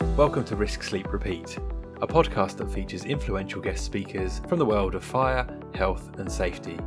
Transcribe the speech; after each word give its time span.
Welcome 0.00 0.44
to 0.44 0.56
Risk 0.56 0.82
Sleep 0.82 1.12
Repeat, 1.12 1.58
a 2.00 2.06
podcast 2.06 2.56
that 2.56 2.72
features 2.72 3.04
influential 3.04 3.60
guest 3.60 3.84
speakers 3.84 4.40
from 4.48 4.58
the 4.58 4.64
world 4.64 4.94
of 4.94 5.04
fire, 5.04 5.46
health, 5.74 6.18
and 6.18 6.30
safety. 6.30 6.78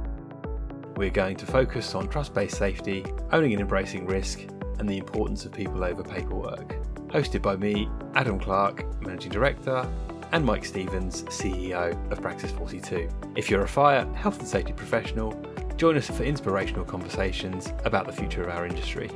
We're 0.95 1.11
going 1.11 1.35
to 1.37 1.45
focus 1.45 1.93
on 1.93 2.07
trust 2.07 2.33
based 2.33 2.57
safety, 2.57 3.05
owning 3.31 3.53
and 3.53 3.61
embracing 3.61 4.07
risk, 4.07 4.41
and 4.79 4.89
the 4.89 4.97
importance 4.97 5.45
of 5.45 5.51
people 5.51 5.83
over 5.83 6.03
paperwork. 6.03 6.75
Hosted 7.07 7.43
by 7.43 7.55
me, 7.55 7.87
Adam 8.15 8.39
Clark, 8.39 9.01
Managing 9.01 9.31
Director, 9.31 9.87
and 10.31 10.43
Mike 10.43 10.65
Stevens, 10.65 11.23
CEO 11.25 12.11
of 12.11 12.19
Praxis 12.19 12.51
42. 12.51 13.07
If 13.35 13.51
you're 13.51 13.63
a 13.63 13.67
fire, 13.67 14.11
health, 14.13 14.39
and 14.39 14.47
safety 14.47 14.73
professional, 14.73 15.39
join 15.77 15.97
us 15.97 16.07
for 16.07 16.23
inspirational 16.23 16.83
conversations 16.83 17.73
about 17.85 18.07
the 18.07 18.13
future 18.13 18.43
of 18.43 18.49
our 18.49 18.65
industry. 18.65 19.11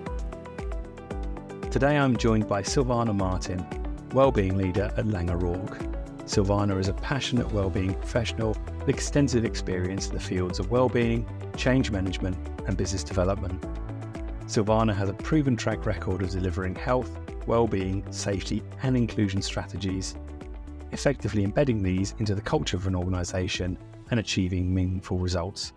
Today 1.71 1.97
I'm 1.97 2.15
joined 2.15 2.47
by 2.47 2.61
Silvana 2.61 3.13
Martin, 3.15 3.65
Wellbeing 4.13 4.57
Leader 4.57 4.91
at 4.95 5.05
Laing 5.05 5.29
O'Rourke. 5.29 5.79
Silvana 6.25 6.79
is 6.79 6.87
a 6.87 6.93
passionate 6.93 7.51
wellbeing 7.51 7.93
professional 7.93 8.55
with 8.79 8.89
extensive 8.89 9.45
experience 9.45 10.07
in 10.07 10.13
the 10.13 10.19
fields 10.19 10.59
of 10.59 10.71
wellbeing, 10.71 11.25
change 11.55 11.91
management, 11.91 12.37
and 12.67 12.77
business 12.77 13.03
development. 13.03 13.61
Silvana 14.45 14.95
has 14.95 15.09
a 15.09 15.13
proven 15.13 15.55
track 15.55 15.85
record 15.85 16.21
of 16.21 16.29
delivering 16.29 16.75
health, 16.75 17.19
well-being, 17.47 18.03
safety, 18.11 18.63
and 18.83 18.95
inclusion 18.95 19.41
strategies, 19.41 20.15
effectively 20.91 21.43
embedding 21.43 21.83
these 21.83 22.15
into 22.19 22.33
the 22.33 22.41
culture 22.41 22.77
of 22.77 22.87
an 22.87 22.95
organisation 22.95 23.77
and 24.11 24.19
achieving 24.19 24.73
meaningful 24.73 25.17
results. 25.17 25.73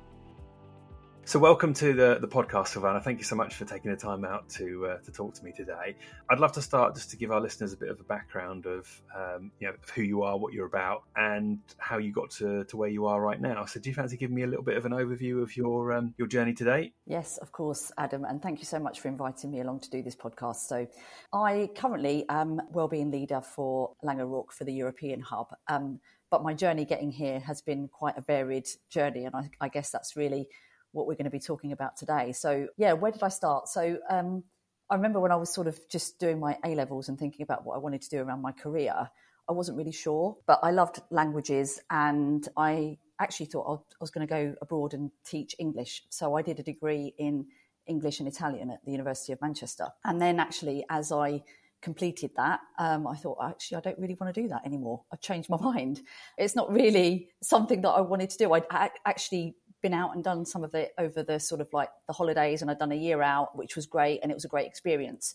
So, 1.26 1.38
welcome 1.38 1.74
to 1.74 1.92
the, 1.92 2.18
the 2.20 2.26
podcast, 2.26 2.74
Silvana. 2.74 3.04
Thank 3.04 3.18
you 3.18 3.24
so 3.24 3.36
much 3.36 3.54
for 3.54 3.64
taking 3.64 3.90
the 3.90 3.96
time 3.96 4.24
out 4.24 4.48
to 4.50 4.86
uh, 4.86 4.98
to 5.04 5.12
talk 5.12 5.34
to 5.34 5.44
me 5.44 5.52
today. 5.52 5.94
I'd 6.28 6.40
love 6.40 6.52
to 6.52 6.62
start 6.62 6.94
just 6.94 7.10
to 7.10 7.16
give 7.16 7.30
our 7.30 7.40
listeners 7.40 7.72
a 7.72 7.76
bit 7.76 7.88
of 7.90 8.00
a 8.00 8.04
background 8.04 8.66
of 8.66 9.02
um, 9.14 9.52
you 9.60 9.68
know 9.68 9.74
who 9.94 10.02
you 10.02 10.22
are, 10.22 10.36
what 10.36 10.52
you're 10.54 10.66
about, 10.66 11.04
and 11.14 11.60
how 11.78 11.98
you 11.98 12.12
got 12.12 12.30
to, 12.32 12.64
to 12.64 12.76
where 12.76 12.88
you 12.88 13.06
are 13.06 13.20
right 13.20 13.40
now. 13.40 13.64
So, 13.66 13.78
do 13.78 13.90
you 13.90 13.94
fancy 13.94 14.16
giving 14.16 14.34
me 14.34 14.42
a 14.42 14.46
little 14.46 14.64
bit 14.64 14.76
of 14.76 14.86
an 14.86 14.92
overview 14.92 15.42
of 15.42 15.56
your 15.56 15.92
um, 15.92 16.14
your 16.18 16.26
journey 16.26 16.54
today? 16.54 16.94
Yes, 17.06 17.36
of 17.36 17.52
course, 17.52 17.92
Adam, 17.96 18.24
and 18.24 18.42
thank 18.42 18.58
you 18.58 18.64
so 18.64 18.80
much 18.80 18.98
for 18.98 19.08
inviting 19.08 19.52
me 19.52 19.60
along 19.60 19.80
to 19.80 19.90
do 19.90 20.02
this 20.02 20.16
podcast. 20.16 20.66
So, 20.66 20.88
I 21.32 21.68
currently 21.76 22.24
am 22.28 22.60
wellbeing 22.72 23.12
leader 23.12 23.42
for 23.42 23.92
Laing 24.02 24.22
O'Rourke 24.22 24.52
for 24.52 24.64
the 24.64 24.72
European 24.72 25.20
Hub. 25.20 25.48
Um, 25.68 26.00
but 26.30 26.42
my 26.42 26.54
journey 26.54 26.84
getting 26.84 27.12
here 27.12 27.40
has 27.40 27.60
been 27.60 27.88
quite 27.88 28.16
a 28.16 28.20
varied 28.22 28.68
journey, 28.88 29.26
and 29.26 29.36
I, 29.36 29.50
I 29.60 29.68
guess 29.68 29.90
that's 29.90 30.16
really 30.16 30.48
what 30.92 31.06
we're 31.06 31.14
going 31.14 31.24
to 31.24 31.30
be 31.30 31.40
talking 31.40 31.72
about 31.72 31.96
today. 31.96 32.32
So, 32.32 32.68
yeah, 32.76 32.92
where 32.92 33.12
did 33.12 33.22
I 33.22 33.28
start? 33.28 33.68
So, 33.68 33.98
um, 34.08 34.44
I 34.90 34.96
remember 34.96 35.20
when 35.20 35.30
I 35.30 35.36
was 35.36 35.52
sort 35.52 35.66
of 35.66 35.78
just 35.88 36.18
doing 36.18 36.40
my 36.40 36.58
A 36.64 36.74
levels 36.74 37.08
and 37.08 37.18
thinking 37.18 37.42
about 37.42 37.64
what 37.64 37.76
I 37.76 37.78
wanted 37.78 38.02
to 38.02 38.10
do 38.10 38.18
around 38.18 38.42
my 38.42 38.52
career, 38.52 39.10
I 39.48 39.52
wasn't 39.52 39.78
really 39.78 39.92
sure, 39.92 40.36
but 40.46 40.60
I 40.62 40.70
loved 40.70 41.00
languages 41.10 41.80
and 41.90 42.46
I 42.56 42.98
actually 43.20 43.46
thought 43.46 43.84
I 43.92 43.96
was 44.00 44.10
going 44.10 44.26
to 44.26 44.30
go 44.32 44.54
abroad 44.60 44.94
and 44.94 45.10
teach 45.24 45.54
English. 45.58 46.02
So, 46.10 46.34
I 46.36 46.42
did 46.42 46.58
a 46.58 46.64
degree 46.64 47.14
in 47.18 47.46
English 47.86 48.20
and 48.20 48.28
Italian 48.28 48.70
at 48.70 48.84
the 48.84 48.92
University 48.92 49.32
of 49.32 49.40
Manchester. 49.40 49.88
And 50.04 50.20
then, 50.20 50.40
actually, 50.40 50.84
as 50.90 51.12
I 51.12 51.42
completed 51.82 52.30
that, 52.36 52.60
um, 52.78 53.06
I 53.06 53.16
thought, 53.16 53.38
actually, 53.42 53.78
I 53.78 53.80
don't 53.80 53.98
really 53.98 54.16
want 54.20 54.34
to 54.34 54.42
do 54.42 54.48
that 54.48 54.66
anymore. 54.66 55.02
I've 55.12 55.20
changed 55.20 55.48
my 55.48 55.56
mind. 55.60 56.00
It's 56.36 56.56
not 56.56 56.72
really 56.72 57.28
something 57.42 57.80
that 57.82 57.90
I 57.90 58.00
wanted 58.00 58.30
to 58.30 58.38
do. 58.38 58.54
I 58.54 58.90
actually 59.04 59.56
been 59.82 59.94
out 59.94 60.14
and 60.14 60.22
done 60.22 60.44
some 60.44 60.64
of 60.64 60.74
it 60.74 60.92
over 60.98 61.22
the 61.22 61.38
sort 61.38 61.60
of 61.60 61.72
like 61.72 61.90
the 62.06 62.12
holidays 62.12 62.62
and 62.62 62.70
I'd 62.70 62.78
done 62.78 62.92
a 62.92 62.96
year 62.96 63.22
out, 63.22 63.56
which 63.56 63.76
was 63.76 63.86
great 63.86 64.20
and 64.22 64.30
it 64.30 64.34
was 64.34 64.44
a 64.44 64.48
great 64.48 64.66
experience. 64.66 65.34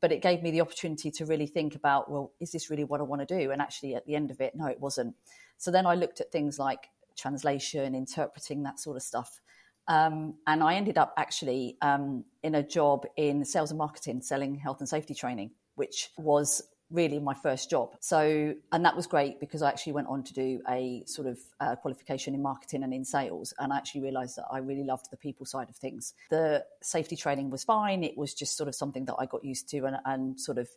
But 0.00 0.12
it 0.12 0.20
gave 0.22 0.42
me 0.42 0.50
the 0.50 0.60
opportunity 0.60 1.10
to 1.12 1.24
really 1.24 1.46
think 1.46 1.74
about, 1.74 2.10
well, 2.10 2.32
is 2.38 2.52
this 2.52 2.70
really 2.70 2.84
what 2.84 3.00
I 3.00 3.04
want 3.04 3.26
to 3.26 3.38
do? 3.38 3.50
And 3.50 3.62
actually, 3.62 3.94
at 3.94 4.04
the 4.06 4.14
end 4.14 4.30
of 4.30 4.40
it, 4.40 4.54
no, 4.54 4.66
it 4.66 4.80
wasn't. 4.80 5.14
So 5.56 5.70
then 5.70 5.86
I 5.86 5.94
looked 5.94 6.20
at 6.20 6.30
things 6.30 6.58
like 6.58 6.90
translation, 7.16 7.94
interpreting, 7.94 8.62
that 8.64 8.78
sort 8.78 8.96
of 8.96 9.02
stuff. 9.02 9.40
Um, 9.88 10.34
and 10.46 10.62
I 10.62 10.74
ended 10.74 10.98
up 10.98 11.14
actually 11.16 11.76
um, 11.80 12.24
in 12.42 12.54
a 12.54 12.62
job 12.62 13.06
in 13.16 13.44
sales 13.44 13.70
and 13.70 13.78
marketing, 13.78 14.20
selling 14.20 14.56
health 14.56 14.80
and 14.80 14.88
safety 14.88 15.14
training, 15.14 15.52
which 15.76 16.10
was 16.18 16.62
really 16.90 17.18
my 17.18 17.34
first 17.34 17.68
job. 17.68 17.96
So, 18.00 18.54
and 18.72 18.84
that 18.84 18.94
was 18.94 19.06
great 19.06 19.40
because 19.40 19.62
I 19.62 19.68
actually 19.68 19.94
went 19.94 20.08
on 20.08 20.22
to 20.24 20.32
do 20.32 20.60
a 20.68 21.02
sort 21.06 21.26
of 21.26 21.38
uh, 21.58 21.76
qualification 21.76 22.34
in 22.34 22.42
marketing 22.42 22.84
and 22.84 22.94
in 22.94 23.04
sales. 23.04 23.52
And 23.58 23.72
I 23.72 23.76
actually 23.76 24.02
realized 24.02 24.36
that 24.36 24.46
I 24.50 24.58
really 24.58 24.84
loved 24.84 25.10
the 25.10 25.16
people 25.16 25.46
side 25.46 25.68
of 25.68 25.76
things. 25.76 26.14
The 26.30 26.64
safety 26.82 27.16
training 27.16 27.50
was 27.50 27.64
fine. 27.64 28.04
It 28.04 28.16
was 28.16 28.34
just 28.34 28.56
sort 28.56 28.68
of 28.68 28.74
something 28.74 29.06
that 29.06 29.16
I 29.18 29.26
got 29.26 29.44
used 29.44 29.68
to 29.70 29.84
and, 29.84 29.96
and 30.04 30.40
sort 30.40 30.58
of 30.58 30.68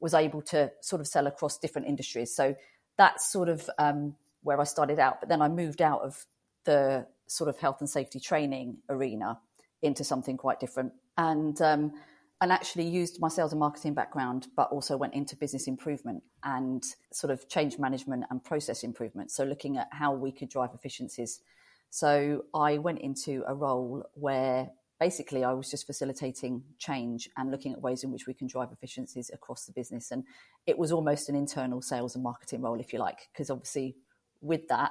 was 0.00 0.14
able 0.14 0.42
to 0.42 0.72
sort 0.80 1.00
of 1.00 1.06
sell 1.06 1.28
across 1.28 1.58
different 1.58 1.86
industries. 1.86 2.34
So 2.34 2.56
that's 2.96 3.30
sort 3.30 3.48
of 3.48 3.70
um, 3.78 4.16
where 4.42 4.60
I 4.60 4.64
started 4.64 4.98
out. 4.98 5.20
But 5.20 5.28
then 5.28 5.40
I 5.40 5.48
moved 5.48 5.80
out 5.80 6.02
of 6.02 6.26
the 6.64 7.06
sort 7.28 7.48
of 7.48 7.58
health 7.58 7.76
and 7.80 7.88
safety 7.88 8.18
training 8.18 8.78
arena 8.88 9.38
into 9.80 10.02
something 10.02 10.36
quite 10.36 10.58
different. 10.58 10.92
And, 11.16 11.60
um, 11.62 11.92
and 12.42 12.50
actually 12.50 12.84
used 12.84 13.20
my 13.20 13.28
sales 13.28 13.52
and 13.52 13.60
marketing 13.60 13.94
background, 13.94 14.48
but 14.56 14.68
also 14.72 14.96
went 14.96 15.14
into 15.14 15.36
business 15.36 15.68
improvement 15.68 16.24
and 16.42 16.82
sort 17.12 17.30
of 17.30 17.48
change 17.48 17.78
management 17.78 18.24
and 18.30 18.42
process 18.42 18.82
improvement. 18.82 19.30
So, 19.30 19.44
looking 19.44 19.78
at 19.78 19.86
how 19.92 20.12
we 20.12 20.32
could 20.32 20.48
drive 20.48 20.70
efficiencies. 20.74 21.40
So, 21.90 22.44
I 22.52 22.78
went 22.78 22.98
into 22.98 23.44
a 23.46 23.54
role 23.54 24.04
where 24.14 24.68
basically 24.98 25.44
I 25.44 25.52
was 25.52 25.70
just 25.70 25.86
facilitating 25.86 26.64
change 26.78 27.30
and 27.36 27.52
looking 27.52 27.72
at 27.72 27.80
ways 27.80 28.02
in 28.02 28.10
which 28.10 28.26
we 28.26 28.34
can 28.34 28.48
drive 28.48 28.72
efficiencies 28.72 29.30
across 29.32 29.64
the 29.66 29.72
business. 29.72 30.10
And 30.10 30.24
it 30.66 30.76
was 30.76 30.90
almost 30.90 31.28
an 31.28 31.36
internal 31.36 31.80
sales 31.80 32.16
and 32.16 32.24
marketing 32.24 32.62
role, 32.62 32.80
if 32.80 32.92
you 32.92 32.98
like, 32.98 33.28
because 33.32 33.50
obviously 33.50 33.94
with 34.40 34.66
that, 34.66 34.90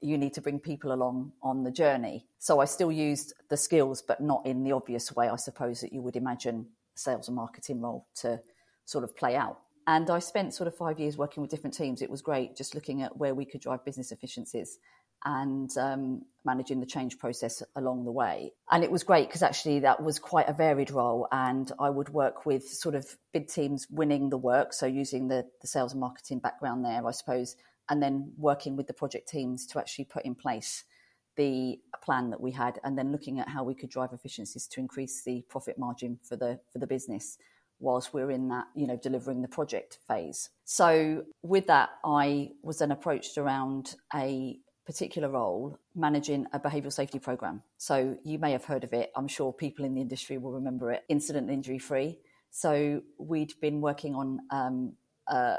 you 0.00 0.18
need 0.18 0.34
to 0.34 0.40
bring 0.40 0.60
people 0.60 0.92
along 0.92 1.32
on 1.42 1.62
the 1.62 1.70
journey. 1.70 2.26
So 2.38 2.60
I 2.60 2.66
still 2.66 2.92
used 2.92 3.34
the 3.48 3.56
skills, 3.56 4.02
but 4.02 4.20
not 4.20 4.44
in 4.46 4.62
the 4.62 4.72
obvious 4.72 5.14
way, 5.14 5.28
I 5.28 5.36
suppose, 5.36 5.80
that 5.80 5.92
you 5.92 6.02
would 6.02 6.16
imagine 6.16 6.66
sales 6.96 7.28
and 7.28 7.36
marketing 7.36 7.80
role 7.80 8.06
to 8.16 8.40
sort 8.84 9.04
of 9.04 9.16
play 9.16 9.36
out. 9.36 9.58
And 9.86 10.10
I 10.10 10.18
spent 10.18 10.52
sort 10.52 10.66
of 10.66 10.76
five 10.76 10.98
years 10.98 11.16
working 11.16 11.42
with 11.42 11.50
different 11.50 11.74
teams. 11.74 12.02
It 12.02 12.10
was 12.10 12.20
great 12.20 12.56
just 12.56 12.74
looking 12.74 13.02
at 13.02 13.16
where 13.16 13.34
we 13.34 13.44
could 13.44 13.60
drive 13.60 13.84
business 13.84 14.10
efficiencies 14.10 14.78
and 15.24 15.70
um, 15.78 16.22
managing 16.44 16.80
the 16.80 16.86
change 16.86 17.18
process 17.18 17.62
along 17.74 18.04
the 18.04 18.10
way. 18.10 18.52
And 18.70 18.84
it 18.84 18.90
was 18.90 19.02
great 19.02 19.28
because 19.28 19.42
actually 19.42 19.80
that 19.80 20.02
was 20.02 20.18
quite 20.18 20.48
a 20.48 20.52
varied 20.52 20.90
role. 20.90 21.28
And 21.30 21.70
I 21.78 21.90
would 21.90 22.08
work 22.08 22.46
with 22.46 22.68
sort 22.68 22.94
of 22.94 23.06
bid 23.32 23.48
teams 23.48 23.86
winning 23.90 24.28
the 24.28 24.38
work. 24.38 24.72
So 24.72 24.86
using 24.86 25.28
the, 25.28 25.46
the 25.60 25.68
sales 25.68 25.92
and 25.92 26.00
marketing 26.00 26.40
background 26.40 26.84
there, 26.84 27.06
I 27.06 27.12
suppose, 27.12 27.56
and 27.88 28.02
then 28.02 28.32
working 28.36 28.76
with 28.76 28.88
the 28.88 28.92
project 28.92 29.28
teams 29.28 29.66
to 29.66 29.78
actually 29.78 30.06
put 30.06 30.24
in 30.24 30.34
place 30.34 30.84
the 31.36 31.78
plan 32.02 32.30
that 32.30 32.40
we 32.40 32.50
had 32.50 32.80
and 32.84 32.96
then 32.96 33.12
looking 33.12 33.40
at 33.40 33.48
how 33.48 33.64
we 33.64 33.74
could 33.74 33.90
drive 33.90 34.12
efficiencies 34.12 34.66
to 34.66 34.80
increase 34.80 35.22
the 35.22 35.42
profit 35.48 35.78
margin 35.78 36.18
for 36.22 36.36
the 36.36 36.58
for 36.72 36.78
the 36.78 36.86
business 36.86 37.38
whilst 37.78 38.14
we're 38.14 38.30
in 38.30 38.48
that 38.48 38.66
you 38.74 38.86
know 38.86 38.96
delivering 38.96 39.42
the 39.42 39.48
project 39.48 39.98
phase. 40.06 40.50
So 40.64 41.24
with 41.42 41.66
that 41.66 41.90
i 42.04 42.50
was 42.62 42.78
then 42.78 42.90
approached 42.90 43.38
around 43.38 43.96
a 44.14 44.58
particular 44.86 45.28
role 45.28 45.78
managing 45.94 46.46
a 46.52 46.60
behavioural 46.60 46.92
safety 46.92 47.18
program. 47.18 47.62
So 47.76 48.16
you 48.24 48.38
may 48.38 48.52
have 48.52 48.64
heard 48.64 48.84
of 48.84 48.92
it. 48.92 49.10
I'm 49.16 49.26
sure 49.26 49.52
people 49.52 49.84
in 49.84 49.94
the 49.94 50.00
industry 50.00 50.38
will 50.38 50.52
remember 50.52 50.92
it. 50.92 51.02
Incident 51.08 51.50
injury 51.50 51.78
free. 51.78 52.18
So 52.52 53.02
we'd 53.18 53.52
been 53.60 53.80
working 53.80 54.14
on 54.14 54.40
um, 54.50 54.92
uh, 55.26 55.56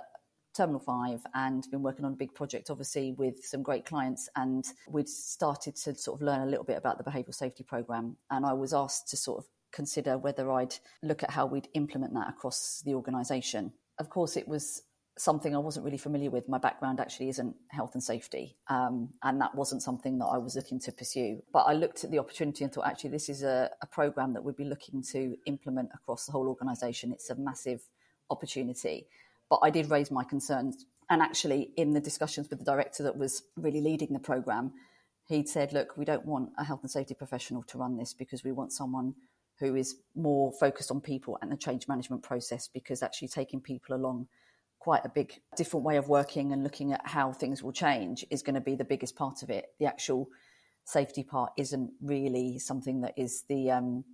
Terminal 0.57 0.79
5 0.79 1.21
and 1.35 1.69
been 1.69 1.83
working 1.83 2.03
on 2.03 2.13
a 2.13 2.15
big 2.15 2.33
project, 2.33 2.71
obviously, 2.71 3.13
with 3.13 3.45
some 3.45 3.61
great 3.61 3.85
clients. 3.85 4.27
And 4.35 4.65
we'd 4.89 5.07
started 5.07 5.75
to 5.75 5.95
sort 5.95 6.19
of 6.19 6.25
learn 6.25 6.41
a 6.41 6.47
little 6.47 6.65
bit 6.65 6.77
about 6.77 6.97
the 6.97 7.03
behavioural 7.03 7.35
safety 7.35 7.63
programme. 7.63 8.17
And 8.31 8.45
I 8.45 8.53
was 8.53 8.73
asked 8.73 9.07
to 9.09 9.17
sort 9.17 9.37
of 9.37 9.45
consider 9.71 10.17
whether 10.17 10.51
I'd 10.51 10.73
look 11.03 11.21
at 11.21 11.29
how 11.29 11.45
we'd 11.45 11.67
implement 11.75 12.13
that 12.15 12.29
across 12.29 12.81
the 12.83 12.95
organisation. 12.95 13.71
Of 13.99 14.09
course, 14.09 14.35
it 14.35 14.47
was 14.47 14.81
something 15.17 15.55
I 15.55 15.59
wasn't 15.59 15.85
really 15.85 15.97
familiar 15.97 16.29
with. 16.29 16.47
My 16.47 16.57
background 16.57 16.99
actually 16.99 17.29
isn't 17.29 17.55
health 17.69 17.93
and 17.93 18.03
safety, 18.03 18.55
um, 18.67 19.09
and 19.23 19.41
that 19.41 19.53
wasn't 19.55 19.81
something 19.81 20.17
that 20.19 20.25
I 20.25 20.37
was 20.37 20.55
looking 20.55 20.79
to 20.81 20.91
pursue. 20.91 21.41
But 21.51 21.63
I 21.67 21.73
looked 21.73 22.03
at 22.03 22.11
the 22.11 22.19
opportunity 22.19 22.63
and 22.63 22.73
thought, 22.73 22.87
actually, 22.87 23.11
this 23.11 23.29
is 23.29 23.43
a, 23.43 23.69
a 23.81 23.87
program 23.87 24.33
that 24.33 24.43
we'd 24.43 24.55
be 24.55 24.63
looking 24.63 25.03
to 25.11 25.35
implement 25.45 25.89
across 25.93 26.25
the 26.25 26.31
whole 26.31 26.47
organisation. 26.47 27.11
It's 27.11 27.29
a 27.29 27.35
massive 27.35 27.81
opportunity. 28.29 29.07
But 29.49 29.59
I 29.63 29.69
did 29.69 29.89
raise 29.89 30.11
my 30.11 30.23
concerns. 30.23 30.85
And 31.09 31.21
actually, 31.21 31.71
in 31.77 31.93
the 31.93 32.01
discussions 32.01 32.49
with 32.49 32.59
the 32.59 32.65
director 32.65 33.03
that 33.03 33.17
was 33.17 33.43
really 33.55 33.81
leading 33.81 34.13
the 34.13 34.19
programme, 34.19 34.73
he'd 35.27 35.47
said, 35.47 35.73
look, 35.73 35.95
we 35.97 36.05
don't 36.05 36.25
want 36.25 36.49
a 36.57 36.63
health 36.63 36.81
and 36.81 36.91
safety 36.91 37.13
professional 37.13 37.63
to 37.63 37.77
run 37.77 37.97
this 37.97 38.13
because 38.13 38.43
we 38.43 38.51
want 38.51 38.73
someone 38.73 39.13
who 39.59 39.75
is 39.75 39.95
more 40.15 40.51
focused 40.51 40.91
on 40.91 41.01
people 41.01 41.37
and 41.41 41.51
the 41.51 41.57
change 41.57 41.87
management 41.87 42.23
process 42.23 42.67
because 42.67 43.01
actually 43.01 43.27
taking 43.27 43.59
people 43.59 43.95
along 43.95 44.27
quite 44.79 45.03
a 45.03 45.09
big 45.09 45.33
different 45.55 45.85
way 45.85 45.97
of 45.97 46.07
working 46.07 46.53
and 46.53 46.63
looking 46.63 46.93
at 46.93 47.01
how 47.05 47.31
things 47.31 47.63
will 47.63 47.71
change 47.71 48.23
is 48.29 48.43
going 48.43 48.55
to 48.55 48.61
be 48.61 48.75
the 48.75 48.85
biggest 48.85 49.15
part 49.15 49.41
of 49.41 49.49
it. 49.49 49.65
The 49.79 49.85
actual 49.85 50.27
safety 50.85 51.23
part 51.23 51.51
isn't 51.57 51.91
really 52.01 52.59
something 52.59 53.01
that 53.01 53.13
is 53.17 53.43
the 53.49 53.71
um, 53.71 54.05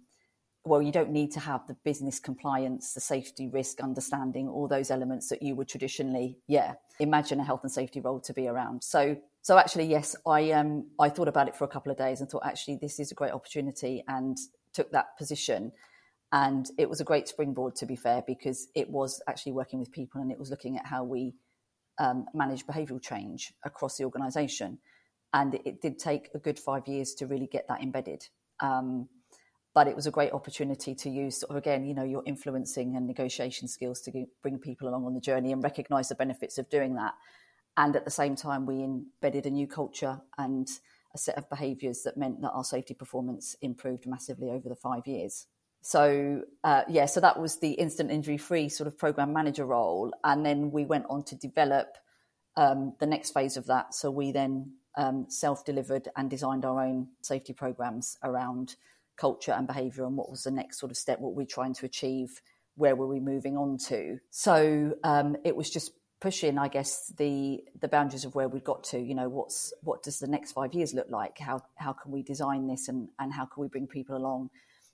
well, 0.65 0.81
you 0.81 0.92
don't 0.92 1.12
need 1.12 1.31
to 1.31 1.39
have 1.42 1.68
the 1.68 1.75
business 1.83 2.19
compliance, 2.19 2.94
the 2.94 3.01
safety 3.01 3.48
risk 3.50 3.81
understanding, 3.81 4.48
all 4.48 4.68
those 4.68 4.92
elements 4.92 5.27
that 5.30 5.42
you 5.42 5.56
would 5.56 5.68
traditionally, 5.68 6.38
yeah, 6.48 6.75
imagine 7.00 7.39
a 7.39 7.44
health 7.44 7.62
and 7.63 7.71
safety 7.71 8.00
role 8.00 8.21
to 8.21 8.33
be 8.33 8.48
around. 8.48 8.81
So, 8.83 9.18
so 9.42 9.57
actually, 9.57 9.86
yes, 9.86 10.15
I 10.25 10.51
um, 10.51 10.88
I 11.00 11.10
thought 11.10 11.27
about 11.27 11.50
it 11.50 11.56
for 11.56 11.65
a 11.65 11.68
couple 11.68 11.92
of 11.92 11.98
days 11.98 12.21
and 12.21 12.30
thought 12.30 12.45
actually 12.45 12.77
this 12.81 13.00
is 13.00 13.12
a 13.12 13.15
great 13.15 13.33
opportunity 13.33 14.04
and 14.07 14.38
took 14.74 14.92
that 14.92 15.18
position. 15.18 15.74
And 16.31 16.69
it 16.77 16.89
was 16.89 17.00
a 17.00 17.04
great 17.04 17.27
springboard, 17.27 17.75
to 17.75 17.86
be 17.86 17.95
fair, 17.95 18.24
because 18.25 18.68
it 18.74 18.89
was 18.89 19.21
actually 19.27 19.51
working 19.51 19.80
with 19.80 19.92
people 19.92 20.19
and 20.21 20.31
it 20.31 20.39
was 20.39 20.50
looking 20.50 20.77
at 20.77 20.86
how 20.86 21.04
we 21.04 21.36
um, 22.00 22.25
manage 22.33 22.65
behavioural 22.65 23.01
change 23.01 23.54
across 23.63 23.98
the 23.98 24.06
organisation. 24.06 24.80
And 25.33 25.56
it, 25.65 25.81
did 25.81 26.00
take 26.00 26.30
a 26.33 26.39
good 26.39 26.57
five 26.57 26.88
years 26.88 27.13
to 27.15 27.27
really 27.27 27.48
get 27.48 27.68
that 27.68 27.81
embedded. 27.81 28.24
Um, 28.60 29.10
but 29.74 29.88
it 29.88 29.96
was 29.96 30.08
a 30.08 30.12
great 30.12 30.31
opportunity 30.31 30.94
to 30.94 31.10
use 31.10 31.40
sort 31.40 31.52
of 31.52 31.58
again 31.58 31.86
you 31.86 31.94
know 31.94 32.04
your 32.04 32.24
influencing 32.25 32.96
and 32.96 33.08
negotiation 33.08 33.68
skills 33.68 34.02
to 34.02 34.25
bring 34.42 34.60
people 34.60 34.88
along 34.88 35.06
on 35.06 35.14
the 35.14 35.22
journey 35.22 35.52
and 35.52 35.64
recognize 35.64 36.10
the 36.10 36.16
benefits 36.16 36.58
of 36.58 36.70
doing 36.70 36.96
that. 36.96 37.14
And 37.75 37.96
at 37.96 38.06
the 38.06 38.12
same 38.12 38.36
time 38.36 38.66
we 38.66 38.84
embedded 38.84 39.46
a 39.46 39.50
new 39.50 39.68
culture 39.68 40.22
and 40.38 40.68
a 41.16 41.18
set 41.18 41.38
of 41.38 41.50
behaviors 41.50 42.04
that 42.04 42.18
meant 42.18 42.42
that 42.42 42.52
our 42.52 42.64
safety 42.64 42.94
performance 42.94 43.56
improved 43.62 44.06
massively 44.06 44.50
over 44.50 44.70
the 44.70 44.75
five 44.75 45.08
years. 45.08 45.48
So 45.81 46.44
uh, 46.64 46.84
yeah 46.88 47.08
so 47.08 47.20
that 47.20 47.40
was 47.40 47.60
the 47.60 47.72
incident 47.72 48.12
injury 48.12 48.38
free 48.38 48.70
sort 48.70 48.88
of 48.88 48.98
program 48.98 49.34
manager 49.34 49.66
role. 49.66 50.14
And 50.24 50.46
then 50.46 50.72
we 50.72 50.86
went 50.86 51.06
on 51.10 51.24
to 51.25 51.36
develop 51.36 51.98
um, 52.56 52.94
the 53.00 53.08
next 53.08 53.31
phase 53.31 53.58
of 53.58 53.66
that. 53.68 53.96
So 53.96 54.12
we 54.12 54.31
then 54.31 54.74
um, 54.96 55.25
self-delivered 55.30 56.10
and 56.16 56.30
designed 56.30 56.66
our 56.66 56.84
own 56.84 57.08
safety 57.22 57.54
programs 57.54 58.18
around 58.24 58.75
culture 59.18 59.51
and 59.51 59.68
behavior 59.68 60.06
and 60.06 60.18
what 60.18 60.30
was 60.30 60.44
the 60.44 60.51
next 60.51 60.80
sort 60.80 60.92
of 60.92 60.98
step 60.98 61.19
what 61.19 61.33
were 61.33 61.44
we're 61.44 61.45
trying 61.45 61.74
to 61.74 61.86
achieve 61.86 62.42
where 62.75 62.95
were 62.95 63.07
we 63.07 63.19
moving 63.19 63.57
on 63.57 63.77
to? 63.77 64.19
So 64.31 64.95
um, 65.04 65.38
it 65.44 65.56
was 65.56 65.69
just 65.69 65.92
pushing 66.19 66.57
i 66.57 66.69
guess 66.69 67.12
the 67.18 67.62
the 67.81 67.88
boundaries 67.89 68.24
of 68.24 68.33
where 68.33 68.48
we 68.48 68.62
got 68.62 68.81
to 68.81 68.98
you 68.98 69.13
know 69.13 69.27
what's 69.27 69.74
what 69.81 70.01
does 70.01 70.19
the 70.19 70.27
next 70.27 70.54
five 70.54 70.74
years 70.74 70.94
look 70.94 71.07
like? 71.10 71.38
How 71.38 71.62
how 71.75 71.92
can 71.94 72.12
we 72.12 72.24
design 72.24 72.68
this 72.68 72.88
and 72.88 73.10
and 73.19 73.33
how 73.33 73.45
can 73.45 73.62
we 73.62 73.68
bring 73.68 73.88
people 73.88 74.15
along? 74.15 74.50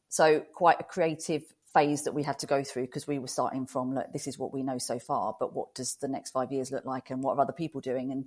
So 0.10 0.44
quite 0.56 0.80
a 0.80 0.84
creative 0.84 1.44
phase 1.72 2.04
that 2.06 2.16
we 2.16 2.24
had 2.24 2.40
to 2.40 2.48
go 2.48 2.64
through 2.64 2.88
because 2.88 3.08
we 3.08 3.20
were 3.20 3.28
starting 3.28 3.68
from 3.68 3.94
look 3.94 4.12
this 4.12 4.26
is 4.26 4.40
what 4.40 4.52
we 4.52 4.64
know 4.64 4.80
so 4.80 4.98
far 4.98 5.36
but 5.40 5.54
what 5.54 5.76
does 5.76 5.98
the 5.98 6.08
next 6.08 6.32
five 6.32 6.52
years 6.52 6.72
look 6.72 6.84
like 6.84 7.12
and 7.12 7.22
what 7.22 7.38
are 7.38 7.42
other 7.42 7.54
people 7.54 7.80
doing? 7.80 8.12
And 8.12 8.26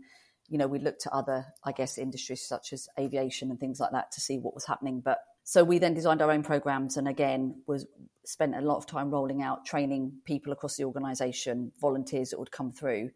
you 0.48 0.58
know 0.58 0.68
we 0.68 0.78
looked 0.78 1.06
at 1.06 1.12
other 1.12 1.46
i 1.64 1.72
guess 1.72 1.98
industries 1.98 2.46
such 2.46 2.72
as 2.72 2.88
aviation 2.98 3.50
and 3.50 3.58
things 3.58 3.80
like 3.80 3.92
that 3.92 4.12
to 4.12 4.20
see 4.20 4.38
what 4.38 4.54
was 4.54 4.66
happening 4.66 5.00
but 5.00 5.20
so 5.44 5.64
we 5.64 5.78
then 5.78 5.94
designed 5.94 6.22
our 6.22 6.30
own 6.30 6.42
programs 6.42 6.96
and 6.96 7.08
again 7.08 7.62
was 7.66 7.86
spent 8.24 8.54
a 8.54 8.60
lot 8.60 8.76
of 8.76 8.86
time 8.86 9.10
rolling 9.10 9.42
out 9.42 9.64
training 9.64 10.12
people 10.24 10.52
across 10.52 10.76
the 10.76 10.84
organization 10.84 11.72
volunteers 11.80 12.30
that 12.30 12.38
would 12.38 12.52
come 12.52 12.70
through 12.70 13.10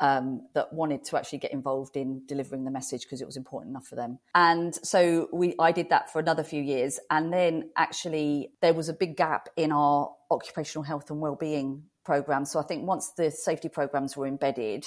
um, 0.00 0.46
that 0.54 0.72
wanted 0.72 1.04
to 1.04 1.16
actually 1.16 1.38
get 1.38 1.52
involved 1.52 1.96
in 1.96 2.22
delivering 2.26 2.64
the 2.64 2.70
message 2.70 3.02
because 3.02 3.22
it 3.22 3.26
was 3.26 3.36
important 3.36 3.70
enough 3.70 3.86
for 3.86 3.96
them. 3.96 4.18
And 4.34 4.74
so 4.74 5.28
we 5.32 5.54
i 5.58 5.72
did 5.72 5.88
that 5.90 6.12
for 6.12 6.18
another 6.18 6.44
few 6.44 6.62
years. 6.62 7.00
And 7.10 7.32
then 7.32 7.70
actually 7.76 8.52
there 8.60 8.74
was 8.74 8.88
a 8.88 8.92
big 8.92 9.16
gap 9.16 9.48
in 9.56 9.72
our 9.72 10.14
occupational 10.30 10.84
health 10.84 11.10
and 11.10 11.20
well-being 11.20 11.84
program. 12.04 12.44
So 12.44 12.60
i 12.60 12.62
think 12.62 12.86
once 12.86 13.12
the 13.16 13.30
safety 13.30 13.68
programs 13.68 14.16
were 14.16 14.26
embedded 14.26 14.86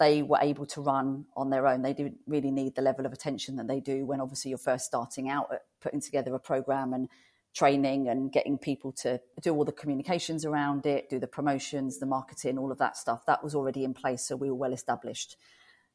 they 0.00 0.22
were 0.22 0.38
able 0.40 0.66
to 0.66 0.80
run 0.80 1.24
on 1.36 1.50
their 1.50 1.66
own. 1.66 1.82
They 1.82 1.92
didn't 1.92 2.18
really 2.26 2.50
need 2.50 2.74
the 2.74 2.82
level 2.82 3.06
of 3.06 3.12
attention 3.12 3.56
that 3.56 3.68
they 3.68 3.80
do 3.80 4.04
when 4.04 4.20
obviously 4.20 4.48
you're 4.48 4.58
first 4.58 4.86
starting 4.86 5.28
out 5.28 5.52
at 5.52 5.62
putting 5.84 6.00
together 6.00 6.34
a 6.34 6.40
program 6.40 6.92
and 6.92 7.08
training 7.54 8.08
and 8.08 8.32
getting 8.32 8.58
people 8.58 8.90
to 8.90 9.20
do 9.40 9.54
all 9.54 9.64
the 9.64 9.70
communications 9.70 10.44
around 10.44 10.86
it, 10.86 11.08
do 11.08 11.20
the 11.20 11.28
promotions, 11.28 11.98
the 11.98 12.06
marketing, 12.06 12.58
all 12.58 12.72
of 12.72 12.78
that 12.78 12.96
stuff. 12.96 13.24
That 13.26 13.44
was 13.44 13.54
already 13.54 13.84
in 13.84 13.94
place, 13.94 14.26
so 14.26 14.34
we 14.34 14.48
were 14.48 14.56
well 14.56 14.72
established. 14.72 15.36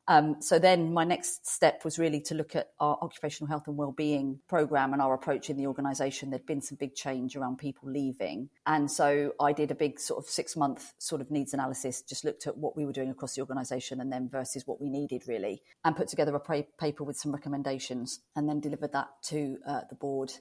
Um, 0.10 0.42
so 0.42 0.58
then 0.58 0.92
my 0.92 1.04
next 1.04 1.48
step 1.48 1.86
was 1.86 2.00
really 2.00 2.20
to 2.22 2.34
look 2.34 2.56
at 2.56 2.72
our 2.80 2.98
occupational 3.00 3.48
health 3.48 3.68
and 3.68 3.78
well-being 3.78 4.40
program 4.48 4.92
and 4.92 5.04
our 5.04 5.14
approach 5.14 5.52
in 5.52 5.56
the 5.56 5.68
organisation. 5.68 6.32
There'd 6.32 6.48
been 6.48 6.64
some 6.64 6.78
big 6.78 6.96
change 6.96 7.36
around 7.36 7.60
people 7.60 7.92
leaving, 7.92 8.50
and 8.66 8.90
so 8.90 9.34
I 9.40 9.54
did 9.54 9.70
a 9.70 9.76
big 9.76 10.00
sort 10.00 10.18
of 10.18 10.28
six-month 10.28 10.94
sort 10.98 11.22
of 11.22 11.30
needs 11.30 11.54
analysis. 11.54 12.02
Just 12.02 12.26
looked 12.26 12.48
at 12.48 12.58
what 12.58 12.76
we 12.76 12.88
were 12.88 12.92
doing 12.92 13.12
across 13.12 13.36
the 13.36 13.42
organisation 13.42 14.02
and 14.02 14.12
then 14.12 14.30
versus 14.30 14.64
what 14.66 14.82
we 14.82 14.90
needed 14.90 15.28
really, 15.28 15.62
and 15.86 15.96
put 15.96 16.08
together 16.08 16.36
a 16.36 16.64
paper 16.80 17.04
with 17.04 17.16
some 17.16 17.32
recommendations, 17.32 18.20
and 18.36 18.50
then 18.50 18.60
delivered 18.60 18.94
that 18.94 19.10
to 19.26 19.58
uh, 19.68 19.82
the 19.90 19.96
board. 19.96 20.34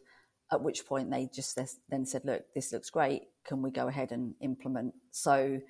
At 0.50 0.62
which 0.62 0.87
point 0.87 1.11
they 1.11 1.29
just 1.31 1.61
then 1.91 2.06
said, 2.06 2.25
"Look, 2.25 2.44
this 2.55 2.73
looks 2.73 2.88
great. 2.88 3.25
Can 3.44 3.61
we 3.61 3.71
go 3.71 3.87
ahead 3.87 4.12
and 4.12 4.35
implement?" 4.41 4.94
So 5.11 5.61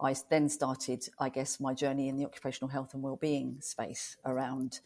I 0.00 0.14
then 0.28 0.48
started, 0.48 1.08
I 1.18 1.28
guess, 1.28 1.60
my 1.60 1.74
journey 1.74 2.08
in 2.08 2.16
the 2.16 2.24
occupational 2.24 2.68
health 2.68 2.94
and 2.94 3.02
well-being 3.02 3.58
space 3.60 4.16
around 4.24 4.80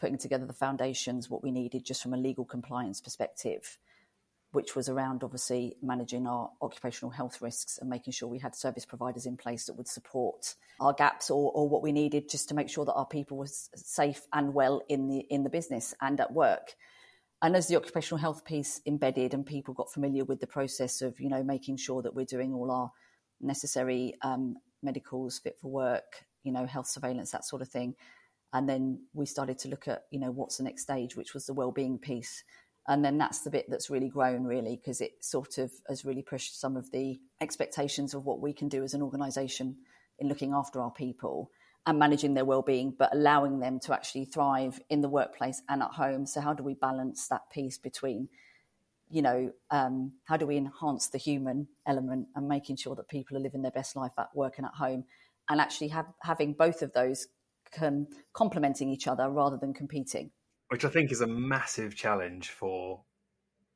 putting 0.00 0.18
together 0.18 0.46
the 0.46 0.52
foundations, 0.52 1.30
what 1.30 1.42
we 1.42 1.50
needed 1.50 1.84
just 1.84 2.02
from 2.02 2.14
a 2.14 2.18
legal 2.18 2.44
compliance 2.44 3.00
perspective, 3.00 3.78
which 4.52 4.76
was 4.76 4.88
around 4.88 5.24
obviously 5.24 5.76
managing 5.82 6.26
our 6.26 6.50
occupational 6.60 7.10
health 7.10 7.40
risks 7.40 7.78
and 7.78 7.88
making 7.88 8.12
sure 8.12 8.28
we 8.28 8.38
had 8.38 8.54
service 8.54 8.84
providers 8.84 9.26
in 9.26 9.36
place 9.36 9.64
that 9.64 9.74
would 9.74 9.88
support 9.88 10.54
our 10.78 10.92
gaps 10.92 11.30
or, 11.30 11.50
or 11.52 11.68
what 11.68 11.82
we 11.82 11.90
needed 11.90 12.28
just 12.28 12.48
to 12.48 12.54
make 12.54 12.68
sure 12.68 12.84
that 12.84 12.92
our 12.92 13.06
people 13.06 13.38
were 13.38 13.48
safe 13.48 14.26
and 14.32 14.52
well 14.52 14.82
in 14.88 15.08
the 15.08 15.20
in 15.30 15.42
the 15.42 15.50
business 15.50 15.94
and 16.00 16.20
at 16.20 16.32
work. 16.32 16.74
And 17.40 17.56
as 17.56 17.66
the 17.66 17.76
occupational 17.76 18.20
health 18.20 18.44
piece 18.44 18.80
embedded 18.86 19.34
and 19.34 19.44
people 19.44 19.74
got 19.74 19.92
familiar 19.92 20.24
with 20.24 20.40
the 20.40 20.46
process 20.46 21.02
of, 21.02 21.20
you 21.20 21.28
know, 21.28 21.42
making 21.42 21.76
sure 21.76 22.00
that 22.02 22.14
we're 22.14 22.24
doing 22.24 22.54
all 22.54 22.70
our 22.70 22.92
necessary 23.40 24.14
um, 24.22 24.56
medicals, 24.82 25.38
fit 25.38 25.58
for 25.60 25.70
work, 25.70 26.24
you 26.42 26.52
know, 26.52 26.66
health 26.66 26.86
surveillance, 26.86 27.30
that 27.30 27.44
sort 27.44 27.62
of 27.62 27.68
thing. 27.68 27.94
And 28.52 28.68
then 28.68 29.06
we 29.12 29.26
started 29.26 29.58
to 29.60 29.68
look 29.68 29.88
at, 29.88 30.04
you 30.10 30.20
know, 30.20 30.30
what's 30.30 30.58
the 30.58 30.64
next 30.64 30.82
stage, 30.82 31.16
which 31.16 31.34
was 31.34 31.46
the 31.46 31.54
well-being 31.54 31.98
piece. 31.98 32.44
And 32.86 33.04
then 33.04 33.18
that's 33.18 33.40
the 33.40 33.50
bit 33.50 33.66
that's 33.68 33.90
really 33.90 34.08
grown, 34.08 34.44
really, 34.44 34.76
because 34.76 35.00
it 35.00 35.12
sort 35.24 35.58
of 35.58 35.72
has 35.88 36.04
really 36.04 36.22
pushed 36.22 36.60
some 36.60 36.76
of 36.76 36.90
the 36.92 37.18
expectations 37.40 38.14
of 38.14 38.26
what 38.26 38.40
we 38.40 38.52
can 38.52 38.68
do 38.68 38.84
as 38.84 38.94
an 38.94 39.02
organisation 39.02 39.76
in 40.18 40.28
looking 40.28 40.52
after 40.52 40.80
our 40.80 40.90
people 40.90 41.50
and 41.86 41.98
managing 41.98 42.34
their 42.34 42.44
well-being, 42.44 42.94
but 42.96 43.12
allowing 43.14 43.58
them 43.58 43.80
to 43.80 43.92
actually 43.92 44.26
thrive 44.26 44.80
in 44.88 45.00
the 45.00 45.08
workplace 45.08 45.62
and 45.68 45.82
at 45.82 45.90
home. 45.90 46.26
So 46.26 46.40
how 46.40 46.54
do 46.54 46.62
we 46.62 46.74
balance 46.74 47.26
that 47.28 47.50
piece 47.50 47.78
between 47.78 48.28
you 49.14 49.22
know, 49.22 49.52
um, 49.70 50.10
how 50.24 50.36
do 50.36 50.44
we 50.44 50.56
enhance 50.56 51.06
the 51.06 51.18
human 51.18 51.68
element 51.86 52.26
and 52.34 52.48
making 52.48 52.74
sure 52.74 52.96
that 52.96 53.08
people 53.08 53.36
are 53.36 53.40
living 53.40 53.62
their 53.62 53.70
best 53.70 53.94
life 53.94 54.10
at 54.18 54.26
work 54.34 54.54
and 54.56 54.66
at 54.66 54.74
home, 54.74 55.04
and 55.48 55.60
actually 55.60 55.86
have, 55.86 56.06
having 56.22 56.52
both 56.52 56.82
of 56.82 56.92
those 56.94 57.28
can 57.70 58.08
complementing 58.32 58.88
each 58.88 59.06
other 59.06 59.30
rather 59.30 59.56
than 59.56 59.72
competing. 59.72 60.32
Which 60.68 60.84
I 60.84 60.88
think 60.88 61.12
is 61.12 61.20
a 61.20 61.28
massive 61.28 61.94
challenge 61.94 62.48
for 62.48 63.04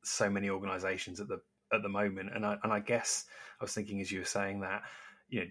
so 0.03 0.29
many 0.29 0.49
organisations 0.49 1.21
at 1.21 1.29
the 1.29 1.39
at 1.71 1.83
the 1.83 1.89
moment. 1.89 2.31
And 2.35 2.45
I 2.45 2.57
and 2.61 2.73
I 2.73 2.81
guess 2.81 3.23
I 3.61 3.63
was 3.63 3.73
thinking 3.73 4.01
as 4.01 4.11
you 4.11 4.19
were 4.19 4.25
saying 4.25 4.59
that, 4.59 4.81
you 5.29 5.39
know, 5.39 5.45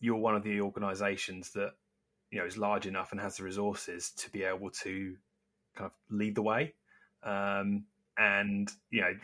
you're 0.00 0.16
one 0.16 0.36
of 0.36 0.42
the 0.42 0.62
organisations 0.62 1.50
that 1.50 1.72
you 2.30 2.38
know 2.38 2.46
is 2.46 2.56
large 2.56 2.86
enough 2.86 3.12
and 3.12 3.20
has 3.20 3.36
the 3.36 3.44
resources 3.44 4.10
to 4.18 4.30
be 4.30 4.44
able 4.44 4.70
to 4.70 5.16
kind 5.76 5.90
of 5.90 5.92
lead 6.08 6.34
the 6.34 6.42
way. 6.42 6.72
Um, 7.22 7.84
and 8.18 8.70
you 8.90 9.00
know 9.00 9.14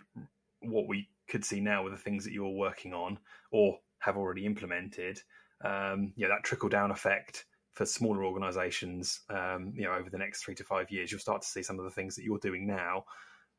what 0.63 0.89
we 0.89 1.09
could 1.29 1.45
see 1.45 1.61
now 1.61 1.85
with 1.85 1.93
the 1.93 1.99
things 1.99 2.25
that 2.25 2.33
you're 2.33 2.49
working 2.49 2.93
on 2.93 3.19
or 3.53 3.79
have 4.01 4.17
already 4.17 4.45
implemented 4.45 5.21
um, 5.65 6.13
you 6.17 6.27
know 6.27 6.35
that 6.35 6.45
trickle 6.45 6.69
down 6.69 6.91
effect 6.91 7.47
for 7.73 7.87
smaller 7.87 8.25
organizations 8.25 9.21
um, 9.31 9.73
you 9.75 9.85
know 9.85 9.93
over 9.93 10.11
the 10.11 10.19
next 10.19 10.43
three 10.43 10.55
to 10.55 10.65
five 10.65 10.91
years 10.91 11.11
you'll 11.11 11.21
start 11.21 11.43
to 11.43 11.49
see 11.49 11.63
some 11.63 11.79
of 11.79 11.85
the 11.85 11.91
things 11.91 12.17
that 12.17 12.25
you're 12.25 12.39
doing 12.39 12.67
now 12.67 13.05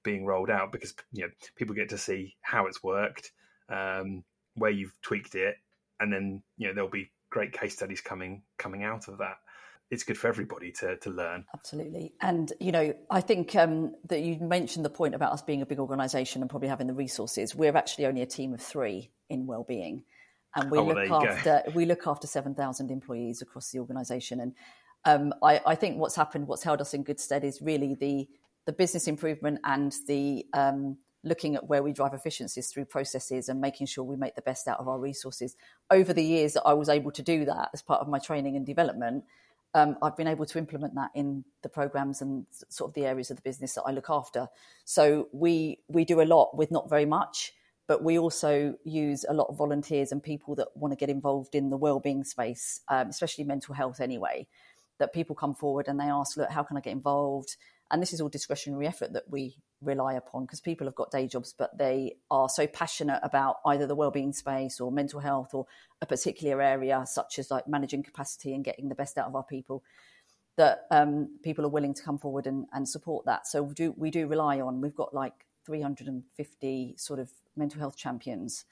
being 0.04 0.26
rolled 0.26 0.50
out 0.50 0.72
because 0.72 0.94
you 1.12 1.24
know 1.24 1.30
people 1.56 1.76
get 1.76 1.90
to 1.90 1.98
see 1.98 2.36
how 2.42 2.66
it's 2.66 2.84
worked 2.84 3.32
um, 3.70 4.24
where 4.56 4.72
you've 4.72 4.94
tweaked 5.02 5.36
it 5.36 5.56
and 6.00 6.12
then 6.12 6.42
you 6.58 6.68
know 6.68 6.74
there'll 6.74 6.90
be 6.90 7.12
great 7.30 7.54
case 7.54 7.74
studies 7.74 8.02
coming 8.02 8.42
coming 8.58 8.84
out 8.84 9.08
of 9.08 9.20
that 9.20 9.38
it's 9.92 10.04
good 10.04 10.18
for 10.18 10.28
everybody 10.30 10.72
to 10.72 10.96
to 10.98 11.10
learn. 11.10 11.46
Absolutely, 11.54 12.14
and 12.22 12.52
you 12.60 12.72
know, 12.72 12.94
I 13.10 13.22
think 13.22 13.56
um, 13.56 13.94
that 14.08 14.22
you 14.22 14.40
mentioned 14.40 14.86
the 14.86 14.90
point 14.90 15.14
about 15.14 15.34
us 15.34 15.42
being 15.42 15.62
a 15.62 15.66
big 15.66 15.80
organisation 15.80 16.42
and 16.42 16.50
probably 16.50 16.70
having 16.70 16.88
the 16.88 16.94
resources. 16.94 17.54
We're 17.54 17.76
actually 17.76 18.06
only 18.06 18.22
a 18.22 18.26
team 18.26 18.54
of 18.54 18.62
three 18.62 19.12
in 19.30 19.46
well-being, 19.46 20.06
and 20.56 20.72
we 20.72 20.80
oh, 20.80 20.84
well, 20.84 20.96
look 20.96 21.12
after 21.12 21.64
go. 21.66 21.72
we 21.76 21.86
look 21.86 22.08
after 22.08 22.26
seven 22.26 22.56
thousand 22.56 22.90
employees 22.90 23.42
across 23.42 23.70
the 23.72 23.80
organisation. 23.80 24.40
And 24.40 24.54
um, 25.04 25.34
I, 25.44 25.62
I, 25.66 25.76
think 25.76 25.98
what's 25.98 26.16
happened, 26.16 26.48
what's 26.48 26.64
held 26.64 26.80
us 26.80 26.94
in 26.94 27.04
good 27.04 27.20
stead, 27.20 27.44
is 27.44 27.62
really 27.62 27.94
the 27.94 28.30
the 28.66 28.74
business 28.74 29.08
improvement 29.08 29.60
and 29.66 29.94
the 30.08 30.46
um, 30.54 30.98
looking 31.24 31.56
at 31.56 31.68
where 31.68 31.84
we 31.84 31.92
drive 31.92 32.14
efficiencies 32.14 32.70
through 32.70 32.86
processes 32.86 33.50
and 33.50 33.60
making 33.60 33.88
sure 33.88 34.06
we 34.06 34.16
make 34.16 34.36
the 34.36 34.42
best 34.42 34.70
out 34.70 34.80
of 34.80 34.88
our 34.88 35.00
resources. 35.00 35.58
Over 35.90 36.14
the 36.14 36.24
years 36.24 36.54
that 36.54 36.64
I 36.64 36.74
was 36.74 36.88
able 36.88 37.12
to 37.12 37.22
do 37.22 37.44
that 37.46 37.70
as 37.74 37.82
part 37.82 38.00
of 38.00 38.08
my 38.08 38.20
training 38.20 38.56
and 38.56 38.66
development 38.66 39.26
um, 39.74 39.98
I've 40.02 40.18
been 40.18 40.28
able 40.28 40.46
to 40.46 40.58
implement 40.58 40.96
that 40.96 41.12
in 41.16 41.46
the 41.62 41.70
programs 41.70 42.22
and 42.22 42.46
sort 42.70 42.90
of 42.90 42.94
the 42.94 43.06
areas 43.06 43.32
of 43.32 43.38
the 43.38 43.44
business 43.44 43.74
that 43.76 43.84
I 43.84 43.92
look 43.92 44.10
after. 44.10 44.48
So 44.86 45.30
we 45.32 45.80
we 45.88 46.04
do 46.06 46.22
a 46.22 46.24
lot 46.24 46.58
with 46.58 46.72
not 46.72 46.90
very 46.90 47.06
much, 47.06 47.54
but 47.88 48.04
we 48.04 48.20
also 48.20 48.76
use 48.84 49.26
a 49.28 49.34
lot 49.34 49.48
of 49.48 49.58
volunteers 49.58 50.12
and 50.12 50.22
people 50.22 50.56
that 50.56 50.76
want 50.76 50.92
to 50.92 50.98
get 50.98 51.10
involved 51.10 51.56
in 51.56 51.70
the 51.70 51.78
well-being 51.78 52.24
space, 52.24 52.82
um, 52.90 53.08
especially 53.08 53.46
mental 53.46 53.74
health. 53.74 54.02
Anyway, 54.02 54.48
that 54.98 55.14
people 55.14 55.36
come 55.36 55.56
forward 55.56 55.88
and 55.88 56.00
they 56.00 56.06
ask, 56.06 56.36
"Look, 56.36 56.50
how 56.50 56.64
can 56.64 56.78
I 56.78 56.82
get 56.82 56.92
involved?" 56.92 57.56
And 57.92 58.02
this 58.02 58.14
is 58.14 58.22
all 58.22 58.30
discretionary 58.30 58.88
effort 58.88 59.12
that 59.14 59.30
we 59.30 59.58
rely 59.82 60.14
upon 60.14 60.46
because 60.46 60.62
people 60.62 60.88
have 60.88 60.96
got 60.96 61.12
day 61.12 61.28
jobs, 61.28 61.54
but 61.58 61.78
they 61.78 62.16
are 62.32 62.48
so 62.48 62.66
passionate 62.66 63.20
about 63.22 63.58
either 63.66 63.86
the 63.86 63.96
well-being 63.96 64.32
space 64.32 64.80
or 64.80 64.92
mental 64.92 65.20
health 65.20 65.54
or 65.54 65.66
a 66.02 66.06
particular 66.06 66.62
area, 66.62 67.04
such 67.06 67.38
as 67.38 67.52
like 67.52 67.68
managing 67.68 68.02
capacity 68.02 68.54
and 68.54 68.64
getting 68.64 68.88
the 68.88 68.96
best 68.96 69.18
out 69.18 69.28
of 69.28 69.36
our 69.36 69.44
people, 69.44 69.84
that 70.56 70.86
um, 70.90 71.38
people 71.44 71.66
are 71.66 71.70
willing 71.70 71.94
to 71.94 72.02
come 72.02 72.18
forward 72.18 72.48
and, 72.48 72.66
and 72.72 72.88
support 72.88 73.26
that. 73.26 73.46
So 73.46 73.64
we 73.64 73.74
do 73.74 73.94
we 73.98 74.10
do 74.10 74.26
rely 74.26 74.62
on. 74.62 74.80
We've 74.80 74.96
got 74.96 75.14
like 75.14 75.46
350 75.66 76.96
sort 76.98 77.20
of 77.20 77.30
mental 77.58 77.80
health 77.82 77.98
champions. 77.98 78.64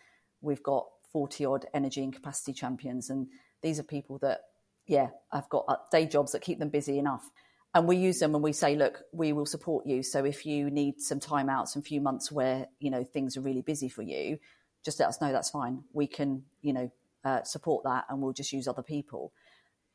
We've 0.42 0.64
got 0.64 0.88
40 1.12 1.46
odd 1.46 1.66
energy 1.74 2.04
and 2.04 2.14
capacity 2.14 2.54
champions, 2.54 3.10
and 3.10 3.28
these 3.62 3.80
are 3.80 3.84
people 3.84 4.18
that 4.20 4.42
yeah, 4.88 5.10
I've 5.32 5.50
got 5.50 5.66
uh, 5.68 5.76
day 5.92 6.08
jobs 6.08 6.32
that 6.32 6.42
keep 6.42 6.58
them 6.58 6.70
busy 6.70 6.98
enough 6.98 7.32
and 7.74 7.88
we 7.88 7.98
use 7.98 8.20
them 8.20 8.34
and 8.34 8.44
we 8.44 8.54
say 8.54 8.76
look 8.76 9.02
we 9.12 9.34
will 9.34 9.46
support 9.46 9.86
you. 9.86 10.04
So 10.04 10.26
if 10.26 10.46
you 10.46 10.70
need 10.70 11.02
some 11.02 11.20
time 11.20 11.50
out 11.50 11.70
some 11.70 11.82
few 11.82 12.02
months 12.02 12.32
where 12.32 12.68
you 12.80 12.90
know 12.90 13.04
things 13.04 13.38
are 13.38 13.42
really 13.42 13.62
busy 13.62 13.90
for 13.90 14.02
you 14.02 14.40
just 14.84 15.00
let 15.00 15.10
us 15.10 15.22
know 15.22 15.32
that's 15.32 15.50
fine. 15.50 15.84
We 15.94 16.08
can 16.08 16.44
you 16.62 16.74
know 16.74 16.92
uh, 17.24 17.44
support 17.44 17.84
that 17.84 18.06
and 18.10 18.22
we'll 18.22 18.34
just 18.34 18.54
use 18.54 18.68
other 18.68 18.84
people. 18.84 19.34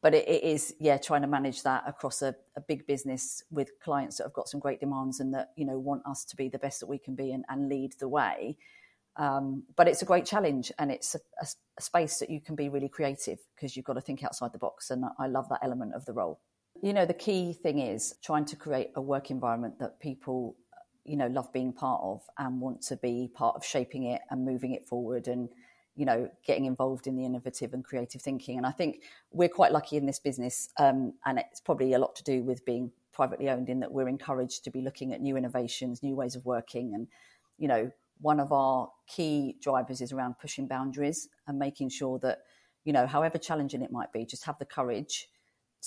But 0.02 0.14
it, 0.14 0.28
it 0.28 0.44
is 0.44 0.74
yeah 0.78 0.98
trying 0.98 1.22
to 1.22 1.28
manage 1.28 1.62
that 1.62 1.84
across 1.86 2.22
a, 2.22 2.34
a, 2.56 2.60
big 2.60 2.86
business 2.86 3.42
with 3.50 3.70
clients 3.82 4.18
that 4.18 4.24
have 4.24 4.34
got 4.34 4.48
some 4.48 4.60
great 4.60 4.80
demands 4.80 5.20
and 5.20 5.32
that 5.34 5.52
you 5.56 5.64
know 5.64 5.78
want 5.78 6.02
us 6.06 6.24
to 6.26 6.36
be 6.36 6.48
the 6.48 6.58
best 6.58 6.80
that 6.80 6.86
we 6.86 6.98
can 6.98 7.14
be 7.14 7.32
and, 7.32 7.44
and 7.48 7.68
lead 7.68 7.94
the 7.98 8.08
way. 8.08 8.58
Um, 9.16 9.62
but 9.76 9.86
it's 9.86 10.02
a 10.02 10.04
great 10.04 10.26
challenge 10.26 10.72
and 10.76 10.90
it's 10.90 11.14
a, 11.14 11.20
a, 11.40 11.46
a 11.78 11.82
space 11.82 12.18
that 12.18 12.30
you 12.30 12.40
can 12.40 12.56
be 12.56 12.68
really 12.68 12.88
creative 12.88 13.38
because 13.54 13.76
you've 13.76 13.84
got 13.84 13.92
to 13.92 14.00
think 14.00 14.24
outside 14.24 14.52
the 14.52 14.58
box 14.58 14.90
and 14.90 15.04
i 15.20 15.28
love 15.28 15.48
that 15.50 15.60
element 15.62 15.94
of 15.94 16.04
the 16.04 16.12
role 16.12 16.40
you 16.82 16.92
know, 16.92 17.06
the 17.06 17.14
key 17.14 17.52
thing 17.52 17.78
is 17.78 18.14
trying 18.22 18.44
to 18.46 18.56
create 18.56 18.90
a 18.94 19.00
work 19.00 19.30
environment 19.30 19.78
that 19.78 20.00
people, 20.00 20.56
you 21.04 21.16
know, 21.16 21.28
love 21.28 21.52
being 21.52 21.72
part 21.72 22.00
of 22.02 22.22
and 22.38 22.60
want 22.60 22.82
to 22.82 22.96
be 22.96 23.30
part 23.34 23.56
of 23.56 23.64
shaping 23.64 24.04
it 24.04 24.22
and 24.30 24.44
moving 24.44 24.72
it 24.72 24.86
forward 24.86 25.28
and, 25.28 25.48
you 25.96 26.04
know, 26.04 26.28
getting 26.46 26.64
involved 26.64 27.06
in 27.06 27.16
the 27.16 27.24
innovative 27.24 27.72
and 27.72 27.84
creative 27.84 28.20
thinking. 28.20 28.56
And 28.56 28.66
I 28.66 28.70
think 28.70 29.02
we're 29.30 29.48
quite 29.48 29.72
lucky 29.72 29.96
in 29.96 30.06
this 30.06 30.18
business, 30.18 30.68
um, 30.78 31.14
and 31.24 31.38
it's 31.38 31.60
probably 31.60 31.92
a 31.92 31.98
lot 31.98 32.16
to 32.16 32.24
do 32.24 32.42
with 32.42 32.64
being 32.64 32.90
privately 33.12 33.48
owned 33.48 33.68
in 33.68 33.80
that 33.80 33.92
we're 33.92 34.08
encouraged 34.08 34.64
to 34.64 34.70
be 34.70 34.80
looking 34.80 35.12
at 35.12 35.20
new 35.20 35.36
innovations, 35.36 36.02
new 36.02 36.16
ways 36.16 36.34
of 36.34 36.44
working. 36.44 36.94
And, 36.94 37.06
you 37.58 37.68
know, 37.68 37.92
one 38.20 38.40
of 38.40 38.52
our 38.52 38.90
key 39.06 39.56
drivers 39.60 40.00
is 40.00 40.12
around 40.12 40.38
pushing 40.40 40.66
boundaries 40.66 41.28
and 41.46 41.58
making 41.58 41.90
sure 41.90 42.18
that, 42.20 42.38
you 42.84 42.92
know, 42.92 43.06
however 43.06 43.38
challenging 43.38 43.82
it 43.82 43.92
might 43.92 44.12
be, 44.12 44.26
just 44.26 44.44
have 44.44 44.58
the 44.58 44.64
courage 44.64 45.28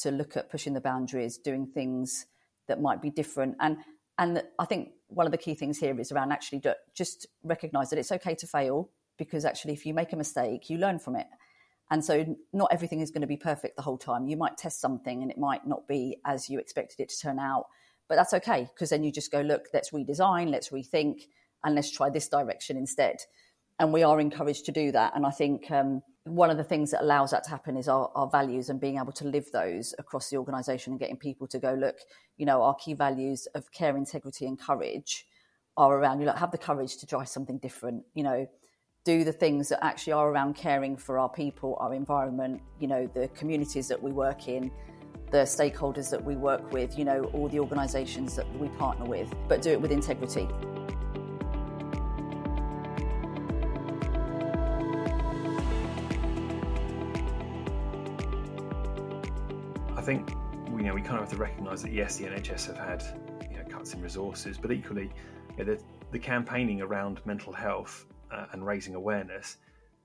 to 0.01 0.11
look 0.11 0.37
at 0.37 0.49
pushing 0.49 0.73
the 0.73 0.81
boundaries, 0.81 1.37
doing 1.37 1.65
things 1.65 2.25
that 2.67 2.81
might 2.81 3.01
be 3.01 3.09
different. 3.09 3.55
And 3.59 3.77
and 4.17 4.41
I 4.57 4.65
think 4.65 4.89
one 5.07 5.25
of 5.25 5.31
the 5.31 5.37
key 5.37 5.53
things 5.53 5.77
here 5.77 5.99
is 5.99 6.11
around 6.11 6.31
actually 6.31 6.63
just 6.95 7.27
recognize 7.43 7.91
that 7.91 7.99
it's 7.99 8.11
okay 8.11 8.35
to 8.35 8.47
fail 8.47 8.89
because 9.17 9.45
actually 9.45 9.73
if 9.73 9.85
you 9.85 9.93
make 9.93 10.11
a 10.11 10.15
mistake, 10.15 10.69
you 10.69 10.77
learn 10.77 10.99
from 10.99 11.15
it. 11.15 11.27
And 11.89 12.03
so 12.03 12.37
not 12.51 12.69
everything 12.71 12.99
is 12.99 13.11
going 13.11 13.21
to 13.21 13.27
be 13.27 13.37
perfect 13.37 13.75
the 13.75 13.83
whole 13.83 13.97
time. 13.97 14.25
You 14.27 14.35
might 14.35 14.57
test 14.57 14.81
something 14.81 15.21
and 15.21 15.31
it 15.31 15.37
might 15.37 15.65
not 15.65 15.87
be 15.87 16.17
as 16.25 16.49
you 16.49 16.59
expected 16.59 16.99
it 16.99 17.09
to 17.09 17.19
turn 17.19 17.39
out, 17.39 17.65
but 18.09 18.15
that's 18.15 18.33
okay 18.33 18.67
because 18.73 18.89
then 18.89 19.03
you 19.03 19.11
just 19.11 19.31
go, 19.31 19.41
look, 19.41 19.67
let's 19.73 19.91
redesign, 19.91 20.49
let's 20.49 20.69
rethink, 20.69 21.21
and 21.63 21.75
let's 21.75 21.91
try 21.91 22.09
this 22.09 22.27
direction 22.27 22.75
instead. 22.75 23.17
And 23.79 23.93
we 23.93 24.03
are 24.03 24.19
encouraged 24.19 24.65
to 24.65 24.71
do 24.71 24.91
that. 24.91 25.13
And 25.15 25.25
I 25.25 25.31
think 25.31 25.69
um, 25.71 26.01
one 26.27 26.49
of 26.49 26.57
the 26.57 26.63
things 26.63 26.91
that 26.91 27.01
allows 27.01 27.31
that 27.31 27.43
to 27.43 27.49
happen 27.49 27.77
is 27.77 27.87
our, 27.87 28.11
our 28.15 28.27
values 28.27 28.69
and 28.69 28.79
being 28.79 28.97
able 28.97 29.11
to 29.13 29.25
live 29.25 29.51
those 29.51 29.93
across 29.99 30.29
the 30.29 30.37
organization 30.37 30.93
and 30.93 30.99
getting 30.99 31.17
people 31.17 31.47
to 31.47 31.59
go 31.59 31.73
look 31.73 31.97
you 32.37 32.45
know 32.45 32.61
our 32.61 32.75
key 32.75 32.93
values 32.93 33.47
of 33.55 33.71
care 33.71 33.97
integrity 33.97 34.45
and 34.45 34.59
courage 34.59 35.25
are 35.75 35.97
around 35.97 36.19
you 36.19 36.25
know 36.25 36.33
have 36.33 36.51
the 36.51 36.57
courage 36.57 36.97
to 36.97 37.05
try 37.05 37.23
something 37.23 37.57
different 37.57 38.03
you 38.13 38.23
know 38.23 38.47
do 39.03 39.23
the 39.23 39.31
things 39.31 39.69
that 39.69 39.83
actually 39.83 40.13
are 40.13 40.29
around 40.29 40.55
caring 40.55 40.97
for 40.97 41.17
our 41.17 41.29
people 41.29 41.77
our 41.79 41.93
environment 41.93 42.61
you 42.79 42.87
know 42.87 43.09
the 43.13 43.27
communities 43.29 43.87
that 43.87 44.01
we 44.01 44.11
work 44.11 44.47
in 44.47 44.71
the 45.31 45.39
stakeholders 45.39 46.09
that 46.09 46.23
we 46.23 46.35
work 46.35 46.71
with 46.71 46.97
you 46.97 47.05
know 47.05 47.23
all 47.33 47.47
the 47.49 47.59
organizations 47.59 48.35
that 48.35 48.47
we 48.59 48.69
partner 48.69 49.05
with 49.05 49.33
but 49.47 49.61
do 49.61 49.71
it 49.71 49.81
with 49.81 49.91
integrity 49.91 50.47
think 60.07 60.29
you 60.67 60.83
know 60.83 60.93
we 60.93 61.01
kind 61.01 61.15
of 61.15 61.19
have 61.19 61.31
to 61.31 61.35
recognise 61.35 61.81
that 61.81 61.91
yes, 61.91 62.15
the 62.15 62.23
NHS 62.23 62.67
have 62.67 62.77
had 62.77 63.03
you 63.51 63.57
know 63.57 63.63
cuts 63.65 63.93
in 63.93 64.01
resources, 64.01 64.57
but 64.57 64.71
equally 64.71 65.11
you 65.57 65.65
know, 65.65 65.75
the, 65.75 65.83
the 66.13 66.19
campaigning 66.19 66.81
around 66.81 67.19
mental 67.25 67.51
health 67.51 68.05
uh, 68.31 68.45
and 68.53 68.65
raising 68.65 68.95
awareness 68.95 69.57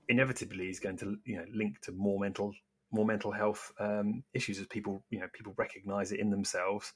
inevitably 0.09 0.67
is 0.67 0.81
going 0.81 0.97
to 0.97 1.15
you 1.23 1.37
know 1.37 1.45
link 1.55 1.79
to 1.83 1.93
more 1.93 2.19
mental 2.19 2.53
more 2.91 3.05
mental 3.05 3.31
health 3.31 3.71
um, 3.79 4.21
issues 4.33 4.59
as 4.59 4.67
people 4.67 5.01
you 5.09 5.21
know 5.21 5.27
people 5.31 5.53
recognise 5.55 6.11
it 6.11 6.19
in 6.19 6.29
themselves 6.29 6.91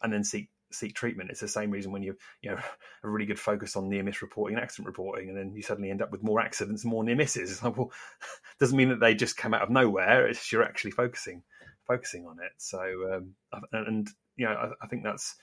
and 0.00 0.10
then 0.10 0.24
seek 0.24 0.48
seek 0.72 0.94
treatment. 0.94 1.28
It's 1.28 1.40
the 1.40 1.48
same 1.48 1.70
reason 1.70 1.92
when 1.92 2.02
you 2.02 2.16
you 2.40 2.52
know 2.52 2.56
a 3.04 3.10
really 3.10 3.26
good 3.26 3.38
focus 3.38 3.76
on 3.76 3.90
near 3.90 4.02
miss 4.02 4.22
reporting 4.22 4.56
and 4.56 4.64
accident 4.64 4.86
reporting, 4.86 5.28
and 5.28 5.36
then 5.36 5.52
you 5.54 5.60
suddenly 5.60 5.90
end 5.90 6.00
up 6.00 6.10
with 6.10 6.22
more 6.22 6.40
accidents, 6.40 6.86
more 6.86 7.04
near 7.04 7.16
misses. 7.16 7.52
It's 7.52 7.62
like, 7.62 7.76
well, 7.76 7.92
doesn't 8.58 8.78
mean 8.78 8.88
that 8.88 9.00
they 9.00 9.14
just 9.14 9.36
come 9.36 9.52
out 9.52 9.60
of 9.60 9.68
nowhere. 9.68 10.26
It's 10.26 10.50
you're 10.50 10.64
actually 10.64 10.92
focusing 10.92 11.42
focusing 11.86 12.26
on 12.26 12.36
it. 12.44 12.52
So, 12.58 12.80
um, 13.14 13.34
and, 13.72 14.08
you 14.36 14.46
know, 14.46 14.52
I, 14.52 14.84
I, 14.84 14.88
think 14.88 15.02
that's 15.02 15.36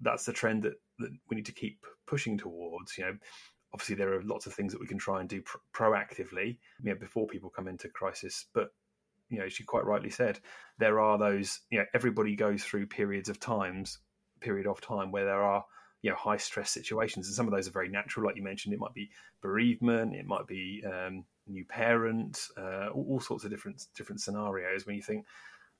that's 0.00 0.24
the 0.24 0.32
trend 0.32 0.64
that, 0.64 0.74
that 0.98 1.10
we 1.28 1.36
need 1.36 1.46
to 1.46 1.52
keep 1.52 1.84
pushing 2.06 2.38
towards. 2.38 2.96
You 2.98 3.04
know, 3.04 3.16
obviously 3.72 3.96
there 3.96 4.14
are 4.14 4.22
lots 4.22 4.46
of 4.46 4.54
things 4.54 4.72
that 4.72 4.80
we 4.80 4.86
can 4.86 4.98
try 4.98 5.20
and 5.20 5.28
do 5.28 5.42
proactively, 5.74 6.58
you 6.82 6.90
know, 6.90 6.94
before 6.94 7.26
people 7.26 7.50
come 7.50 7.68
into 7.68 7.88
crisis. 7.88 8.46
But 8.54 8.68
you 9.28 9.38
know, 9.38 9.46
as 9.46 9.58
you 9.58 9.64
quite 9.66 9.86
rightly 9.86 10.10
said, 10.10 10.38
there 10.78 11.00
are 11.00 11.18
those. 11.18 11.60
You 11.70 11.78
know, 11.78 11.86
everybody 11.94 12.36
goes 12.36 12.62
through 12.62 12.86
periods 12.86 13.28
of 13.28 13.40
times, 13.40 13.98
period 14.40 14.66
of 14.66 14.80
time 14.80 15.10
where 15.10 15.24
there 15.24 15.42
are 15.42 15.64
you 16.02 16.10
know 16.10 16.16
high 16.16 16.36
stress 16.36 16.70
situations, 16.70 17.26
and 17.26 17.34
some 17.34 17.46
of 17.46 17.52
those 17.52 17.66
are 17.66 17.72
very 17.72 17.88
natural, 17.88 18.26
like 18.26 18.36
you 18.36 18.42
mentioned. 18.42 18.74
It 18.74 18.80
might 18.80 18.94
be 18.94 19.10
bereavement, 19.40 20.14
it 20.14 20.26
might 20.26 20.46
be 20.46 20.84
um, 20.86 21.24
new 21.46 21.64
parent, 21.64 22.38
uh, 22.58 22.88
all, 22.88 23.06
all 23.08 23.20
sorts 23.20 23.44
of 23.44 23.50
different 23.50 23.82
different 23.96 24.20
scenarios. 24.20 24.86
When 24.86 24.96
you 24.96 25.02
think, 25.02 25.24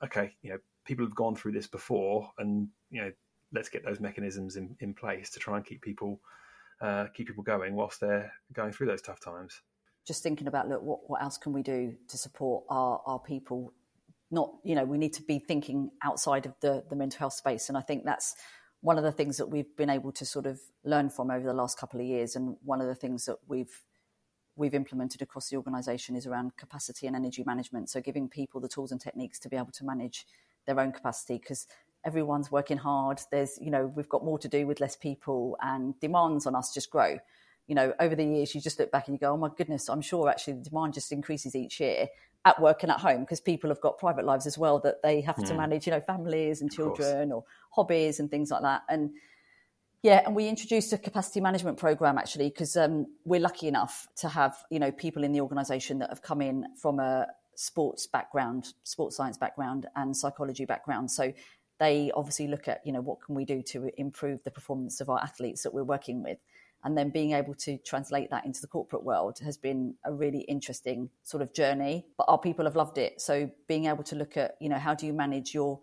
okay, 0.05 0.35
you 0.43 0.51
know, 0.51 0.59
people 0.85 1.05
have 1.05 1.15
gone 1.15 1.35
through 1.35 1.53
this 1.53 1.67
before, 1.67 2.31
and 2.39 2.69
you 2.91 3.03
know, 3.03 3.13
let's 3.53 3.69
get 3.69 3.85
those 3.85 4.01
mechanisms 4.01 4.57
in, 4.57 4.77
in 4.81 4.95
place 4.95 5.31
to 5.31 5.39
try 5.39 5.57
and 5.57 5.65
keep 5.65 5.83
people 5.83 6.21
uh, 6.81 7.07
keep 7.15 7.29
people 7.29 7.45
going 7.45 7.75
whilst 7.75 8.01
they're 8.01 8.33
going 8.53 8.73
through 8.73 8.89
those 8.89 9.03
tough 9.03 9.21
times. 9.21 9.61
Just 10.05 10.23
thinking 10.23 10.49
about 10.49 10.69
look, 10.69 10.83
what 10.83 11.09
what 11.09 11.23
else 11.23 11.39
can 11.39 11.53
we 11.53 11.63
do 11.63 11.95
to 12.09 12.19
support 12.19 12.65
our 12.69 13.01
our 13.07 13.19
people? 13.19 13.73
Not, 14.31 14.51
you 14.65 14.75
know, 14.75 14.85
we 14.85 14.97
need 14.97 15.13
to 15.15 15.23
be 15.23 15.39
thinking 15.39 15.91
outside 16.03 16.47
of 16.47 16.55
the 16.61 16.85
the 16.89 16.97
mental 16.97 17.19
health 17.19 17.35
space, 17.35 17.69
and 17.69 17.79
I 17.79 17.83
think 17.83 18.05
that's 18.05 18.35
one 18.81 18.99
of 18.99 19.05
the 19.05 19.13
things 19.13 19.37
that 19.37 19.49
we've 19.49 19.77
been 19.77 19.91
able 19.91 20.11
to 20.11 20.27
sort 20.27 20.45
of 20.45 20.61
learn 20.85 21.09
from 21.09 21.31
over 21.31 21.47
the 21.47 21.55
last 21.55 21.79
couple 21.79 22.01
of 22.01 22.07
years, 22.07 22.35
and 22.35 22.57
one 22.65 22.81
of 22.81 22.89
the 22.89 22.97
things 22.97 23.27
that 23.27 23.37
we've 23.47 23.81
we've 24.57 24.75
implemented 24.75 25.23
across 25.23 25.49
the 25.49 25.57
organisation 25.57 26.17
is 26.17 26.27
around 26.27 26.57
capacity 26.57 27.07
and 27.07 27.17
energy 27.17 27.43
management. 27.47 27.91
So 27.91 28.01
giving 28.01 28.29
people 28.29 28.61
the 28.61 28.69
tools 28.69 28.93
and 28.93 29.01
techniques 29.01 29.39
to 29.41 29.49
be 29.49 29.57
able 29.57 29.73
to 29.73 29.85
manage 29.85 30.27
their 30.67 30.79
own 30.79 30.93
capacity 30.93 31.39
because 31.39 31.67
everyone's 32.05 32.51
working 32.51 32.77
hard. 32.77 33.21
There's, 33.31 33.59
you 33.61 33.71
know, 33.71 33.93
we've 33.95 34.09
got 34.09 34.25
more 34.25 34.39
to 34.39 34.49
do 34.49 34.67
with 34.67 34.81
less 34.81 34.97
people 34.97 35.57
and 35.61 35.99
demands 36.01 36.47
on 36.47 36.55
us 36.55 36.75
just 36.75 36.91
grow. 36.91 37.19
You 37.67 37.75
know, 37.75 37.95
over 38.01 38.15
the 38.15 38.25
years, 38.25 38.55
you 38.55 38.61
just 38.61 38.79
look 38.79 38.91
back 38.91 39.07
and 39.07 39.15
you 39.15 39.19
go, 39.19 39.33
oh 39.33 39.37
my 39.37 39.49
goodness, 39.57 39.89
I'm 39.89 40.03
sure 40.03 40.29
actually 40.29 40.55
the 40.55 40.69
demand 40.69 40.95
just 40.95 41.13
increases 41.13 41.55
each 41.55 41.81
year 41.81 42.09
at 42.45 42.61
work 42.61 42.83
and 42.83 42.91
at 42.91 42.99
home 42.99 43.21
because 43.21 43.41
people 43.41 43.71
have 43.71 43.81
got 43.81 43.99
private 43.99 44.25
lives 44.25 44.47
as 44.47 44.59
well 44.59 44.81
that 44.81 45.01
they 45.03 45.21
have 45.21 45.37
mm. 45.37 45.47
to 45.47 45.55
manage, 45.55 45.87
you 45.87 45.93
know, 45.93 46.01
families 46.01 46.61
and 46.61 46.73
children 46.73 47.31
or 47.31 47.45
hobbies 47.71 48.19
and 48.19 48.31
things 48.31 48.51
like 48.51 48.63
that. 48.63 48.83
And 48.89 49.11
yeah, 50.03 50.23
and 50.27 50.35
we 50.35 50.49
introduced 50.49 50.93
a 50.93 50.99
capacity 50.99 51.41
management 51.41 51.79
program 51.79 52.19
actually 52.19 52.49
because 52.49 52.77
um, 52.77 53.07
we're 53.25 53.41
lucky 53.41 53.69
enough 53.69 54.09
to 54.17 54.29
have 54.29 54.57
you 54.71 54.81
know 54.81 54.91
people 54.91 55.23
in 55.23 55.33
the 55.33 55.41
organisation 55.41 55.99
that 56.01 56.11
have 56.11 56.23
come 56.23 56.43
in 56.43 56.67
from 56.77 56.99
a 56.99 57.29
sports 57.55 58.07
background, 58.07 58.75
sports 58.83 59.17
science 59.17 59.39
background, 59.39 59.87
and 59.95 60.17
psychology 60.17 60.65
background. 60.65 61.11
So 61.11 61.33
they 61.79 62.11
obviously 62.15 62.49
look 62.49 62.67
at 62.67 62.81
you 62.85 62.93
know 62.93 63.01
what 63.01 63.19
can 63.25 63.37
we 63.37 63.45
do 63.45 63.63
to 63.63 63.91
improve 63.97 64.43
the 64.43 64.51
performance 64.51 65.01
of 65.01 65.09
our 65.09 65.21
athletes 65.21 65.63
that 65.63 65.73
we're 65.73 65.85
working 65.85 66.23
with, 66.23 66.39
and 66.83 66.99
then 66.99 67.11
being 67.11 67.33
able 67.33 67.55
to 67.55 67.79
translate 67.79 68.31
that 68.31 68.45
into 68.45 68.61
the 68.61 68.67
corporate 68.67 69.05
world 69.05 69.39
has 69.39 69.57
been 69.57 69.95
a 70.05 70.13
really 70.13 70.41
interesting 70.41 71.11
sort 71.23 71.43
of 71.43 71.53
journey 71.53 72.05
but 72.19 72.25
our 72.29 72.39
people 72.39 72.65
have 72.65 72.77
loved 72.77 72.99
it 72.99 73.21
so 73.21 73.51
being 73.69 73.87
able 73.87 74.03
to 74.03 74.17
look 74.17 74.37
at 74.37 74.57
you 74.61 74.69
know 74.69 74.79
how 74.79 74.95
do 74.95 75.07
you 75.07 75.13
manage 75.13 75.55
your 75.55 75.79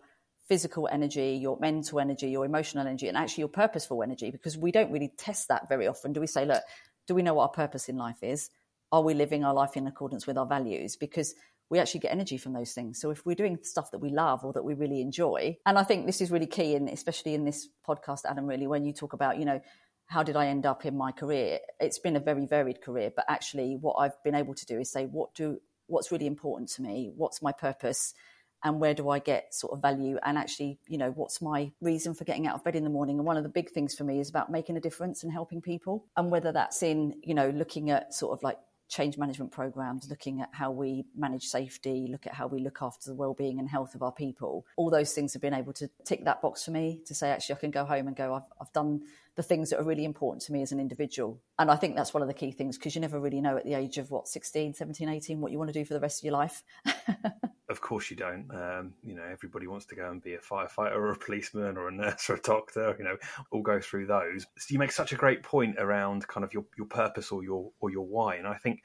physical 0.50 0.88
energy 0.90 1.38
your 1.40 1.56
mental 1.60 2.00
energy 2.00 2.28
your 2.28 2.44
emotional 2.44 2.84
energy 2.86 3.06
and 3.06 3.16
actually 3.16 3.42
your 3.42 3.48
purposeful 3.48 4.02
energy 4.02 4.30
because 4.30 4.58
we 4.58 4.72
don't 4.72 4.90
really 4.90 5.12
test 5.16 5.46
that 5.46 5.68
very 5.68 5.86
often 5.86 6.12
do 6.12 6.20
we 6.20 6.26
say 6.26 6.44
look 6.44 6.62
do 7.06 7.14
we 7.14 7.22
know 7.22 7.34
what 7.34 7.44
our 7.44 7.48
purpose 7.66 7.88
in 7.88 7.96
life 7.96 8.22
is 8.22 8.50
are 8.90 9.02
we 9.02 9.14
living 9.14 9.44
our 9.44 9.54
life 9.54 9.76
in 9.76 9.86
accordance 9.86 10.26
with 10.26 10.36
our 10.36 10.46
values 10.46 10.96
because 10.96 11.34
we 11.70 11.78
actually 11.78 12.00
get 12.00 12.10
energy 12.10 12.36
from 12.36 12.52
those 12.52 12.72
things. 12.72 13.00
So 13.00 13.10
if 13.10 13.24
we're 13.24 13.36
doing 13.36 13.56
stuff 13.62 13.92
that 13.92 14.00
we 14.00 14.10
love 14.10 14.44
or 14.44 14.52
that 14.52 14.64
we 14.64 14.74
really 14.74 15.00
enjoy, 15.00 15.56
and 15.64 15.78
I 15.78 15.84
think 15.84 16.04
this 16.04 16.20
is 16.20 16.30
really 16.30 16.48
key, 16.48 16.74
and 16.74 16.88
especially 16.88 17.32
in 17.34 17.44
this 17.44 17.68
podcast, 17.88 18.22
Adam, 18.28 18.46
really, 18.46 18.66
when 18.66 18.84
you 18.84 18.92
talk 18.92 19.12
about, 19.12 19.38
you 19.38 19.44
know, 19.44 19.60
how 20.06 20.24
did 20.24 20.34
I 20.34 20.48
end 20.48 20.66
up 20.66 20.84
in 20.84 20.96
my 20.96 21.12
career? 21.12 21.60
It's 21.78 22.00
been 22.00 22.16
a 22.16 22.20
very 22.20 22.44
varied 22.44 22.82
career, 22.82 23.12
but 23.14 23.24
actually, 23.28 23.76
what 23.80 23.94
I've 24.00 24.20
been 24.24 24.34
able 24.34 24.54
to 24.54 24.66
do 24.66 24.80
is 24.80 24.90
say, 24.90 25.06
what 25.06 25.32
do 25.34 25.60
what's 25.86 26.10
really 26.10 26.26
important 26.26 26.70
to 26.70 26.82
me? 26.82 27.12
What's 27.16 27.40
my 27.40 27.52
purpose? 27.52 28.14
And 28.62 28.80
where 28.80 28.94
do 28.94 29.08
I 29.08 29.18
get 29.18 29.54
sort 29.54 29.72
of 29.72 29.80
value? 29.80 30.18
And 30.22 30.36
actually, 30.36 30.78
you 30.86 30.98
know, 30.98 31.10
what's 31.10 31.40
my 31.40 31.72
reason 31.80 32.14
for 32.14 32.24
getting 32.24 32.46
out 32.46 32.54
of 32.54 32.64
bed 32.64 32.76
in 32.76 32.84
the 32.84 32.90
morning? 32.90 33.18
And 33.18 33.26
one 33.26 33.36
of 33.36 33.42
the 33.42 33.48
big 33.48 33.70
things 33.70 33.94
for 33.94 34.04
me 34.04 34.20
is 34.20 34.28
about 34.28 34.50
making 34.50 34.76
a 34.76 34.80
difference 34.80 35.22
and 35.22 35.32
helping 35.32 35.62
people. 35.62 36.06
And 36.16 36.30
whether 36.30 36.52
that's 36.52 36.82
in, 36.82 37.14
you 37.22 37.34
know, 37.34 37.50
looking 37.50 37.90
at 37.90 38.12
sort 38.12 38.38
of 38.38 38.42
like 38.42 38.58
change 38.90 39.16
management 39.16 39.52
programs, 39.52 40.08
looking 40.10 40.40
at 40.40 40.48
how 40.52 40.72
we 40.72 41.04
manage 41.16 41.44
safety, 41.44 42.08
look 42.10 42.26
at 42.26 42.34
how 42.34 42.48
we 42.48 42.60
look 42.60 42.78
after 42.82 43.08
the 43.08 43.14
well-being 43.14 43.58
and 43.60 43.68
health 43.68 43.94
of 43.94 44.02
our 44.02 44.12
people. 44.12 44.66
All 44.76 44.90
those 44.90 45.12
things 45.12 45.32
have 45.32 45.40
been 45.40 45.54
able 45.54 45.72
to 45.74 45.88
tick 46.04 46.24
that 46.24 46.42
box 46.42 46.64
for 46.64 46.72
me 46.72 47.00
to 47.06 47.14
say, 47.14 47.30
actually, 47.30 47.54
I 47.54 47.58
can 47.60 47.70
go 47.70 47.84
home 47.84 48.08
and 48.08 48.16
go, 48.16 48.34
I've, 48.34 48.48
I've 48.60 48.72
done 48.72 49.02
the 49.36 49.42
things 49.42 49.70
that 49.70 49.80
are 49.80 49.84
really 49.84 50.04
important 50.04 50.42
to 50.42 50.52
me 50.52 50.62
as 50.62 50.72
an 50.72 50.80
individual. 50.80 51.40
And 51.58 51.70
I 51.70 51.76
think 51.76 51.96
that's 51.96 52.12
one 52.12 52.22
of 52.22 52.28
the 52.28 52.34
key 52.34 52.50
things 52.50 52.76
because 52.76 52.94
you 52.94 53.00
never 53.00 53.20
really 53.20 53.40
know 53.40 53.56
at 53.56 53.64
the 53.64 53.74
age 53.74 53.98
of 53.98 54.10
what, 54.10 54.28
16, 54.28 54.74
17, 54.74 55.08
18, 55.08 55.40
what 55.40 55.52
you 55.52 55.58
want 55.58 55.72
to 55.72 55.78
do 55.78 55.84
for 55.84 55.94
the 55.94 56.00
rest 56.00 56.20
of 56.20 56.24
your 56.24 56.32
life. 56.32 56.62
of 57.70 57.80
course 57.80 58.10
you 58.10 58.16
don't. 58.16 58.50
Um, 58.52 58.94
you 59.02 59.14
know, 59.14 59.22
everybody 59.30 59.66
wants 59.66 59.86
to 59.86 59.94
go 59.94 60.10
and 60.10 60.22
be 60.22 60.34
a 60.34 60.38
firefighter 60.38 60.96
or 60.96 61.12
a 61.12 61.16
policeman 61.16 61.76
or 61.76 61.88
a 61.88 61.92
nurse 61.92 62.28
or 62.28 62.34
a 62.34 62.40
doctor. 62.40 62.94
You 62.98 63.04
know, 63.04 63.16
all 63.52 63.62
go 63.62 63.80
through 63.80 64.06
those. 64.06 64.44
So 64.58 64.72
you 64.72 64.78
make 64.78 64.92
such 64.92 65.12
a 65.12 65.16
great 65.16 65.42
point 65.42 65.76
around 65.78 66.26
kind 66.26 66.44
of 66.44 66.52
your 66.52 66.64
your 66.76 66.88
purpose 66.88 67.30
or 67.30 67.44
your 67.44 67.70
or 67.80 67.90
your 67.90 68.06
why, 68.06 68.34
and 68.36 68.46
I 68.46 68.54
think 68.54 68.82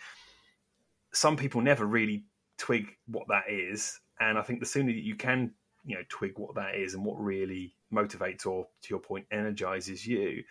some 1.14 1.36
people 1.36 1.62
never 1.62 1.86
really 1.86 2.26
twig 2.58 2.88
what 3.08 3.28
that 3.30 3.46
is. 3.50 4.00
And 4.20 4.38
I 4.38 4.44
think 4.44 4.60
the 4.60 4.66
sooner 4.66 4.94
that 4.94 5.04
you 5.04 5.16
can, 5.16 5.52
you 5.84 5.96
know, 5.96 6.04
twig 6.10 6.34
what 6.38 6.56
that 6.56 6.76
is 6.76 6.94
and 6.94 7.04
what 7.04 7.20
really 7.20 7.75
motivates 7.94 8.46
or, 8.46 8.68
to 8.84 8.90
your 8.90 9.00
point, 9.00 9.26
energizes 9.32 10.06
you, 10.06 10.44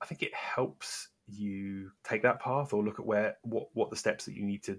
I 0.00 0.06
think 0.06 0.22
it 0.22 0.34
helps 0.34 1.08
you 1.28 1.90
take 2.04 2.22
that 2.22 2.40
path 2.40 2.72
or 2.72 2.82
look 2.82 2.98
at 2.98 3.06
where 3.06 3.36
what 3.42 3.68
what 3.74 3.90
the 3.90 3.96
steps 3.96 4.24
that 4.24 4.34
you 4.34 4.44
need 4.44 4.64
to 4.64 4.78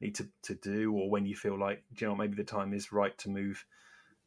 need 0.00 0.16
to, 0.16 0.28
to 0.42 0.54
do 0.56 0.92
or 0.92 1.08
when 1.08 1.24
you 1.24 1.36
feel 1.36 1.58
like 1.58 1.84
you 1.96 2.06
know 2.06 2.16
maybe 2.16 2.34
the 2.34 2.42
time 2.42 2.74
is 2.74 2.92
right 2.92 3.16
to 3.18 3.30
move 3.30 3.64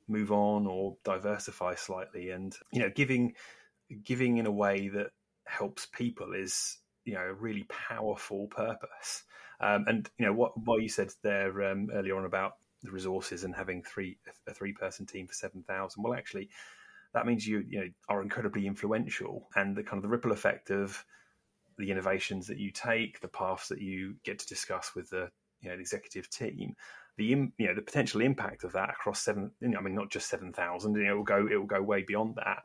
move 0.07 0.31
on 0.31 0.65
or 0.65 0.97
diversify 1.03 1.75
slightly. 1.75 2.31
And 2.31 2.55
you 2.71 2.79
know 2.79 2.89
giving 2.89 3.33
giving 4.03 4.37
in 4.37 4.45
a 4.45 4.51
way 4.51 4.87
that 4.89 5.11
helps 5.45 5.85
people 5.85 6.33
is 6.33 6.77
you 7.05 7.13
know 7.13 7.21
a 7.21 7.33
really 7.33 7.65
powerful 7.69 8.47
purpose. 8.47 9.23
Um, 9.59 9.85
and 9.87 10.09
you 10.17 10.25
know 10.25 10.33
what 10.33 10.57
what 10.57 10.81
you 10.81 10.89
said 10.89 11.11
there 11.23 11.71
um, 11.71 11.89
earlier 11.93 12.17
on 12.17 12.25
about 12.25 12.53
the 12.87 12.93
resources 12.93 13.43
and 13.43 13.55
having 13.55 13.83
three 13.83 14.17
a 14.47 14.53
three 14.53 14.73
person 14.73 15.05
team 15.05 15.27
for 15.27 15.33
seven 15.33 15.63
thousand 15.63 16.03
well 16.03 16.13
actually 16.13 16.49
that 17.13 17.25
means 17.25 17.47
you 17.47 17.63
you 17.69 17.79
know 17.79 17.87
are 18.09 18.21
incredibly 18.21 18.65
influential 18.65 19.47
and 19.55 19.75
the 19.75 19.83
kind 19.83 19.97
of 19.97 20.03
the 20.03 20.09
ripple 20.09 20.31
effect 20.31 20.71
of 20.71 21.05
the 21.77 21.91
innovations 21.91 22.47
that 22.47 22.57
you 22.57 22.71
take 22.71 23.19
the 23.21 23.27
paths 23.27 23.67
that 23.67 23.81
you 23.81 24.15
get 24.23 24.39
to 24.39 24.47
discuss 24.47 24.91
with 24.95 25.09
the 25.09 25.29
you 25.61 25.69
know 25.69 25.75
the 25.75 25.81
executive 25.81 26.29
team, 26.29 26.75
the 27.17 27.25
you 27.25 27.51
know 27.59 27.73
the 27.75 27.81
potential 27.81 28.21
impact 28.21 28.63
of 28.63 28.73
that 28.73 28.89
across 28.89 29.21
seven. 29.21 29.51
You 29.59 29.69
know, 29.69 29.79
I 29.79 29.81
mean, 29.81 29.95
not 29.95 30.09
just 30.09 30.29
seven 30.29 30.53
thousand. 30.53 30.95
You 30.95 31.05
know, 31.05 31.13
it 31.13 31.15
will 31.17 31.23
go 31.23 31.47
it 31.47 31.55
will 31.55 31.65
go 31.65 31.81
way 31.81 32.03
beyond 32.03 32.35
that. 32.35 32.63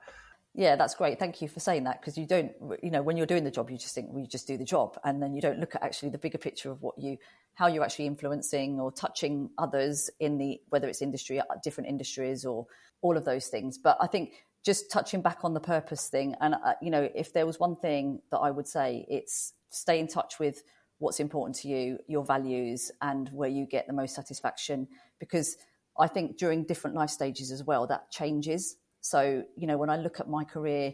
Yeah, 0.54 0.76
that's 0.76 0.94
great. 0.94 1.18
Thank 1.18 1.40
you 1.40 1.48
for 1.48 1.60
saying 1.60 1.84
that 1.84 2.00
because 2.00 2.18
you 2.18 2.26
don't, 2.26 2.52
you 2.82 2.90
know, 2.90 3.00
when 3.00 3.16
you're 3.16 3.26
doing 3.26 3.44
the 3.44 3.50
job, 3.50 3.70
you 3.70 3.78
just 3.78 3.94
think 3.94 4.08
we 4.10 4.20
well, 4.20 4.26
just 4.26 4.46
do 4.46 4.58
the 4.58 4.64
job, 4.64 4.98
and 5.04 5.22
then 5.22 5.34
you 5.34 5.40
don't 5.40 5.58
look 5.58 5.74
at 5.74 5.82
actually 5.82 6.10
the 6.10 6.18
bigger 6.18 6.36
picture 6.36 6.70
of 6.70 6.82
what 6.82 6.98
you, 6.98 7.16
how 7.54 7.66
you're 7.66 7.84
actually 7.84 8.06
influencing 8.06 8.80
or 8.80 8.90
touching 8.90 9.50
others 9.58 10.10
in 10.20 10.38
the 10.38 10.60
whether 10.70 10.88
it's 10.88 11.02
industry, 11.02 11.40
uh, 11.40 11.44
different 11.62 11.88
industries, 11.88 12.44
or 12.44 12.66
all 13.02 13.16
of 13.16 13.24
those 13.24 13.48
things. 13.48 13.78
But 13.78 13.96
I 14.00 14.06
think 14.06 14.32
just 14.64 14.90
touching 14.90 15.22
back 15.22 15.38
on 15.42 15.54
the 15.54 15.60
purpose 15.60 16.08
thing, 16.08 16.34
and 16.40 16.54
uh, 16.54 16.74
you 16.80 16.90
know, 16.90 17.08
if 17.14 17.32
there 17.32 17.46
was 17.46 17.60
one 17.60 17.76
thing 17.76 18.20
that 18.30 18.38
I 18.38 18.50
would 18.50 18.66
say, 18.66 19.06
it's 19.08 19.52
stay 19.70 19.98
in 19.98 20.06
touch 20.06 20.38
with 20.38 20.62
what's 20.98 21.20
important 21.20 21.56
to 21.56 21.68
you, 21.68 21.98
your 22.06 22.24
values, 22.24 22.90
and 23.00 23.28
where 23.30 23.48
you 23.48 23.66
get 23.66 23.86
the 23.86 23.92
most 23.92 24.14
satisfaction. 24.14 24.88
Because 25.18 25.56
I 25.98 26.06
think 26.06 26.38
during 26.38 26.64
different 26.64 26.96
life 26.96 27.10
stages 27.10 27.50
as 27.50 27.64
well, 27.64 27.86
that 27.88 28.10
changes. 28.10 28.76
So, 29.00 29.42
you 29.56 29.66
know, 29.66 29.76
when 29.76 29.90
I 29.90 29.96
look 29.96 30.20
at 30.20 30.28
my 30.28 30.44
career, 30.44 30.92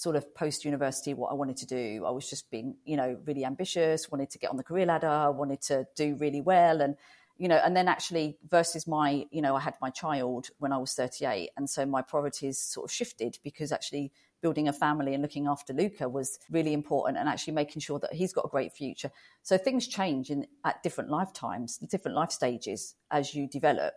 sort 0.00 0.16
of 0.16 0.34
post 0.34 0.64
university, 0.64 1.12
what 1.12 1.30
I 1.30 1.34
wanted 1.34 1.58
to 1.58 1.66
do, 1.66 2.06
I 2.06 2.10
was 2.10 2.30
just 2.30 2.50
being, 2.50 2.74
you 2.86 2.96
know, 2.96 3.18
really 3.26 3.44
ambitious, 3.44 4.10
wanted 4.10 4.30
to 4.30 4.38
get 4.38 4.48
on 4.48 4.56
the 4.56 4.62
career 4.62 4.86
ladder, 4.86 5.30
wanted 5.30 5.60
to 5.62 5.86
do 5.94 6.16
really 6.18 6.40
well. 6.40 6.80
And, 6.80 6.96
you 7.36 7.48
know, 7.48 7.60
and 7.62 7.76
then 7.76 7.86
actually 7.86 8.38
versus 8.48 8.86
my, 8.86 9.26
you 9.30 9.42
know, 9.42 9.54
I 9.54 9.60
had 9.60 9.74
my 9.82 9.90
child 9.90 10.48
when 10.58 10.72
I 10.72 10.78
was 10.78 10.94
38. 10.94 11.50
And 11.58 11.68
so 11.68 11.84
my 11.84 12.00
priorities 12.00 12.58
sort 12.58 12.88
of 12.88 12.90
shifted 12.90 13.36
because 13.44 13.72
actually 13.72 14.10
building 14.40 14.68
a 14.68 14.72
family 14.72 15.12
and 15.12 15.20
looking 15.20 15.46
after 15.46 15.74
Luca 15.74 16.08
was 16.08 16.38
really 16.50 16.72
important 16.72 17.18
and 17.18 17.28
actually 17.28 17.52
making 17.52 17.80
sure 17.80 17.98
that 17.98 18.14
he's 18.14 18.32
got 18.32 18.46
a 18.46 18.48
great 18.48 18.72
future. 18.72 19.10
So 19.42 19.58
things 19.58 19.86
change 19.86 20.30
in 20.30 20.46
at 20.64 20.82
different 20.82 21.10
lifetimes, 21.10 21.76
different 21.76 22.16
life 22.16 22.30
stages 22.30 22.94
as 23.10 23.34
you 23.34 23.46
develop. 23.46 23.92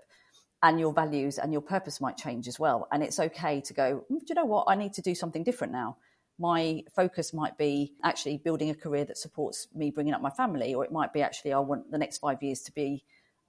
And 0.64 0.80
your 0.80 0.94
values 0.94 1.38
and 1.38 1.52
your 1.52 1.62
purpose 1.62 2.02
might 2.02 2.18
change 2.18 2.48
as 2.48 2.60
well. 2.60 2.88
And 2.92 3.04
it's 3.04 3.20
okay 3.20 3.62
to 3.62 3.74
go, 3.74 4.06
mm, 4.10 4.20
do 4.20 4.26
you 4.30 4.36
know 4.36 4.46
what? 4.46 4.66
I 4.68 4.76
need 4.76 4.94
to 4.94 5.02
do 5.02 5.14
something 5.14 5.44
different 5.44 5.74
now. 5.74 5.98
My 6.40 6.84
focus 6.96 7.34
might 7.34 7.58
be 7.58 7.94
actually 8.04 8.38
building 8.38 8.72
a 8.72 8.76
career 8.76 9.06
that 9.06 9.18
supports 9.18 9.68
me 9.76 9.92
bringing 9.92 10.14
up 10.14 10.22
my 10.22 10.32
family, 10.32 10.74
or 10.74 10.84
it 10.84 10.92
might 10.92 11.14
be 11.14 11.22
actually, 11.22 11.54
I 11.54 11.60
want 11.60 11.92
the 11.92 12.00
next 12.00 12.18
five 12.18 12.42
years 12.42 12.62
to 12.62 12.72
be 12.72 13.04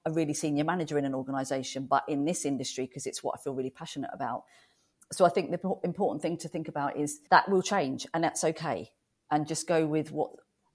a 0.05 0.11
really 0.11 0.35
senior 0.35 0.65
manager 0.65 0.99
in 0.99 1.07
an 1.07 1.15
organization, 1.15 1.87
but 1.87 2.05
in 2.09 2.27
this 2.27 2.45
industry, 2.45 2.87
because 2.87 3.07
it's 3.07 3.23
what 3.23 3.37
I 3.39 3.43
feel 3.43 3.55
really 3.55 3.71
passionate 3.71 4.11
about 4.13 4.45
so 5.13 5.25
I 5.25 5.29
think 5.29 5.51
the 5.51 5.75
important 5.85 6.23
thing 6.23 6.37
to 6.39 6.49
think 6.49 6.69
about 6.69 6.97
is 6.97 7.21
that 7.31 7.49
will 7.49 7.63
change 7.63 8.07
and 8.15 8.25
that's 8.25 8.45
okay. 8.45 8.91
And 9.31 9.47
just 9.47 9.67
go 9.67 9.87
with 9.87 10.11
what, 10.13 10.31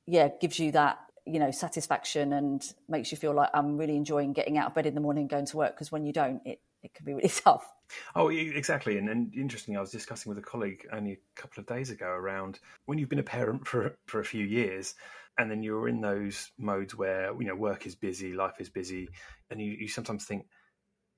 yeah, 0.06 0.30
gives 0.40 0.60
you 0.60 0.72
that, 0.72 1.00
you 1.30 1.40
know, 1.40 1.52
satisfaction 1.52 2.34
and 2.34 2.74
makes 2.88 3.12
you 3.12 3.18
feel 3.18 3.34
like 3.34 3.50
I'm 3.54 3.78
really 3.78 3.96
enjoying 3.96 4.34
getting 4.34 4.58
out 4.58 4.68
of 4.68 4.76
bed 4.76 4.86
in 4.86 4.96
the 4.96 5.02
morning 5.02 5.22
and 5.22 5.30
going 5.30 5.46
to 5.46 5.58
work. 5.58 5.76
Because 5.76 5.92
when 5.92 6.06
you 6.06 6.14
don't, 6.14 6.42
it, 6.46 6.62
it 6.84 6.94
can 6.94 7.06
be 7.06 7.14
really 7.14 7.30
tough. 7.44 7.70
Oh, 8.16 8.30
exactly. 8.30 8.98
And, 8.98 9.10
and 9.10 9.34
interesting, 9.36 9.78
I 9.78 9.82
was 9.82 9.92
discussing 9.92 10.30
with 10.30 10.38
a 10.38 10.48
colleague 10.48 10.86
only 10.92 11.14
a 11.14 11.42
couple 11.42 11.62
of 11.62 11.68
days 11.68 11.90
ago 11.90 12.08
around 12.08 12.60
when 12.86 12.98
you've 12.98 13.10
been 13.10 13.20
a 13.20 13.24
parent 13.24 13.68
for, 13.68 13.96
for 14.08 14.20
a 14.20 14.26
few 14.26 14.46
years 14.46 14.96
and 15.38 15.50
then 15.50 15.64
you're 15.64 15.88
in 15.88 16.02
those 16.02 16.52
modes 16.58 16.96
where, 16.96 17.34
you 17.40 17.48
know, 17.48 17.56
work 17.56 17.88
is 17.88 17.96
busy, 17.96 18.34
life 18.34 18.60
is 18.60 18.70
busy, 18.70 19.08
and 19.50 19.62
you, 19.62 19.72
you 19.72 19.88
sometimes 19.88 20.26
think, 20.26 20.46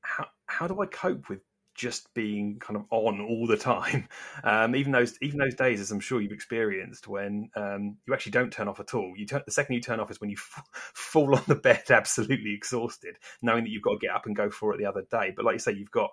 how, 0.01 0.27
how 0.45 0.67
do 0.67 0.79
I 0.81 0.85
cope 0.85 1.27
with 1.27 1.39
just 1.81 2.13
being 2.13 2.59
kind 2.59 2.77
of 2.77 2.85
on 2.91 3.19
all 3.19 3.47
the 3.47 3.57
time. 3.57 4.07
Um, 4.43 4.75
even 4.75 4.91
those 4.91 5.17
even 5.21 5.39
those 5.39 5.55
days, 5.55 5.79
as 5.79 5.91
I'm 5.91 5.99
sure 5.99 6.19
you've 6.19 6.31
experienced, 6.31 7.07
when 7.07 7.49
um, 7.55 7.97
you 8.07 8.13
actually 8.13 8.31
don't 8.31 8.51
turn 8.51 8.67
off 8.67 8.79
at 8.79 8.93
all. 8.93 9.13
You 9.15 9.25
turn, 9.25 9.41
the 9.45 9.51
second 9.51 9.75
you 9.75 9.81
turn 9.81 9.99
off 9.99 10.09
is 10.09 10.19
when 10.19 10.29
you 10.29 10.37
f- 10.37 10.63
fall 10.93 11.35
on 11.35 11.43
the 11.47 11.55
bed 11.55 11.83
absolutely 11.89 12.53
exhausted, 12.53 13.17
knowing 13.41 13.63
that 13.63 13.69
you've 13.69 13.83
got 13.83 13.93
to 13.93 13.99
get 13.99 14.15
up 14.15 14.25
and 14.25 14.35
go 14.35 14.49
for 14.49 14.73
it 14.73 14.77
the 14.77 14.85
other 14.85 15.03
day. 15.11 15.31
But 15.35 15.45
like 15.45 15.53
you 15.53 15.59
say, 15.59 15.73
you've 15.73 15.91
got 15.91 16.09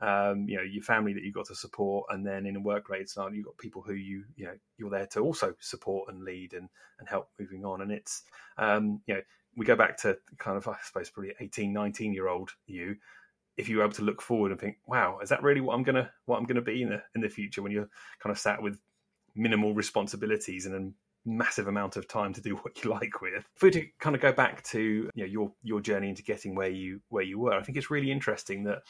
um, 0.00 0.46
you 0.48 0.56
know 0.56 0.62
your 0.62 0.82
family 0.82 1.14
that 1.14 1.22
you've 1.22 1.34
got 1.34 1.46
to 1.46 1.54
support, 1.54 2.06
and 2.10 2.24
then 2.24 2.46
in 2.46 2.56
a 2.56 2.60
work 2.60 2.88
related 2.88 3.08
scenario, 3.08 3.34
you've 3.34 3.46
got 3.46 3.58
people 3.58 3.82
who 3.82 3.94
you 3.94 4.24
you 4.36 4.46
know 4.46 4.54
you're 4.78 4.90
there 4.90 5.06
to 5.06 5.20
also 5.20 5.54
support 5.60 6.12
and 6.12 6.22
lead 6.22 6.52
and 6.52 6.68
and 6.98 7.08
help 7.08 7.28
moving 7.40 7.64
on. 7.64 7.80
And 7.80 7.90
it's 7.90 8.22
um, 8.56 9.00
you 9.06 9.14
know 9.14 9.20
we 9.56 9.66
go 9.66 9.76
back 9.76 9.96
to 10.02 10.16
kind 10.38 10.56
of 10.56 10.68
I 10.68 10.76
suppose 10.84 11.10
probably 11.10 11.32
18, 11.40 11.72
19 11.72 12.12
year 12.12 12.28
old 12.28 12.50
you 12.66 12.96
if 13.56 13.68
you 13.68 13.76
were 13.76 13.84
able 13.84 13.94
to 13.94 14.02
look 14.02 14.20
forward 14.20 14.50
and 14.50 14.60
think, 14.60 14.78
wow, 14.86 15.18
is 15.22 15.28
that 15.28 15.42
really 15.42 15.60
what 15.60 15.74
I'm 15.74 15.82
gonna 15.82 16.10
what 16.26 16.38
I'm 16.38 16.44
gonna 16.44 16.62
be 16.62 16.82
in 16.82 16.90
the 16.90 17.02
in 17.14 17.20
the 17.20 17.28
future 17.28 17.62
when 17.62 17.72
you're 17.72 17.88
kind 18.20 18.32
of 18.32 18.38
sat 18.38 18.62
with 18.62 18.78
minimal 19.34 19.74
responsibilities 19.74 20.66
and 20.66 20.74
a 20.74 20.92
massive 21.28 21.68
amount 21.68 21.96
of 21.96 22.06
time 22.06 22.32
to 22.34 22.40
do 22.40 22.54
what 22.62 22.82
you 22.82 22.90
like 22.90 23.20
with. 23.20 23.44
If 23.62 23.72
to 23.72 23.86
kind 24.00 24.16
of 24.16 24.22
go 24.22 24.32
back 24.32 24.62
to 24.64 24.80
you 24.80 25.10
know, 25.16 25.24
your 25.24 25.52
your 25.62 25.80
journey 25.80 26.08
into 26.08 26.22
getting 26.22 26.54
where 26.54 26.70
you 26.70 27.00
where 27.08 27.24
you 27.24 27.38
were, 27.38 27.54
I 27.54 27.62
think 27.62 27.78
it's 27.78 27.90
really 27.90 28.10
interesting 28.10 28.64
that 28.64 28.82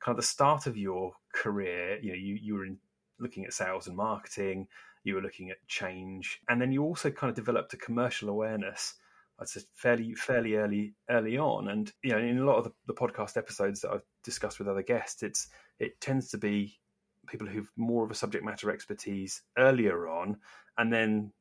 kind 0.00 0.12
of 0.12 0.16
the 0.16 0.26
start 0.26 0.66
of 0.66 0.76
your 0.76 1.12
career, 1.32 1.98
you 2.00 2.10
know, 2.10 2.18
you 2.18 2.38
you 2.40 2.54
were 2.54 2.66
in, 2.66 2.78
looking 3.18 3.44
at 3.44 3.52
sales 3.52 3.86
and 3.86 3.96
marketing, 3.96 4.66
you 5.02 5.14
were 5.14 5.22
looking 5.22 5.50
at 5.50 5.56
change, 5.68 6.40
and 6.48 6.60
then 6.60 6.72
you 6.72 6.82
also 6.82 7.10
kind 7.10 7.30
of 7.30 7.36
developed 7.36 7.72
a 7.74 7.76
commercial 7.76 8.28
awareness 8.28 8.94
I'd 9.40 9.48
say 9.48 9.60
fairly 9.74 10.14
fairly 10.14 10.54
early 10.56 10.94
early 11.10 11.38
on. 11.38 11.68
And 11.68 11.92
you 12.02 12.12
know, 12.12 12.18
in 12.18 12.38
a 12.38 12.44
lot 12.44 12.58
of 12.58 12.64
the, 12.64 12.72
the, 12.86 12.94
podcast 12.94 13.36
episodes 13.36 13.80
that 13.80 13.90
I've 13.90 14.04
discussed 14.22 14.58
with 14.58 14.68
other 14.68 14.82
guests, 14.82 15.22
it's 15.22 15.48
it 15.78 16.00
tends 16.00 16.30
to 16.30 16.38
be 16.38 16.78
people 17.26 17.46
who've 17.46 17.70
more 17.76 18.04
of 18.04 18.10
a 18.10 18.14
subject 18.14 18.44
matter 18.44 18.70
expertise 18.70 19.42
earlier 19.58 20.08
on, 20.08 20.36
and 20.78 20.92
then 20.92 21.32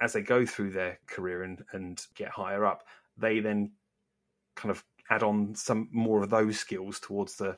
as 0.00 0.14
they 0.14 0.22
go 0.22 0.44
through 0.44 0.70
their 0.70 0.98
career 1.06 1.44
and, 1.44 1.62
and 1.72 2.04
get 2.16 2.28
higher 2.28 2.64
up, 2.64 2.82
they 3.16 3.40
then 3.40 3.72
kind 4.56 4.70
of 4.70 4.84
add 5.10 5.22
on 5.22 5.54
some 5.54 5.88
more 5.92 6.22
of 6.22 6.30
those 6.30 6.58
skills 6.58 6.98
towards 6.98 7.36
the, 7.36 7.56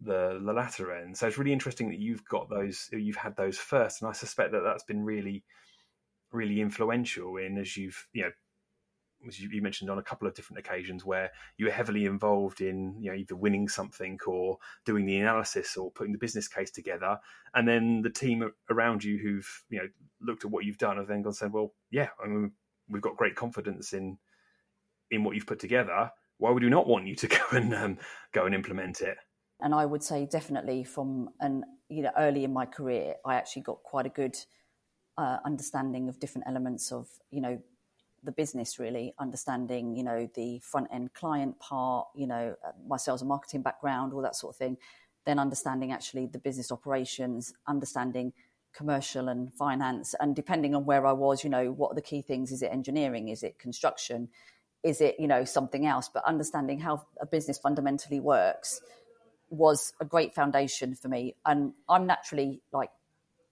the 0.00 0.40
the 0.44 0.52
latter 0.52 0.92
end. 0.92 1.16
So 1.16 1.26
it's 1.26 1.38
really 1.38 1.52
interesting 1.52 1.88
that 1.88 1.98
you've 1.98 2.24
got 2.26 2.48
those, 2.50 2.88
you've 2.92 3.16
had 3.16 3.36
those 3.36 3.58
first, 3.58 4.02
and 4.02 4.08
I 4.08 4.12
suspect 4.12 4.52
that 4.52 4.62
that's 4.62 4.84
been 4.84 5.02
really, 5.02 5.44
really 6.30 6.60
influential 6.60 7.38
in 7.38 7.58
as 7.58 7.76
you've 7.76 8.06
you 8.12 8.22
know 8.22 8.30
as 9.26 9.38
you 9.38 9.62
mentioned 9.62 9.90
on 9.90 9.98
a 9.98 10.02
couple 10.02 10.26
of 10.26 10.34
different 10.34 10.58
occasions 10.58 11.04
where 11.04 11.30
you 11.56 11.66
were 11.66 11.72
heavily 11.72 12.06
involved 12.06 12.60
in 12.60 12.96
you 13.00 13.10
know 13.10 13.16
either 13.16 13.36
winning 13.36 13.68
something 13.68 14.18
or 14.26 14.58
doing 14.84 15.06
the 15.06 15.18
analysis 15.18 15.76
or 15.76 15.90
putting 15.90 16.12
the 16.12 16.18
business 16.18 16.48
case 16.48 16.70
together. 16.70 17.18
And 17.54 17.66
then 17.66 18.02
the 18.02 18.10
team 18.10 18.50
around 18.70 19.04
you 19.04 19.18
who've 19.18 19.64
you 19.68 19.78
know 19.78 19.88
looked 20.20 20.44
at 20.44 20.50
what 20.50 20.64
you've 20.64 20.78
done 20.78 20.96
have 20.96 21.06
then 21.06 21.22
gone 21.22 21.30
and 21.30 21.36
said 21.36 21.52
well 21.52 21.74
yeah 21.90 22.08
I 22.22 22.28
mean, 22.28 22.52
we've 22.88 23.02
got 23.02 23.16
great 23.16 23.36
confidence 23.36 23.92
in 23.92 24.18
in 25.10 25.24
what 25.24 25.34
you've 25.34 25.46
put 25.46 25.58
together. 25.58 26.10
Why 26.38 26.50
would 26.50 26.62
we 26.62 26.70
not 26.70 26.86
want 26.86 27.06
you 27.06 27.14
to 27.16 27.26
go 27.28 27.42
and 27.52 27.74
um, 27.74 27.98
go 28.32 28.46
and 28.46 28.54
implement 28.54 29.00
it? 29.00 29.18
And 29.60 29.74
I 29.74 29.84
would 29.84 30.02
say 30.02 30.26
definitely 30.26 30.84
from 30.84 31.30
an 31.40 31.64
you 31.88 32.02
know 32.02 32.12
early 32.16 32.44
in 32.44 32.52
my 32.52 32.66
career 32.66 33.14
I 33.26 33.34
actually 33.34 33.62
got 33.62 33.82
quite 33.82 34.06
a 34.06 34.10
good 34.10 34.36
uh, 35.18 35.38
understanding 35.44 36.08
of 36.08 36.18
different 36.18 36.46
elements 36.46 36.92
of 36.92 37.08
you 37.30 37.40
know 37.40 37.58
the 38.22 38.32
business 38.32 38.78
really 38.78 39.14
understanding 39.18 39.96
you 39.96 40.02
know 40.02 40.28
the 40.34 40.58
front 40.60 40.88
end 40.92 41.12
client 41.14 41.58
part 41.58 42.08
you 42.14 42.26
know 42.26 42.54
my 42.86 42.96
sales 42.96 43.22
and 43.22 43.28
marketing 43.28 43.62
background 43.62 44.12
all 44.12 44.22
that 44.22 44.36
sort 44.36 44.54
of 44.54 44.58
thing. 44.58 44.76
Then 45.26 45.38
understanding 45.38 45.92
actually 45.92 46.26
the 46.26 46.38
business 46.38 46.72
operations 46.72 47.52
understanding 47.66 48.32
commercial 48.72 49.28
and 49.28 49.52
finance 49.54 50.14
and 50.20 50.36
depending 50.36 50.76
on 50.76 50.84
where 50.84 51.04
i 51.04 51.12
was 51.12 51.42
you 51.42 51.50
know 51.50 51.72
what 51.72 51.92
are 51.92 51.94
the 51.94 52.02
key 52.02 52.22
things? 52.22 52.52
Is 52.52 52.62
it 52.62 52.70
engineering? 52.72 53.28
Is 53.28 53.42
it 53.42 53.58
construction? 53.58 54.28
Is 54.82 55.00
it 55.00 55.16
you 55.18 55.28
know 55.28 55.44
something 55.44 55.86
else? 55.86 56.08
But 56.12 56.24
understanding 56.24 56.78
how 56.80 57.06
a 57.20 57.26
business 57.26 57.58
fundamentally 57.58 58.20
works 58.20 58.80
was 59.48 59.92
a 60.00 60.04
great 60.04 60.34
foundation 60.34 60.94
for 60.94 61.08
me. 61.08 61.36
And 61.44 61.74
i'm 61.88 62.06
naturally 62.06 62.62
like 62.72 62.90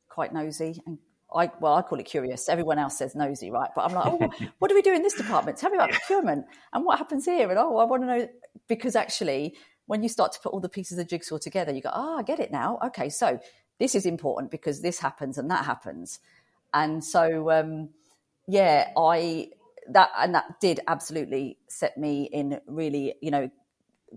quite 0.09 0.33
nosy 0.33 0.81
and 0.87 0.98
I 1.34 1.50
well, 1.60 1.74
I 1.74 1.82
call 1.82 2.00
it 2.00 2.06
curious. 2.06 2.48
Everyone 2.48 2.78
else 2.78 2.98
says 2.98 3.14
nosy, 3.14 3.50
right? 3.50 3.70
But 3.74 3.84
I'm 3.86 3.94
like, 3.94 4.06
oh, 4.06 4.46
what 4.58 4.68
do 4.68 4.74
we 4.74 4.82
do 4.82 4.94
in 4.94 5.02
this 5.02 5.14
department? 5.14 5.58
Tell 5.58 5.70
me 5.70 5.76
about 5.76 5.90
procurement 5.92 6.46
and 6.72 6.84
what 6.84 6.98
happens 6.98 7.24
here. 7.24 7.48
And 7.50 7.58
oh, 7.58 7.76
I 7.76 7.84
want 7.84 8.02
to 8.02 8.06
know 8.06 8.28
because 8.66 8.96
actually, 8.96 9.54
when 9.86 10.02
you 10.02 10.08
start 10.08 10.32
to 10.32 10.40
put 10.40 10.52
all 10.52 10.60
the 10.60 10.68
pieces 10.68 10.98
of 10.98 11.04
the 11.04 11.08
jigsaw 11.08 11.38
together, 11.38 11.72
you 11.72 11.82
go, 11.82 11.90
ah, 11.92 12.14
oh, 12.14 12.18
I 12.18 12.22
get 12.22 12.40
it 12.40 12.50
now. 12.50 12.78
Okay, 12.86 13.10
so 13.10 13.38
this 13.78 13.94
is 13.94 14.06
important 14.06 14.50
because 14.50 14.80
this 14.80 14.98
happens 14.98 15.36
and 15.36 15.50
that 15.50 15.64
happens, 15.64 16.20
and 16.72 17.04
so 17.04 17.50
um, 17.50 17.90
yeah, 18.46 18.90
I 18.96 19.50
that 19.90 20.10
and 20.18 20.34
that 20.34 20.60
did 20.60 20.80
absolutely 20.88 21.58
set 21.68 21.98
me 21.98 22.24
in 22.24 22.60
really, 22.66 23.14
you 23.20 23.30
know, 23.30 23.50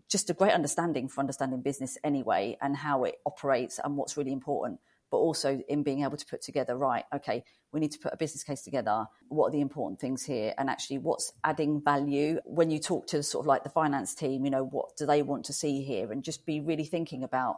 just 0.09 0.29
a 0.29 0.33
great 0.33 0.53
understanding 0.53 1.09
for 1.09 1.19
understanding 1.19 1.61
business 1.61 1.97
anyway 2.03 2.57
and 2.61 2.75
how 2.75 3.03
it 3.03 3.15
operates 3.25 3.79
and 3.83 3.97
what's 3.97 4.15
really 4.15 4.31
important 4.31 4.79
but 5.11 5.17
also 5.17 5.61
in 5.67 5.83
being 5.83 6.03
able 6.03 6.17
to 6.17 6.25
put 6.25 6.41
together, 6.41 6.77
right, 6.77 7.03
okay, 7.13 7.43
we 7.73 7.81
need 7.81 7.91
to 7.91 7.99
put 7.99 8.13
a 8.13 8.17
business 8.17 8.43
case 8.43 8.63
together. 8.63 9.05
What 9.27 9.47
are 9.47 9.51
the 9.51 9.61
important 9.61 9.99
things 9.99 10.23
here? 10.23 10.53
And 10.57 10.69
actually, 10.69 10.99
what's 10.99 11.33
adding 11.43 11.81
value? 11.81 12.39
When 12.45 12.71
you 12.71 12.79
talk 12.79 13.07
to 13.07 13.21
sort 13.21 13.43
of 13.43 13.47
like 13.47 13.63
the 13.63 13.69
finance 13.69 14.15
team, 14.15 14.45
you 14.45 14.51
know, 14.51 14.63
what 14.63 14.95
do 14.97 15.05
they 15.05 15.21
want 15.21 15.45
to 15.45 15.53
see 15.53 15.83
here? 15.83 16.11
And 16.11 16.23
just 16.23 16.45
be 16.45 16.61
really 16.61 16.85
thinking 16.85 17.23
about 17.23 17.57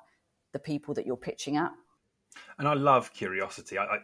the 0.52 0.60
people 0.60 0.96
that 0.96 1.06
you're 1.06 1.16
pitching 1.16 1.56
at. 1.56 1.72
And 2.58 2.68
I 2.68 2.74
love 2.74 3.14
curiosity. 3.14 3.78
I, 3.78 3.84
I 3.84 4.00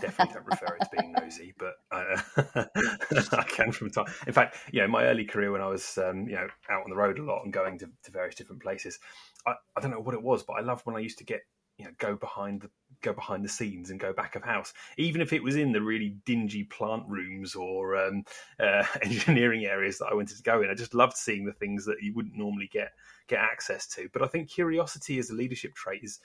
definitely 0.00 0.34
don't 0.34 0.46
refer 0.46 0.76
it 0.80 0.84
to 0.84 0.90
being 0.96 1.14
nosy, 1.20 1.54
but 1.58 1.74
I, 1.90 2.22
I, 3.36 3.42
can 3.42 3.72
from 3.72 3.90
time. 3.90 4.06
In 4.26 4.32
fact, 4.32 4.56
you 4.70 4.80
know, 4.80 4.88
my 4.88 5.04
early 5.04 5.24
career 5.24 5.50
when 5.50 5.60
I 5.60 5.66
was, 5.66 5.98
um, 5.98 6.28
you 6.28 6.36
know, 6.36 6.46
out 6.70 6.84
on 6.84 6.90
the 6.90 6.96
road 6.96 7.18
a 7.18 7.24
lot 7.24 7.42
and 7.42 7.52
going 7.52 7.78
to, 7.80 7.90
to 8.04 8.10
various 8.12 8.36
different 8.36 8.62
places, 8.62 9.00
I, 9.44 9.54
I, 9.76 9.80
don't 9.80 9.90
know 9.90 10.00
what 10.00 10.14
it 10.14 10.22
was, 10.22 10.44
but 10.44 10.54
I 10.54 10.60
loved 10.60 10.86
when 10.86 10.94
I 10.94 11.00
used 11.00 11.18
to 11.18 11.24
get 11.24 11.40
you 11.78 11.84
know 11.84 11.90
go 11.98 12.14
behind 12.14 12.60
the 12.62 12.70
go 13.04 13.12
behind 13.12 13.44
the 13.44 13.48
scenes 13.48 13.90
and 13.90 14.00
go 14.00 14.12
back 14.12 14.34
of 14.34 14.42
house 14.42 14.72
even 14.96 15.20
if 15.20 15.32
it 15.32 15.42
was 15.42 15.56
in 15.56 15.72
the 15.72 15.80
really 15.80 16.16
dingy 16.24 16.64
plant 16.64 17.04
rooms 17.06 17.54
or 17.54 17.96
um, 17.96 18.24
uh, 18.58 18.84
engineering 19.02 19.64
areas 19.64 19.98
that 19.98 20.06
i 20.06 20.14
wanted 20.14 20.36
to 20.36 20.42
go 20.42 20.62
in. 20.62 20.70
I 20.70 20.74
just 20.74 20.94
loved 20.94 21.16
seeing 21.16 21.44
the 21.44 21.52
things 21.52 21.84
that 21.86 22.02
you 22.02 22.14
wouldn't 22.14 22.36
normally 22.36 22.68
get 22.72 22.92
get 23.26 23.38
access 23.38 23.86
to. 23.88 24.08
But 24.12 24.22
i 24.22 24.26
think 24.26 24.48
curiosity 24.48 25.18
as 25.18 25.30
a 25.30 25.34
leadership 25.34 25.74
trait 25.74 26.02
is 26.02 26.20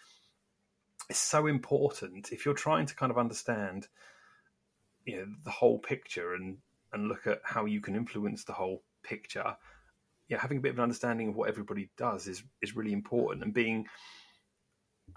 is 1.09 1.17
so 1.17 1.47
important. 1.47 2.31
If 2.31 2.45
you're 2.45 2.53
trying 2.53 2.85
to 2.85 2.95
kind 2.95 3.11
of 3.11 3.17
understand 3.17 3.87
you 5.05 5.17
know 5.17 5.25
the 5.43 5.51
whole 5.51 5.79
picture 5.79 6.33
and 6.33 6.57
and 6.93 7.07
look 7.07 7.27
at 7.27 7.39
how 7.43 7.65
you 7.65 7.81
can 7.81 7.95
influence 7.95 8.43
the 8.43 8.53
whole 8.53 8.83
picture 9.03 9.55
yeah 10.27 10.39
having 10.39 10.57
a 10.57 10.61
bit 10.61 10.71
of 10.71 10.77
an 10.77 10.83
understanding 10.83 11.29
of 11.29 11.35
what 11.35 11.49
everybody 11.49 11.89
does 11.97 12.27
is 12.27 12.43
is 12.61 12.75
really 12.75 12.93
important. 12.93 13.43
And 13.43 13.53
being 13.53 13.87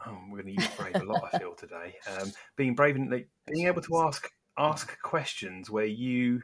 oh, 0.06 0.18
we're 0.30 0.42
going 0.42 0.56
to 0.56 0.62
use 0.62 0.70
brave 0.76 0.96
a 0.96 1.04
lot. 1.04 1.30
I 1.32 1.38
feel 1.38 1.54
today 1.54 1.94
um, 2.18 2.32
being 2.56 2.74
brave 2.74 2.96
and 2.96 3.10
like, 3.10 3.28
being 3.52 3.66
able 3.66 3.82
to 3.82 3.98
ask 3.98 4.30
ask 4.58 5.00
questions 5.00 5.70
where 5.70 5.86
you 5.86 6.42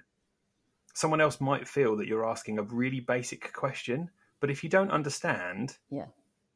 someone 0.94 1.20
else 1.20 1.40
might 1.40 1.68
feel 1.68 1.96
that 1.96 2.08
you're 2.08 2.28
asking 2.28 2.58
a 2.58 2.62
really 2.62 3.00
basic 3.00 3.52
question, 3.52 4.10
but 4.40 4.50
if 4.50 4.64
you 4.64 4.70
don't 4.70 4.90
understand, 4.90 5.76
yeah, 5.90 6.06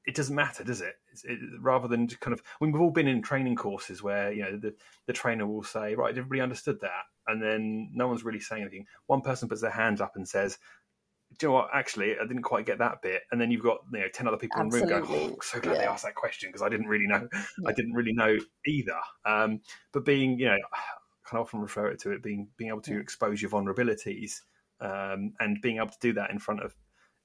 it 0.04 0.14
doesn't 0.14 0.34
matter, 0.34 0.64
does 0.64 0.80
it? 0.80 0.94
it? 1.24 1.38
rather 1.60 1.86
than 1.86 2.08
just 2.08 2.20
kind 2.20 2.32
of, 2.32 2.40
I 2.40 2.64
mean, 2.64 2.72
we've 2.72 2.82
all 2.82 2.90
been 2.90 3.06
in 3.06 3.22
training 3.22 3.54
courses 3.54 4.02
where 4.02 4.32
you 4.32 4.42
know 4.42 4.56
the 4.56 4.74
the 5.06 5.12
trainer 5.12 5.46
will 5.46 5.62
say, 5.62 5.94
right, 5.94 6.10
everybody 6.10 6.40
understood 6.40 6.80
that, 6.80 7.04
and 7.26 7.40
then 7.42 7.90
no 7.94 8.08
one's 8.08 8.24
really 8.24 8.40
saying 8.40 8.62
anything. 8.62 8.86
One 9.06 9.20
person 9.20 9.48
puts 9.48 9.60
their 9.60 9.70
hands 9.70 10.00
up 10.00 10.16
and 10.16 10.28
says, 10.28 10.58
do 11.38 11.46
you 11.46 11.48
know 11.48 11.54
what? 11.54 11.70
Actually, 11.72 12.14
I 12.18 12.26
didn't 12.26 12.42
quite 12.42 12.66
get 12.66 12.78
that 12.78 13.02
bit. 13.02 13.22
And 13.30 13.40
then 13.40 13.50
you've 13.50 13.62
got 13.62 13.80
you 13.92 14.00
know 14.00 14.08
ten 14.12 14.26
other 14.26 14.36
people 14.36 14.60
Absolutely. 14.60 14.94
in 14.94 15.02
the 15.02 15.08
room 15.08 15.18
going, 15.18 15.34
"Oh, 15.34 15.38
so 15.42 15.60
glad 15.60 15.72
yeah. 15.74 15.78
they 15.78 15.86
asked 15.86 16.04
that 16.04 16.14
question 16.14 16.48
because 16.48 16.62
I 16.62 16.68
didn't 16.68 16.86
really 16.86 17.06
know. 17.06 17.28
Yeah. 17.32 17.68
I 17.68 17.72
didn't 17.72 17.92
really 17.92 18.12
know 18.12 18.36
either." 18.66 18.98
Um, 19.24 19.60
but 19.92 20.04
being, 20.04 20.38
you 20.38 20.46
know, 20.46 20.58
I 20.72 20.78
can 21.28 21.38
often 21.38 21.60
refer 21.60 21.88
it 21.88 22.00
to 22.00 22.12
it 22.12 22.22
being 22.22 22.48
being 22.56 22.70
able 22.70 22.82
to 22.82 22.94
yeah. 22.94 23.00
expose 23.00 23.40
your 23.40 23.50
vulnerabilities 23.50 24.40
um, 24.80 25.32
and 25.40 25.60
being 25.62 25.76
able 25.76 25.88
to 25.88 25.98
do 26.00 26.12
that 26.14 26.30
in 26.30 26.38
front 26.38 26.62
of 26.62 26.74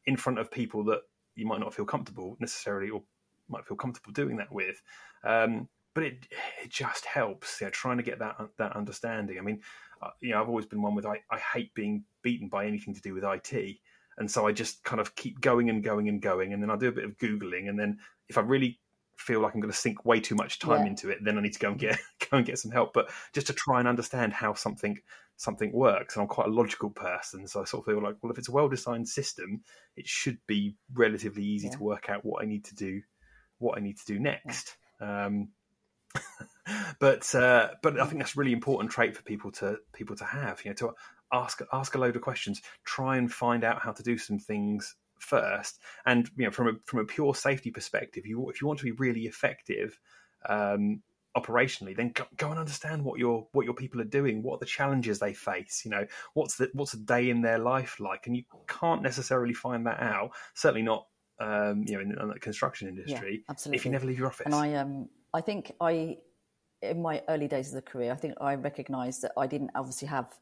in 0.05 0.15
front 0.15 0.39
of 0.39 0.51
people 0.51 0.83
that 0.85 1.01
you 1.35 1.45
might 1.45 1.59
not 1.59 1.73
feel 1.73 1.85
comfortable 1.85 2.37
necessarily 2.39 2.89
or 2.89 3.03
might 3.49 3.65
feel 3.65 3.77
comfortable 3.77 4.11
doing 4.11 4.37
that 4.37 4.51
with. 4.51 4.81
Um, 5.23 5.67
but 5.93 6.03
it 6.03 6.27
it 6.63 6.69
just 6.69 7.05
helps, 7.05 7.59
know, 7.61 7.69
trying 7.69 7.97
to 7.97 8.03
get 8.03 8.19
that 8.19 8.37
that 8.57 8.75
understanding. 8.75 9.39
I 9.39 9.41
mean, 9.41 9.61
uh, 10.01 10.09
you 10.21 10.31
know, 10.31 10.41
I've 10.41 10.49
always 10.49 10.65
been 10.65 10.81
one 10.81 10.95
with 10.95 11.05
I, 11.05 11.21
I 11.31 11.39
hate 11.39 11.73
being 11.73 12.03
beaten 12.21 12.49
by 12.49 12.67
anything 12.67 12.93
to 12.93 13.01
do 13.01 13.13
with 13.13 13.23
IT 13.23 13.77
and 14.17 14.29
so 14.29 14.47
I 14.47 14.51
just 14.51 14.83
kind 14.83 14.99
of 14.99 15.15
keep 15.15 15.39
going 15.41 15.69
and 15.69 15.83
going 15.83 16.09
and 16.09 16.21
going, 16.21 16.53
and 16.53 16.61
then 16.61 16.71
I 16.71 16.75
do 16.75 16.87
a 16.87 16.91
bit 16.91 17.05
of 17.05 17.17
googling, 17.17 17.69
and 17.69 17.79
then 17.79 17.99
if 18.29 18.37
I 18.37 18.41
really 18.41 18.79
feel 19.17 19.41
like 19.41 19.53
I'm 19.53 19.61
going 19.61 19.71
to 19.71 19.77
sink 19.77 20.05
way 20.05 20.19
too 20.19 20.35
much 20.35 20.59
time 20.59 20.81
yeah. 20.81 20.87
into 20.87 21.09
it, 21.09 21.19
then 21.23 21.37
I 21.37 21.41
need 21.41 21.53
to 21.53 21.59
go 21.59 21.69
and 21.69 21.79
get 21.79 21.97
go 22.31 22.37
and 22.37 22.45
get 22.45 22.59
some 22.59 22.71
help. 22.71 22.93
But 22.93 23.09
just 23.33 23.47
to 23.47 23.53
try 23.53 23.79
and 23.79 23.87
understand 23.87 24.33
how 24.33 24.53
something 24.53 24.99
something 25.37 25.71
works, 25.71 26.15
and 26.15 26.23
I'm 26.23 26.27
quite 26.27 26.47
a 26.47 26.51
logical 26.51 26.89
person, 26.89 27.47
so 27.47 27.61
I 27.61 27.65
sort 27.65 27.87
of 27.87 27.93
feel 27.93 28.03
like, 28.03 28.15
well, 28.21 28.31
if 28.31 28.37
it's 28.37 28.49
a 28.49 28.53
well 28.53 28.69
designed 28.69 29.07
system, 29.07 29.61
it 29.95 30.07
should 30.07 30.39
be 30.47 30.75
relatively 30.93 31.43
easy 31.43 31.67
yeah. 31.67 31.77
to 31.77 31.83
work 31.83 32.09
out 32.09 32.25
what 32.25 32.43
I 32.43 32.47
need 32.47 32.65
to 32.65 32.75
do, 32.75 33.01
what 33.59 33.77
I 33.77 33.81
need 33.81 33.97
to 33.97 34.05
do 34.05 34.19
next. 34.19 34.75
Yeah. 35.01 35.25
Um, 35.25 35.49
but 36.99 37.35
uh, 37.35 37.69
but 37.83 37.99
I 37.99 38.05
think 38.05 38.19
that's 38.19 38.35
a 38.35 38.39
really 38.39 38.53
important 38.53 38.91
trait 38.91 39.15
for 39.15 39.23
people 39.23 39.51
to 39.53 39.77
people 39.93 40.15
to 40.17 40.25
have. 40.25 40.63
You 40.63 40.71
know, 40.71 40.75
to 40.75 40.93
ask 41.31 41.61
ask 41.73 41.95
a 41.95 41.97
load 41.97 42.15
of 42.15 42.21
questions, 42.21 42.61
try 42.85 43.17
and 43.17 43.31
find 43.31 43.63
out 43.63 43.81
how 43.81 43.91
to 43.91 44.03
do 44.03 44.17
some 44.17 44.39
things 44.39 44.95
first. 45.19 45.79
And 46.05 46.29
you 46.37 46.45
know, 46.45 46.51
from 46.51 46.67
a 46.67 46.71
from 46.85 46.99
a 46.99 47.05
pure 47.05 47.35
safety 47.35 47.71
perspective, 47.71 48.25
you 48.25 48.49
if 48.49 48.61
you 48.61 48.67
want 48.67 48.79
to 48.79 48.85
be 48.85 48.91
really 48.91 49.21
effective 49.21 49.99
um, 50.47 51.01
operationally, 51.35 51.95
then 51.95 52.11
go, 52.13 52.25
go, 52.37 52.49
and 52.49 52.59
understand 52.59 53.03
what 53.03 53.19
your 53.19 53.47
what 53.51 53.65
your 53.65 53.73
people 53.73 54.01
are 54.01 54.05
doing, 54.05 54.41
what 54.41 54.55
are 54.55 54.59
the 54.59 54.65
challenges 54.65 55.19
they 55.19 55.33
face. 55.33 55.83
You 55.85 55.91
know, 55.91 56.05
what's 56.33 56.57
the 56.57 56.69
what's 56.73 56.93
a 56.93 56.97
day 56.97 57.29
in 57.29 57.41
their 57.41 57.59
life 57.59 57.99
like, 57.99 58.27
and 58.27 58.35
you 58.35 58.43
can't 58.67 59.01
necessarily 59.01 59.53
find 59.53 59.85
that 59.87 59.99
out. 59.99 60.31
Certainly 60.53 60.83
not. 60.83 61.07
Um, 61.39 61.83
you 61.85 61.93
know, 61.93 61.99
in, 61.99 62.19
in 62.19 62.29
the 62.29 62.39
construction 62.39 62.87
industry, 62.87 63.33
yeah, 63.33 63.51
absolutely. 63.51 63.77
if 63.77 63.85
you 63.85 63.91
never 63.91 64.07
leave 64.07 64.17
your 64.17 64.25
office. 64.25 64.47
And 64.47 64.55
I, 64.55 64.73
um, 64.73 65.07
I 65.35 65.41
think 65.41 65.71
I, 65.79 66.17
in 66.81 66.99
my 66.99 67.21
early 67.29 67.47
days 67.47 67.67
of 67.67 67.75
the 67.75 67.83
career, 67.83 68.11
I 68.11 68.15
think 68.15 68.33
I 68.41 68.55
recognised 68.55 69.21
that 69.21 69.33
I 69.37 69.45
didn't 69.45 69.69
obviously 69.75 70.07
have 70.07 70.33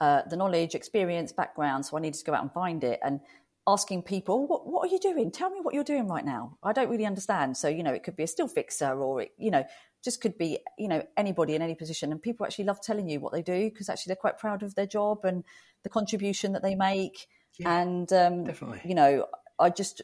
uh, 0.00 0.22
the 0.28 0.36
knowledge, 0.36 0.74
experience, 0.74 1.32
background. 1.32 1.86
So 1.86 1.96
I 1.96 2.00
needed 2.00 2.18
to 2.18 2.24
go 2.24 2.34
out 2.34 2.42
and 2.42 2.52
find 2.52 2.82
it 2.84 3.00
and 3.04 3.20
asking 3.66 4.02
people, 4.02 4.46
what, 4.46 4.66
what 4.66 4.88
are 4.88 4.92
you 4.92 4.98
doing? 4.98 5.30
Tell 5.30 5.50
me 5.50 5.60
what 5.60 5.74
you're 5.74 5.84
doing 5.84 6.08
right 6.08 6.24
now. 6.24 6.56
I 6.62 6.72
don't 6.72 6.88
really 6.88 7.06
understand. 7.06 7.56
So, 7.56 7.68
you 7.68 7.82
know, 7.82 7.92
it 7.92 8.02
could 8.02 8.16
be 8.16 8.22
a 8.22 8.26
steel 8.26 8.48
fixer 8.48 9.00
or, 9.00 9.22
it, 9.22 9.32
you 9.38 9.50
know, 9.50 9.64
just 10.02 10.20
could 10.22 10.38
be, 10.38 10.58
you 10.78 10.88
know, 10.88 11.06
anybody 11.16 11.54
in 11.54 11.62
any 11.62 11.74
position. 11.74 12.10
And 12.10 12.22
people 12.22 12.46
actually 12.46 12.64
love 12.64 12.80
telling 12.80 13.08
you 13.08 13.20
what 13.20 13.32
they 13.32 13.42
do 13.42 13.70
because 13.70 13.88
actually 13.88 14.10
they're 14.10 14.16
quite 14.16 14.38
proud 14.38 14.62
of 14.62 14.74
their 14.74 14.86
job 14.86 15.24
and 15.24 15.44
the 15.82 15.90
contribution 15.90 16.52
that 16.54 16.62
they 16.62 16.74
make. 16.74 17.26
Yeah, 17.58 17.80
and, 17.80 18.10
um, 18.12 18.44
definitely. 18.44 18.80
you 18.84 18.94
know, 18.94 19.26
I 19.58 19.68
just, 19.68 20.00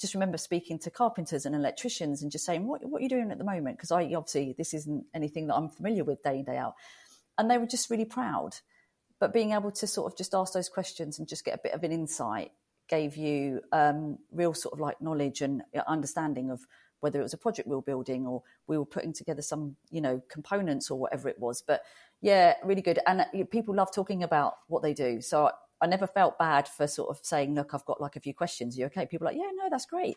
just 0.00 0.14
remember 0.14 0.38
speaking 0.38 0.78
to 0.80 0.90
carpenters 0.90 1.46
and 1.46 1.54
electricians 1.54 2.22
and 2.22 2.32
just 2.32 2.44
saying, 2.44 2.66
what, 2.66 2.84
what 2.84 3.00
are 3.00 3.02
you 3.02 3.08
doing 3.08 3.30
at 3.30 3.38
the 3.38 3.44
moment? 3.44 3.76
Because 3.76 3.92
I 3.92 4.02
obviously, 4.14 4.54
this 4.58 4.74
isn't 4.74 5.04
anything 5.14 5.46
that 5.46 5.54
I'm 5.54 5.68
familiar 5.68 6.02
with 6.02 6.22
day 6.22 6.38
in, 6.38 6.44
day 6.44 6.56
out. 6.56 6.74
And 7.38 7.48
they 7.50 7.58
were 7.58 7.66
just 7.66 7.90
really 7.90 8.06
proud 8.06 8.56
but 9.18 9.32
being 9.32 9.52
able 9.52 9.70
to 9.70 9.86
sort 9.86 10.10
of 10.10 10.16
just 10.16 10.34
ask 10.34 10.52
those 10.52 10.68
questions 10.68 11.18
and 11.18 11.28
just 11.28 11.44
get 11.44 11.54
a 11.54 11.60
bit 11.62 11.72
of 11.72 11.82
an 11.82 11.92
insight 11.92 12.52
gave 12.88 13.16
you 13.16 13.60
um, 13.72 14.18
real 14.32 14.54
sort 14.54 14.72
of 14.72 14.80
like 14.80 15.00
knowledge 15.00 15.40
and 15.40 15.62
understanding 15.86 16.50
of 16.50 16.60
whether 17.00 17.20
it 17.20 17.22
was 17.22 17.34
a 17.34 17.38
project 17.38 17.68
we 17.68 17.76
were 17.76 17.82
building 17.82 18.26
or 18.26 18.42
we 18.66 18.78
were 18.78 18.86
putting 18.86 19.12
together 19.12 19.42
some 19.42 19.76
you 19.90 20.00
know 20.00 20.22
components 20.30 20.90
or 20.90 20.98
whatever 20.98 21.28
it 21.28 21.38
was. 21.38 21.62
But 21.62 21.82
yeah 22.20 22.54
really 22.64 22.82
good. 22.82 22.98
And 23.06 23.20
uh, 23.20 23.44
people 23.50 23.74
love 23.74 23.92
talking 23.94 24.22
about 24.22 24.54
what 24.68 24.82
they 24.82 24.94
do. 24.94 25.20
So 25.20 25.46
I, 25.46 25.50
I 25.82 25.86
never 25.86 26.06
felt 26.06 26.38
bad 26.38 26.68
for 26.68 26.86
sort 26.86 27.10
of 27.10 27.20
saying 27.22 27.54
look 27.54 27.74
i've 27.74 27.84
got 27.84 28.00
like 28.00 28.16
a 28.16 28.20
few 28.20 28.34
questions. 28.34 28.76
Are 28.76 28.80
you 28.80 28.86
okay? 28.86 29.06
People 29.06 29.26
are 29.26 29.30
like 29.32 29.38
yeah 29.38 29.50
no 29.54 29.68
that's 29.70 29.86
great. 29.86 30.16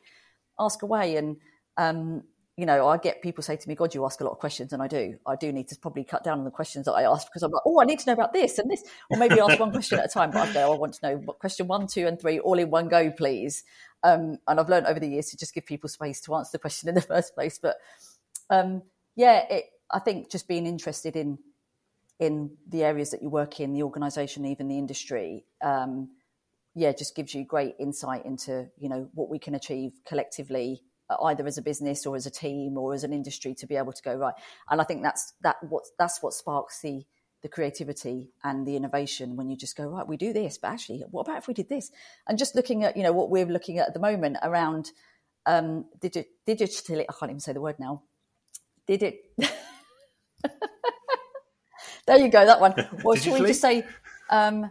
Ask 0.60 0.84
away. 0.84 1.18
And 1.18 1.38
um, 1.78 2.24
you 2.60 2.66
know, 2.66 2.90
I 2.90 2.98
get 2.98 3.22
people 3.22 3.42
say 3.42 3.56
to 3.56 3.70
me, 3.70 3.74
God, 3.74 3.96
you 3.96 4.04
ask 4.04 4.20
a 4.20 4.26
lot 4.26 4.32
of 4.32 4.40
questions. 4.40 4.74
And 4.74 4.84
I 4.84 4.88
do. 4.88 5.18
I 5.26 5.38
do 5.38 5.50
need 5.54 5.70
to 5.70 5.78
probably 5.78 6.04
cut 6.04 6.26
down 6.26 6.40
on 6.40 6.44
the 6.44 6.52
questions 6.52 6.88
that 6.88 6.92
I 6.92 7.04
ask 7.04 7.26
because 7.28 7.42
I'm 7.42 7.52
like, 7.52 7.62
oh, 7.66 7.80
I 7.82 7.86
need 7.86 8.00
to 8.00 8.08
know 8.08 8.14
about 8.14 8.34
this 8.34 8.60
and 8.60 8.70
this. 8.70 8.84
Or 9.10 9.18
maybe 9.18 9.40
ask 9.40 9.58
one 9.58 9.72
question 9.72 9.98
at 9.98 10.04
a 10.04 10.10
time. 10.10 10.32
But 10.32 10.50
I 10.50 10.54
go, 10.54 10.74
I 10.74 10.78
want 10.78 10.96
to 10.96 11.08
know 11.08 11.18
what 11.20 11.40
question 11.40 11.68
one, 11.68 11.88
two, 11.88 12.06
and 12.06 12.20
three 12.20 12.38
all 12.38 12.60
in 12.60 12.70
one 12.70 12.90
go, 12.90 13.12
please. 13.12 13.64
Um, 14.04 14.40
and 14.46 14.60
I've 14.60 14.68
learned 14.68 14.88
over 14.88 15.00
the 15.00 15.08
years 15.08 15.28
to 15.28 15.38
just 15.38 15.54
give 15.54 15.66
people 15.66 15.88
space 15.88 16.20
to 16.22 16.36
answer 16.36 16.50
the 16.52 16.60
question 16.60 16.90
in 16.90 16.96
the 16.96 17.02
first 17.14 17.34
place. 17.34 17.58
But 17.58 17.78
um, 18.50 18.82
yeah, 19.16 19.46
it, 19.50 19.64
I 19.90 20.00
think 20.00 20.30
just 20.30 20.46
being 20.46 20.68
interested 20.68 21.16
in 21.16 21.38
in 22.20 22.58
the 22.68 22.84
areas 22.84 23.12
that 23.12 23.22
you 23.22 23.30
work 23.30 23.62
in, 23.62 23.72
the 23.72 23.84
organisation, 23.84 24.44
even 24.44 24.68
the 24.68 24.78
industry, 24.78 25.46
um, 25.62 26.10
yeah, 26.76 26.92
just 26.92 27.16
gives 27.16 27.34
you 27.34 27.46
great 27.46 27.76
insight 27.80 28.26
into 28.26 28.68
you 28.78 28.90
know 28.90 29.08
what 29.14 29.30
we 29.30 29.40
can 29.40 29.56
achieve 29.56 29.94
collectively 30.06 30.84
either 31.24 31.46
as 31.48 31.58
a 31.58 31.62
business 31.62 32.06
or 32.06 32.16
as 32.16 32.26
a 32.26 32.32
team 32.32 32.78
or 32.78 32.94
as 32.94 33.04
an 33.04 33.14
industry 33.14 33.54
to 33.56 33.68
be 33.68 33.76
able 33.76 33.94
to 33.94 34.02
go 34.04 34.16
right. 34.16 34.36
And 34.70 34.80
I 34.80 34.84
think 34.84 35.04
that's 35.04 35.34
that 35.42 35.58
what 35.68 35.84
that's 35.98 36.22
what 36.22 36.34
sparks 36.34 36.82
the 36.82 37.06
the 37.42 37.50
creativity 37.50 38.32
and 38.44 38.68
the 38.68 38.76
innovation 38.76 39.38
when 39.38 39.50
you 39.50 39.56
just 39.56 39.78
go 39.78 39.88
right 39.88 40.06
we 40.06 40.18
do 40.18 40.34
this 40.34 40.58
but 40.58 40.72
actually 40.72 41.02
what 41.10 41.22
about 41.22 41.38
if 41.38 41.48
we 41.48 41.54
did 41.54 41.70
this? 41.70 41.92
And 42.28 42.38
just 42.38 42.56
looking 42.56 42.84
at 42.84 42.98
you 42.98 43.04
know 43.04 43.14
what 43.14 43.30
we're 43.30 43.46
looking 43.46 43.78
at 43.80 43.88
at 43.88 43.94
the 43.94 44.00
moment 44.00 44.38
around 44.44 44.92
um 45.46 45.86
digit, 46.02 46.28
digitally 46.46 47.06
i 47.10 47.14
can't 47.18 47.32
even 47.32 47.40
say 47.40 47.54
the 47.54 47.62
word 47.62 47.80
now 47.80 48.04
did 48.86 49.04
it 49.04 49.22
there 52.06 52.18
you 52.18 52.30
go 52.30 52.46
that 52.46 52.60
one. 52.60 52.74
Well 53.04 53.16
should 53.16 53.34
we 53.34 53.48
just 53.48 53.62
say 53.62 53.86
um 54.30 54.70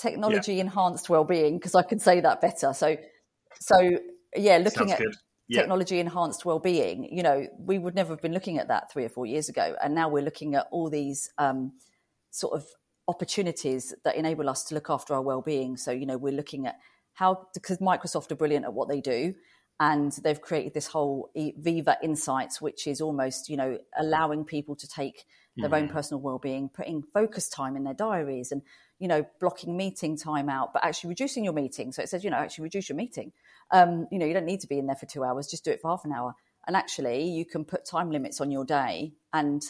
technology 0.00 0.54
yeah. 0.54 0.62
enhanced 0.62 1.10
well-being? 1.10 1.58
Because 1.58 1.74
i 1.74 1.82
can 1.82 1.98
say 1.98 2.20
that 2.20 2.40
better. 2.40 2.72
So 2.72 2.96
so 3.60 3.98
yeah 4.34 4.56
looking 4.58 4.88
Sounds 4.88 4.92
at 4.92 4.98
good 4.98 5.14
yeah. 5.48 5.60
technology 5.60 5.98
enhanced 5.98 6.44
well-being 6.44 7.08
you 7.10 7.22
know 7.22 7.46
we 7.58 7.78
would 7.78 7.94
never 7.94 8.12
have 8.12 8.22
been 8.22 8.32
looking 8.32 8.58
at 8.58 8.68
that 8.68 8.90
three 8.92 9.04
or 9.04 9.08
four 9.08 9.26
years 9.26 9.48
ago 9.48 9.74
and 9.82 9.94
now 9.94 10.08
we're 10.08 10.22
looking 10.22 10.54
at 10.54 10.66
all 10.70 10.88
these 10.88 11.30
um, 11.38 11.72
sort 12.30 12.54
of 12.54 12.66
opportunities 13.08 13.94
that 14.04 14.16
enable 14.16 14.48
us 14.48 14.64
to 14.64 14.74
look 14.74 14.88
after 14.88 15.14
our 15.14 15.22
well-being 15.22 15.76
so 15.76 15.90
you 15.90 16.06
know 16.06 16.16
we're 16.16 16.32
looking 16.32 16.66
at 16.66 16.78
how 17.14 17.46
because 17.54 17.78
microsoft 17.78 18.30
are 18.30 18.36
brilliant 18.36 18.64
at 18.64 18.72
what 18.72 18.88
they 18.88 19.00
do 19.00 19.34
and 19.80 20.12
they've 20.22 20.40
created 20.40 20.72
this 20.74 20.86
whole 20.86 21.30
viva 21.56 21.96
insights 22.02 22.60
which 22.60 22.86
is 22.86 23.00
almost 23.00 23.48
you 23.48 23.56
know 23.56 23.78
allowing 23.98 24.44
people 24.44 24.76
to 24.76 24.88
take 24.88 25.24
their 25.56 25.66
mm-hmm. 25.66 25.74
own 25.74 25.88
personal 25.88 26.20
well-being 26.20 26.68
putting 26.68 27.02
focus 27.02 27.48
time 27.48 27.76
in 27.76 27.84
their 27.84 27.94
diaries 27.94 28.52
and 28.52 28.62
you 29.02 29.08
know 29.08 29.26
blocking 29.40 29.76
meeting 29.76 30.16
time 30.16 30.48
out 30.48 30.72
but 30.72 30.82
actually 30.84 31.08
reducing 31.08 31.42
your 31.44 31.52
meeting 31.52 31.92
so 31.92 32.00
it 32.00 32.08
says 32.08 32.22
you 32.22 32.30
know 32.30 32.36
actually 32.36 32.62
reduce 32.62 32.88
your 32.88 32.96
meeting 32.96 33.32
um, 33.72 34.06
you 34.10 34.18
know, 34.18 34.26
you 34.26 34.34
don't 34.34 34.44
need 34.44 34.60
to 34.60 34.68
be 34.68 34.78
in 34.78 34.86
there 34.86 34.96
for 34.96 35.06
two 35.06 35.24
hours, 35.24 35.46
just 35.46 35.64
do 35.64 35.70
it 35.70 35.80
for 35.80 35.90
half 35.90 36.04
an 36.04 36.12
hour. 36.12 36.34
And 36.66 36.76
actually, 36.76 37.24
you 37.24 37.44
can 37.44 37.64
put 37.64 37.84
time 37.84 38.10
limits 38.10 38.40
on 38.40 38.50
your 38.50 38.64
day. 38.64 39.14
And 39.32 39.64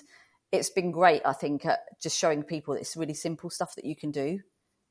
it's 0.51 0.69
been 0.69 0.91
great, 0.91 1.23
I 1.25 1.33
think, 1.33 1.65
just 2.03 2.19
showing 2.19 2.43
people 2.43 2.75
it's 2.75 2.97
really 2.97 3.15
simple 3.15 3.49
stuff 3.49 3.77
that 3.77 3.85
you 3.85 3.97
can 3.97 4.11
do. 4.11 4.41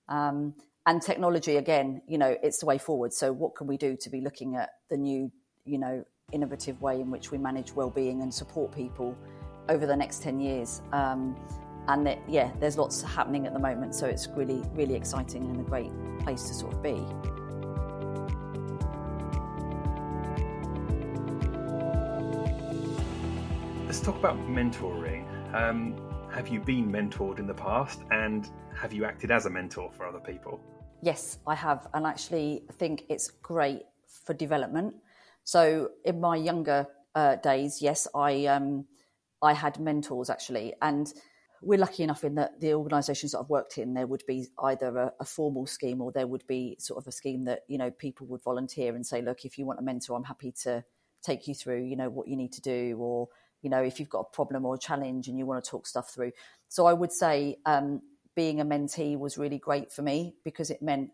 Um, 0.07 0.55
and 0.87 1.01
technology, 1.01 1.57
again, 1.57 2.01
you 2.07 2.17
know, 2.17 2.35
it's 2.41 2.59
the 2.59 2.65
way 2.65 2.79
forward. 2.79 3.13
So, 3.13 3.31
what 3.31 3.55
can 3.55 3.67
we 3.67 3.77
do 3.77 3.95
to 3.97 4.09
be 4.09 4.21
looking 4.21 4.55
at 4.55 4.69
the 4.89 4.97
new, 4.97 5.31
you 5.65 5.77
know, 5.77 6.03
innovative 6.31 6.81
way 6.81 6.99
in 6.99 7.11
which 7.11 7.31
we 7.31 7.37
manage 7.37 7.73
well-being 7.73 8.21
and 8.21 8.33
support 8.33 8.73
people 8.73 9.15
over 9.69 9.85
the 9.85 9.95
next 9.95 10.23
10 10.23 10.39
years? 10.39 10.81
Um, 10.91 11.35
and 11.91 12.07
that, 12.07 12.19
yeah, 12.27 12.51
there's 12.59 12.77
lots 12.77 13.01
happening 13.01 13.45
at 13.45 13.53
the 13.53 13.59
moment. 13.59 13.93
So, 13.95 14.07
it's 14.07 14.27
really, 14.29 14.63
really 14.73 14.95
exciting 14.95 15.43
and 15.49 15.59
a 15.59 15.63
great 15.63 15.91
place 16.19 16.47
to 16.47 16.53
sort 16.53 16.73
of 16.73 16.81
be. 16.81 17.05
let's 23.91 23.99
talk 23.99 24.15
about 24.15 24.37
mentoring. 24.47 25.25
Um, 25.53 25.99
have 26.31 26.47
you 26.47 26.61
been 26.61 26.89
mentored 26.89 27.39
in 27.39 27.45
the 27.45 27.53
past 27.53 28.03
and 28.09 28.49
have 28.73 28.93
you 28.93 29.03
acted 29.03 29.31
as 29.31 29.47
a 29.47 29.49
mentor 29.49 29.91
for 29.91 30.07
other 30.07 30.21
people? 30.21 30.61
Yes, 31.01 31.39
I 31.45 31.55
have. 31.55 31.89
And 31.93 32.07
actually, 32.07 32.63
I 32.69 32.71
think 32.71 33.03
it's 33.09 33.29
great 33.29 33.81
for 34.23 34.33
development. 34.33 34.95
So, 35.43 35.89
in 36.05 36.21
my 36.21 36.37
younger 36.37 36.87
uh, 37.15 37.35
days, 37.35 37.81
yes, 37.81 38.07
I, 38.15 38.45
um, 38.45 38.85
I 39.41 39.51
had 39.51 39.77
mentors 39.77 40.29
actually. 40.29 40.73
And 40.81 41.13
we're 41.61 41.79
lucky 41.79 42.03
enough 42.03 42.23
in 42.23 42.35
that 42.35 42.59
the 42.59 42.73
organisations 42.73 43.31
that 43.31 43.39
I've 43.39 43.49
worked 43.49 43.77
in, 43.77 43.93
there 43.93 44.07
would 44.07 44.23
be 44.27 44.47
either 44.63 44.97
a, 44.97 45.13
a, 45.19 45.25
formal 45.25 45.67
scheme 45.67 46.01
or 46.01 46.11
there 46.11 46.25
would 46.25 46.45
be 46.47 46.75
sort 46.79 47.01
of 47.01 47.07
a 47.07 47.11
scheme 47.11 47.45
that 47.45 47.61
you 47.67 47.77
know 47.77 47.91
people 47.91 48.25
would 48.27 48.41
volunteer 48.41 48.95
and 48.95 49.05
say, 49.05 49.21
look, 49.21 49.45
if 49.45 49.57
you 49.57 49.65
want 49.65 49.79
a 49.79 49.83
mentor, 49.83 50.17
I'm 50.17 50.23
happy 50.23 50.53
to 50.63 50.83
take 51.21 51.47
you 51.47 51.53
through, 51.53 51.83
you 51.83 51.95
know, 51.95 52.09
what 52.09 52.27
you 52.27 52.35
need 52.35 52.53
to 52.53 52.61
do, 52.61 52.97
or 52.99 53.27
you 53.61 53.69
know, 53.69 53.81
if 53.81 53.99
you've 53.99 54.09
got 54.09 54.21
a 54.21 54.35
problem 54.35 54.65
or 54.65 54.75
a 54.75 54.79
challenge 54.79 55.27
and 55.27 55.37
you 55.37 55.45
want 55.45 55.63
to 55.63 55.69
talk 55.69 55.85
stuff 55.85 56.11
through. 56.11 56.31
So 56.67 56.87
I 56.87 56.93
would 56.93 57.11
say 57.11 57.57
um, 57.65 58.01
being 58.35 58.59
a 58.59 58.65
mentee 58.65 59.17
was 59.17 59.37
really 59.37 59.59
great 59.59 59.91
for 59.91 60.01
me 60.01 60.33
because 60.43 60.71
it 60.71 60.81
meant 60.81 61.11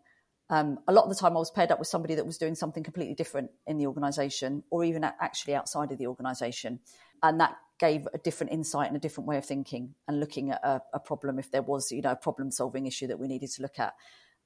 um, 0.50 0.78
a 0.88 0.92
lot 0.92 1.02
of 1.02 1.10
the 1.10 1.14
time 1.14 1.36
I 1.36 1.40
was 1.40 1.50
paired 1.50 1.70
up 1.70 1.78
with 1.78 1.88
somebody 1.88 2.14
that 2.14 2.24
was 2.24 2.38
doing 2.38 2.54
something 2.54 2.82
completely 2.82 3.14
different 3.14 3.50
in 3.66 3.76
the 3.76 3.86
organisation 3.86 4.62
or 4.70 4.82
even 4.82 5.04
actually 5.04 5.54
outside 5.54 5.92
of 5.92 5.98
the 5.98 6.06
organisation. 6.06 6.80
And 7.22 7.40
that 7.40 7.56
gave 7.78 8.08
a 8.12 8.18
different 8.18 8.52
insight 8.52 8.88
and 8.88 8.96
a 8.96 9.00
different 9.00 9.28
way 9.28 9.36
of 9.36 9.44
thinking 9.44 9.94
and 10.06 10.20
looking 10.20 10.50
at 10.50 10.60
a, 10.64 10.82
a 10.94 11.00
problem 11.00 11.38
if 11.38 11.50
there 11.50 11.62
was, 11.62 11.92
you 11.92 12.02
know, 12.02 12.12
a 12.12 12.16
problem 12.16 12.50
solving 12.50 12.86
issue 12.86 13.06
that 13.06 13.18
we 13.18 13.28
needed 13.28 13.50
to 13.50 13.62
look 13.62 13.78
at. 13.78 13.94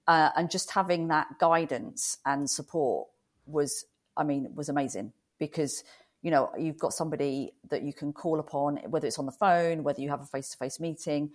Uh, 0.07 0.31
and 0.37 0.51
just 0.51 0.71
having 0.73 1.09
that 1.09 1.27
guidance 1.39 2.19
and 2.27 2.51
support 2.51 3.09
was, 3.47 3.87
I 4.17 4.25
mean, 4.25 4.49
was 4.55 4.69
amazing 4.69 5.13
because 5.39 5.85
you 6.23 6.31
know 6.31 6.51
you've 6.57 6.79
got 6.79 6.93
somebody 6.93 7.53
that 7.69 7.83
you 7.83 7.93
can 7.93 8.13
call 8.13 8.39
upon 8.39 8.77
whether 8.89 9.09
it's 9.09 9.19
on 9.19 9.27
the 9.27 9.33
phone 9.33 9.83
whether 9.83 10.01
you 10.01 10.09
have 10.09 10.21
a 10.21 10.27
face-to-face 10.27 10.79
meeting 10.79 11.33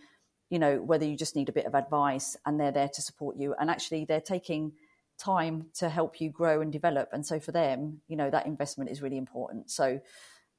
you 0.49 0.60
know 0.60 0.81
whether 0.81 1.05
you 1.05 1.15
just 1.15 1.36
need 1.36 1.49
a 1.49 1.51
bit 1.51 1.65
of 1.65 1.75
advice 1.75 2.38
and 2.45 2.60
they're 2.60 2.71
there 2.71 2.89
to 2.89 3.01
support 3.01 3.36
you. 3.38 3.53
And 3.60 3.69
actually 3.69 4.05
they're 4.05 4.21
taking 4.21 4.73
time 5.17 5.67
to 5.75 5.89
help 5.89 6.21
you 6.21 6.29
grow 6.29 6.62
and 6.62 6.71
develop. 6.71 7.10
And 7.12 7.25
so 7.25 7.39
for 7.39 7.51
them 7.51 8.01
you 8.07 8.15
know 8.15 8.29
that 8.29 8.45
investment 8.45 8.89
is 8.89 9.01
really 9.01 9.17
important. 9.17 9.69
So 9.69 9.99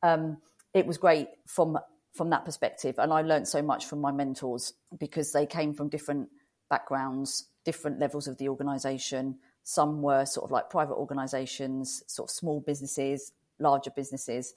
um, 0.03 0.39
it 0.75 0.87
was 0.87 0.99
great 0.99 1.29
from 1.47 1.79
from 2.15 2.31
that 2.31 2.45
perspective 2.45 2.97
and 2.99 3.13
i 3.13 3.23
learned 3.23 3.47
so 3.47 3.63
much 3.63 3.87
from 3.87 4.01
my 4.01 4.11
mentors 4.11 4.73
because 4.99 5.33
they 5.33 5.47
came 5.47 5.73
from 5.73 5.89
different 5.89 6.29
backgrounds 6.71 7.49
different 7.65 7.99
levels 7.99 8.27
of 8.27 8.37
the 8.39 8.49
organization 8.49 9.37
some 9.63 10.01
were 10.01 10.25
sort 10.25 10.45
of 10.45 10.51
like 10.51 10.71
private 10.71 10.95
organizations 10.95 12.03
sort 12.07 12.29
of 12.29 12.35
small 12.35 12.61
businesses 12.61 13.33
larger 13.59 13.91
businesses. 13.91 14.55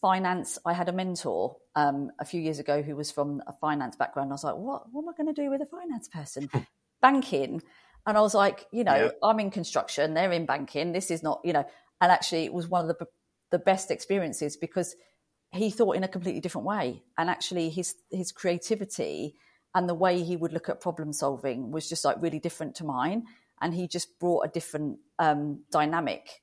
Finance, 0.00 0.58
I 0.64 0.72
had 0.72 0.88
a 0.88 0.92
mentor 0.92 1.56
um, 1.76 2.10
a 2.18 2.24
few 2.24 2.40
years 2.40 2.58
ago 2.58 2.82
who 2.82 2.96
was 2.96 3.10
from 3.10 3.42
a 3.46 3.52
finance 3.52 3.96
background. 3.96 4.30
I 4.30 4.34
was 4.34 4.44
like, 4.44 4.56
what, 4.56 4.90
what 4.92 5.02
am 5.02 5.08
I 5.08 5.12
going 5.12 5.34
to 5.34 5.42
do 5.42 5.50
with 5.50 5.60
a 5.60 5.66
finance 5.66 6.08
person? 6.08 6.48
banking. 7.02 7.62
And 8.06 8.16
I 8.16 8.20
was 8.20 8.34
like, 8.34 8.66
you 8.72 8.84
know, 8.84 8.94
yeah. 8.94 9.10
I'm 9.22 9.40
in 9.40 9.50
construction, 9.50 10.14
they're 10.14 10.32
in 10.32 10.46
banking. 10.46 10.92
This 10.92 11.10
is 11.10 11.22
not, 11.22 11.40
you 11.44 11.52
know, 11.52 11.66
and 12.00 12.10
actually 12.10 12.44
it 12.44 12.52
was 12.52 12.66
one 12.66 12.88
of 12.88 12.96
the, 12.98 13.06
the 13.50 13.58
best 13.58 13.90
experiences 13.90 14.56
because 14.56 14.96
he 15.52 15.70
thought 15.70 15.96
in 15.96 16.04
a 16.04 16.08
completely 16.08 16.40
different 16.40 16.66
way. 16.66 17.02
And 17.18 17.28
actually 17.28 17.70
his, 17.70 17.94
his 18.10 18.32
creativity 18.32 19.36
and 19.74 19.88
the 19.88 19.94
way 19.94 20.22
he 20.22 20.36
would 20.36 20.52
look 20.52 20.68
at 20.68 20.80
problem 20.80 21.12
solving 21.12 21.70
was 21.70 21.88
just 21.88 22.04
like 22.04 22.20
really 22.20 22.38
different 22.38 22.76
to 22.76 22.84
mine. 22.84 23.24
And 23.60 23.74
he 23.74 23.88
just 23.88 24.18
brought 24.18 24.46
a 24.46 24.48
different 24.48 24.98
um, 25.18 25.64
dynamic 25.70 26.42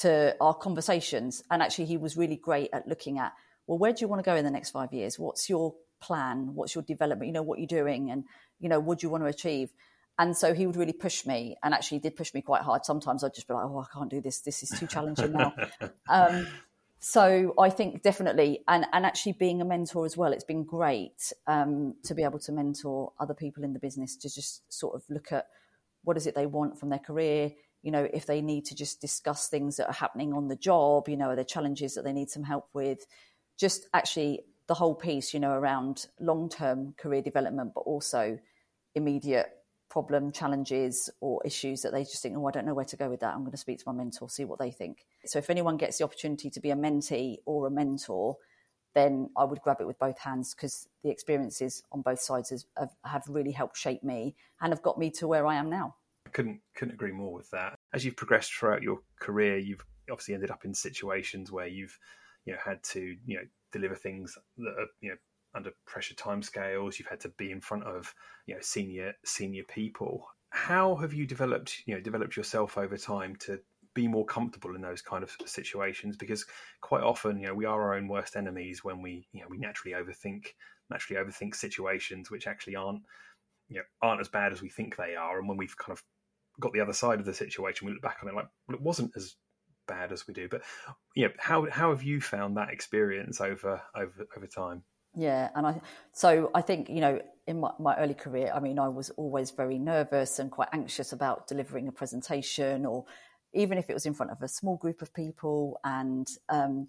to 0.00 0.36
our 0.40 0.54
conversations. 0.54 1.42
And 1.50 1.62
actually, 1.62 1.86
he 1.86 1.96
was 1.96 2.16
really 2.16 2.36
great 2.36 2.70
at 2.72 2.88
looking 2.88 3.18
at, 3.18 3.32
well, 3.66 3.78
where 3.78 3.92
do 3.92 4.00
you 4.00 4.08
want 4.08 4.24
to 4.24 4.28
go 4.28 4.34
in 4.34 4.44
the 4.44 4.50
next 4.50 4.70
five 4.70 4.92
years? 4.92 5.18
What's 5.18 5.48
your 5.48 5.74
plan? 6.00 6.54
What's 6.54 6.74
your 6.74 6.82
development? 6.82 7.28
You 7.28 7.32
know, 7.32 7.42
what 7.42 7.58
you're 7.58 7.66
doing 7.66 8.10
and, 8.10 8.24
you 8.60 8.68
know, 8.68 8.80
what 8.80 8.98
do 8.98 9.06
you 9.06 9.10
want 9.10 9.24
to 9.24 9.28
achieve? 9.28 9.70
And 10.18 10.36
so 10.36 10.52
he 10.52 10.66
would 10.66 10.76
really 10.76 10.92
push 10.92 11.24
me 11.24 11.56
and 11.62 11.72
actually 11.72 12.00
did 12.00 12.16
push 12.16 12.34
me 12.34 12.42
quite 12.42 12.62
hard. 12.62 12.84
Sometimes 12.84 13.22
I'd 13.22 13.34
just 13.34 13.46
be 13.46 13.54
like, 13.54 13.64
oh, 13.64 13.78
I 13.78 13.86
can't 13.96 14.10
do 14.10 14.20
this. 14.20 14.40
This 14.40 14.64
is 14.64 14.70
too 14.70 14.88
challenging 14.88 15.32
now. 15.32 15.54
um, 16.08 16.48
so 16.98 17.54
I 17.58 17.70
think 17.70 18.02
definitely, 18.02 18.60
and, 18.66 18.86
and 18.92 19.06
actually 19.06 19.32
being 19.32 19.60
a 19.60 19.64
mentor 19.64 20.04
as 20.04 20.16
well, 20.16 20.32
it's 20.32 20.44
been 20.44 20.64
great 20.64 21.32
um, 21.46 21.94
to 22.04 22.14
be 22.14 22.24
able 22.24 22.38
to 22.40 22.52
mentor 22.52 23.12
other 23.20 23.34
people 23.34 23.64
in 23.64 23.72
the 23.72 23.78
business 23.78 24.16
to 24.16 24.28
just 24.28 24.72
sort 24.72 24.94
of 24.94 25.04
look 25.08 25.32
at 25.32 25.46
what 26.04 26.16
is 26.16 26.26
it 26.26 26.34
they 26.34 26.46
want 26.46 26.78
from 26.78 26.88
their 26.88 26.98
career, 26.98 27.52
you 27.82 27.92
know, 27.92 28.08
if 28.12 28.26
they 28.26 28.40
need 28.40 28.64
to 28.66 28.74
just 28.74 29.00
discuss 29.00 29.48
things 29.48 29.76
that 29.76 29.88
are 29.88 29.92
happening 29.92 30.32
on 30.32 30.48
the 30.48 30.56
job, 30.56 31.08
you 31.08 31.16
know, 31.16 31.30
are 31.30 31.36
there 31.36 31.44
challenges 31.44 31.94
that 31.94 32.02
they 32.02 32.12
need 32.12 32.30
some 32.30 32.42
help 32.42 32.68
with? 32.72 33.06
Just 33.58 33.88
actually 33.94 34.40
the 34.66 34.74
whole 34.74 34.94
piece, 34.94 35.32
you 35.32 35.40
know, 35.40 35.52
around 35.52 36.06
long 36.20 36.48
term 36.48 36.94
career 36.98 37.22
development, 37.22 37.72
but 37.74 37.80
also, 37.80 38.38
immediate 38.94 39.48
problem, 39.88 40.32
challenges, 40.32 41.10
or 41.20 41.40
issues 41.44 41.82
that 41.82 41.92
they 41.92 42.04
just 42.04 42.22
think, 42.22 42.36
oh, 42.36 42.46
I 42.46 42.50
don't 42.50 42.66
know 42.66 42.74
where 42.74 42.84
to 42.84 42.96
go 42.96 43.08
with 43.08 43.20
that. 43.20 43.34
I'm 43.34 43.40
going 43.40 43.52
to 43.52 43.56
speak 43.56 43.78
to 43.78 43.84
my 43.86 43.92
mentor, 43.92 44.28
see 44.28 44.44
what 44.44 44.58
they 44.58 44.70
think. 44.70 45.06
So 45.24 45.38
if 45.38 45.50
anyone 45.50 45.76
gets 45.76 45.98
the 45.98 46.04
opportunity 46.04 46.50
to 46.50 46.60
be 46.60 46.70
a 46.70 46.76
mentee 46.76 47.38
or 47.46 47.66
a 47.66 47.70
mentor, 47.70 48.36
then 48.94 49.30
I 49.36 49.44
would 49.44 49.60
grab 49.60 49.80
it 49.80 49.86
with 49.86 49.98
both 49.98 50.18
hands 50.18 50.54
because 50.54 50.88
the 51.02 51.10
experiences 51.10 51.82
on 51.92 52.02
both 52.02 52.20
sides 52.20 52.66
have, 52.76 52.90
have 53.04 53.22
really 53.28 53.52
helped 53.52 53.76
shape 53.76 54.02
me 54.02 54.34
and 54.60 54.72
have 54.72 54.82
got 54.82 54.98
me 54.98 55.10
to 55.12 55.28
where 55.28 55.46
I 55.46 55.56
am 55.56 55.70
now. 55.70 55.94
I 56.26 56.30
couldn't 56.30 56.60
couldn't 56.74 56.94
agree 56.94 57.12
more 57.12 57.32
with 57.32 57.50
that. 57.50 57.78
As 57.94 58.04
you've 58.04 58.16
progressed 58.16 58.52
throughout 58.52 58.82
your 58.82 58.98
career, 59.18 59.56
you've 59.56 59.84
obviously 60.10 60.34
ended 60.34 60.50
up 60.50 60.64
in 60.64 60.74
situations 60.74 61.50
where 61.50 61.66
you've 61.66 61.98
you 62.44 62.52
know 62.52 62.58
had 62.62 62.82
to 62.82 63.16
you 63.24 63.36
know 63.36 63.44
deliver 63.72 63.94
things 63.94 64.36
that 64.58 64.74
are 64.78 64.86
you 65.00 65.10
know 65.10 65.16
under 65.58 65.72
pressure 65.86 66.14
timescales. 66.14 66.98
You've 66.98 67.08
had 67.08 67.20
to 67.20 67.28
be 67.30 67.50
in 67.50 67.60
front 67.60 67.84
of 67.84 68.14
you 68.46 68.54
know 68.54 68.60
senior 68.62 69.14
senior 69.24 69.64
people. 69.64 70.26
How 70.50 70.96
have 70.96 71.12
you 71.12 71.26
developed 71.26 71.82
you 71.86 71.94
know 71.94 72.00
developed 72.00 72.36
yourself 72.36 72.78
over 72.78 72.96
time 72.96 73.36
to 73.40 73.60
be 73.94 74.08
more 74.08 74.24
comfortable 74.24 74.74
in 74.74 74.80
those 74.80 75.02
kind 75.02 75.22
of 75.22 75.36
situations? 75.44 76.16
Because 76.16 76.46
quite 76.80 77.02
often 77.02 77.38
you 77.38 77.48
know 77.48 77.54
we 77.54 77.66
are 77.66 77.82
our 77.82 77.94
own 77.94 78.08
worst 78.08 78.36
enemies 78.36 78.82
when 78.82 79.02
we 79.02 79.28
you 79.32 79.40
know 79.42 79.46
we 79.50 79.58
naturally 79.58 79.94
overthink 79.94 80.46
naturally 80.90 81.22
overthink 81.22 81.54
situations 81.54 82.30
which 82.30 82.46
actually 82.46 82.76
aren't 82.76 83.02
you 83.68 83.76
know 83.76 83.82
aren't 84.00 84.20
as 84.20 84.28
bad 84.28 84.52
as 84.52 84.62
we 84.62 84.68
think 84.68 84.96
they 84.96 85.14
are, 85.14 85.38
and 85.38 85.48
when 85.48 85.58
we've 85.58 85.76
kind 85.76 85.92
of 85.92 86.02
got 86.60 86.72
the 86.72 86.80
other 86.80 86.92
side 86.92 87.20
of 87.20 87.26
the 87.26 87.34
situation, 87.34 87.86
we 87.86 87.92
look 87.92 88.02
back 88.02 88.18
on 88.22 88.28
it 88.28 88.34
like 88.34 88.46
well, 88.66 88.76
it 88.76 88.82
wasn't 88.82 89.12
as 89.16 89.36
bad 89.86 90.12
as 90.12 90.26
we 90.26 90.34
do. 90.34 90.48
But 90.48 90.62
you 91.16 91.26
know, 91.26 91.32
how 91.38 91.68
how 91.70 91.90
have 91.90 92.02
you 92.02 92.20
found 92.20 92.56
that 92.56 92.70
experience 92.70 93.40
over 93.40 93.82
over 93.96 94.26
over 94.36 94.46
time? 94.46 94.82
Yeah, 95.18 95.50
and 95.56 95.66
I 95.66 95.80
so 96.12 96.50
I 96.54 96.60
think 96.60 96.88
you 96.88 97.00
know 97.00 97.20
in 97.48 97.58
my, 97.58 97.72
my 97.80 97.96
early 97.96 98.14
career, 98.14 98.52
I 98.54 98.60
mean, 98.60 98.78
I 98.78 98.88
was 98.88 99.10
always 99.10 99.50
very 99.50 99.78
nervous 99.78 100.38
and 100.38 100.50
quite 100.50 100.68
anxious 100.72 101.12
about 101.12 101.48
delivering 101.48 101.88
a 101.88 101.92
presentation, 101.92 102.86
or 102.86 103.04
even 103.52 103.78
if 103.78 103.90
it 103.90 103.94
was 103.94 104.06
in 104.06 104.14
front 104.14 104.30
of 104.30 104.42
a 104.42 104.48
small 104.48 104.76
group 104.76 105.02
of 105.02 105.12
people, 105.12 105.80
and 105.82 106.28
um, 106.48 106.88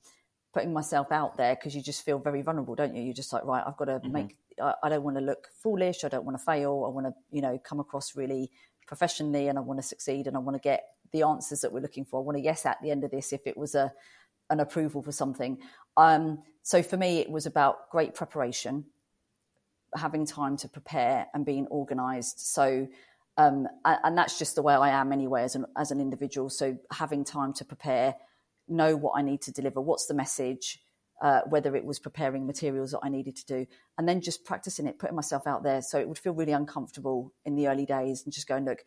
putting 0.53 0.71
myself 0.71 1.11
out 1.11 1.37
there 1.37 1.55
because 1.55 1.75
you 1.75 1.81
just 1.81 2.05
feel 2.05 2.19
very 2.19 2.43
vulnerable, 2.43 2.75
don't 2.75 2.95
you? 2.95 3.01
You're 3.01 3.15
just 3.15 3.33
like, 3.33 3.45
right, 3.45 3.63
I've 3.65 3.77
got 3.77 3.85
to 3.85 3.93
mm-hmm. 3.93 4.11
make. 4.11 4.37
I, 4.61 4.75
I 4.83 4.89
don't 4.89 5.03
want 5.03 5.17
to 5.17 5.23
look 5.23 5.47
foolish. 5.63 6.03
I 6.03 6.09
don't 6.09 6.23
want 6.25 6.37
to 6.37 6.43
fail. 6.43 6.83
I 6.85 6.93
want 6.93 7.07
to, 7.07 7.13
you 7.31 7.41
know, 7.41 7.57
come 7.57 7.79
across 7.79 8.15
really 8.15 8.51
professionally, 8.85 9.47
and 9.47 9.57
I 9.57 9.61
want 9.61 9.79
to 9.79 9.87
succeed, 9.87 10.27
and 10.27 10.37
I 10.37 10.39
want 10.39 10.55
to 10.55 10.61
get 10.61 10.83
the 11.13 11.23
answers 11.23 11.61
that 11.61 11.71
we're 11.71 11.79
looking 11.79 12.05
for. 12.05 12.19
I 12.19 12.23
want 12.23 12.37
a 12.37 12.41
yes 12.41 12.67
at 12.67 12.77
the 12.83 12.91
end 12.91 13.03
of 13.03 13.09
this 13.09 13.33
if 13.33 13.47
it 13.47 13.57
was 13.57 13.73
a 13.73 13.91
an 14.49 14.59
approval 14.59 15.01
for 15.01 15.11
something. 15.11 15.57
Um, 15.97 16.43
so 16.63 16.83
for 16.83 16.97
me, 16.97 17.19
it 17.19 17.29
was 17.29 17.45
about 17.45 17.89
great 17.89 18.13
preparation, 18.13 18.85
having 19.95 20.25
time 20.25 20.57
to 20.57 20.67
prepare 20.67 21.27
and 21.33 21.45
being 21.45 21.67
organised. 21.67 22.53
So, 22.53 22.87
um, 23.37 23.67
and 23.85 24.17
that's 24.17 24.37
just 24.37 24.55
the 24.55 24.61
way 24.61 24.73
I 24.73 24.89
am 24.89 25.11
anyway 25.11 25.43
as 25.43 25.55
an 25.55 25.65
as 25.75 25.91
an 25.91 25.99
individual. 25.99 26.49
So 26.49 26.77
having 26.91 27.23
time 27.23 27.53
to 27.53 27.65
prepare, 27.65 28.15
know 28.67 28.95
what 28.95 29.13
I 29.15 29.21
need 29.21 29.41
to 29.43 29.51
deliver, 29.51 29.81
what's 29.81 30.05
the 30.05 30.13
message, 30.13 30.79
uh, 31.21 31.41
whether 31.49 31.75
it 31.75 31.85
was 31.85 31.99
preparing 31.99 32.45
materials 32.45 32.91
that 32.91 32.99
I 33.01 33.09
needed 33.09 33.35
to 33.37 33.45
do, 33.45 33.65
and 33.97 34.07
then 34.07 34.21
just 34.21 34.45
practicing 34.45 34.87
it, 34.87 34.99
putting 34.99 35.15
myself 35.15 35.47
out 35.47 35.63
there. 35.63 35.81
So 35.81 35.99
it 35.99 36.07
would 36.07 36.19
feel 36.19 36.33
really 36.33 36.51
uncomfortable 36.53 37.33
in 37.45 37.55
the 37.55 37.67
early 37.67 37.85
days, 37.85 38.23
and 38.23 38.33
just 38.33 38.47
going, 38.47 38.65
look, 38.65 38.83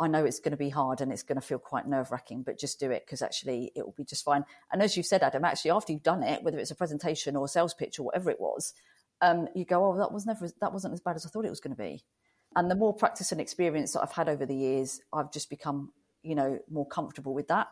I 0.00 0.08
know 0.08 0.24
it's 0.24 0.40
going 0.40 0.52
to 0.52 0.56
be 0.56 0.70
hard 0.70 1.00
and 1.00 1.12
it's 1.12 1.22
going 1.22 1.40
to 1.40 1.46
feel 1.46 1.58
quite 1.58 1.86
nerve 1.86 2.10
wracking, 2.10 2.42
but 2.42 2.58
just 2.58 2.80
do 2.80 2.90
it 2.90 3.04
because 3.06 3.22
actually 3.22 3.70
it 3.76 3.84
will 3.84 3.94
be 3.96 4.04
just 4.04 4.24
fine. 4.24 4.44
And 4.72 4.82
as 4.82 4.96
you've 4.96 5.06
said, 5.06 5.22
Adam, 5.22 5.44
actually 5.44 5.70
after 5.70 5.92
you've 5.92 6.02
done 6.02 6.24
it, 6.24 6.42
whether 6.42 6.58
it's 6.58 6.72
a 6.72 6.76
presentation 6.76 7.36
or 7.36 7.44
a 7.44 7.48
sales 7.48 7.74
pitch 7.74 7.98
or 7.98 8.04
whatever 8.04 8.30
it 8.30 8.40
was, 8.40 8.74
um, 9.20 9.48
you 9.54 9.64
go, 9.64 9.84
oh, 9.84 9.96
that 9.98 10.12
was 10.12 10.26
never 10.26 10.48
that 10.60 10.72
wasn't 10.72 10.94
as 10.94 11.00
bad 11.00 11.16
as 11.16 11.24
I 11.24 11.28
thought 11.28 11.44
it 11.44 11.50
was 11.50 11.60
going 11.60 11.76
to 11.76 11.82
be. 11.82 12.04
And 12.56 12.70
the 12.70 12.74
more 12.74 12.92
practice 12.92 13.30
and 13.30 13.40
experience 13.40 13.92
that 13.92 14.02
I've 14.02 14.12
had 14.12 14.28
over 14.28 14.44
the 14.44 14.56
years, 14.56 15.00
I've 15.12 15.32
just 15.32 15.48
become, 15.48 15.92
you 16.22 16.34
know, 16.34 16.58
more 16.68 16.86
comfortable 16.86 17.32
with 17.32 17.48
that. 17.48 17.68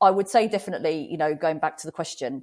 I 0.00 0.10
would 0.10 0.28
say 0.28 0.48
definitely, 0.48 1.08
you 1.10 1.16
know, 1.16 1.34
going 1.34 1.58
back 1.58 1.78
to 1.78 1.86
the 1.86 1.92
question, 1.92 2.42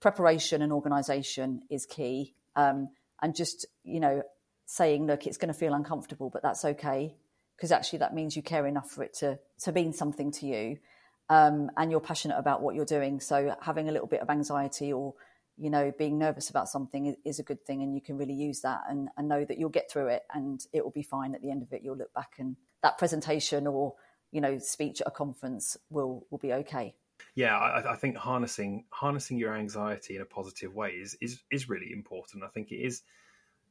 preparation 0.00 0.62
and 0.62 0.72
organisation 0.72 1.62
is 1.70 1.86
key, 1.86 2.34
um, 2.54 2.88
and 3.20 3.34
just 3.34 3.66
you 3.82 3.98
know 3.98 4.22
saying, 4.66 5.06
look, 5.06 5.26
it's 5.26 5.36
going 5.36 5.52
to 5.52 5.58
feel 5.58 5.74
uncomfortable, 5.74 6.30
but 6.30 6.42
that's 6.42 6.64
okay 6.64 7.16
because 7.62 7.70
actually 7.70 8.00
that 8.00 8.12
means 8.12 8.34
you 8.34 8.42
care 8.42 8.66
enough 8.66 8.90
for 8.90 9.04
it 9.04 9.14
to 9.14 9.38
to 9.60 9.70
mean 9.70 9.92
something 9.92 10.32
to 10.32 10.46
you 10.46 10.78
um, 11.30 11.70
and 11.76 11.92
you're 11.92 12.00
passionate 12.00 12.36
about 12.36 12.60
what 12.60 12.74
you're 12.74 12.84
doing. 12.84 13.20
So 13.20 13.54
having 13.62 13.88
a 13.88 13.92
little 13.92 14.08
bit 14.08 14.20
of 14.20 14.28
anxiety 14.28 14.92
or 14.92 15.14
you 15.56 15.70
know 15.70 15.92
being 15.96 16.18
nervous 16.18 16.50
about 16.50 16.68
something 16.68 17.06
is, 17.06 17.14
is 17.24 17.38
a 17.38 17.44
good 17.44 17.64
thing 17.64 17.82
and 17.82 17.94
you 17.94 18.00
can 18.00 18.18
really 18.18 18.34
use 18.34 18.62
that 18.62 18.80
and, 18.90 19.10
and, 19.16 19.28
know 19.28 19.44
that 19.44 19.58
you'll 19.58 19.68
get 19.68 19.88
through 19.88 20.08
it 20.08 20.24
and 20.34 20.66
it 20.72 20.82
will 20.82 20.90
be 20.90 21.04
fine. 21.04 21.36
At 21.36 21.42
the 21.42 21.52
end 21.52 21.62
of 21.62 21.72
it 21.72 21.82
you'll 21.84 21.96
look 21.96 22.12
back 22.12 22.32
and 22.40 22.56
that 22.82 22.98
presentation 22.98 23.68
or 23.68 23.94
you 24.32 24.40
know 24.40 24.58
speech 24.58 25.00
at 25.00 25.06
a 25.06 25.12
conference 25.12 25.76
will 25.88 26.26
will 26.30 26.38
be 26.38 26.52
okay. 26.54 26.96
Yeah 27.36 27.56
I, 27.56 27.92
I 27.92 27.96
think 27.96 28.16
harnessing 28.16 28.86
harnessing 28.90 29.38
your 29.38 29.54
anxiety 29.54 30.16
in 30.16 30.22
a 30.22 30.26
positive 30.26 30.74
way 30.74 30.90
is, 30.90 31.16
is 31.20 31.40
is 31.52 31.68
really 31.68 31.92
important. 31.92 32.42
I 32.42 32.48
think 32.48 32.72
it 32.72 32.80
is 32.80 33.02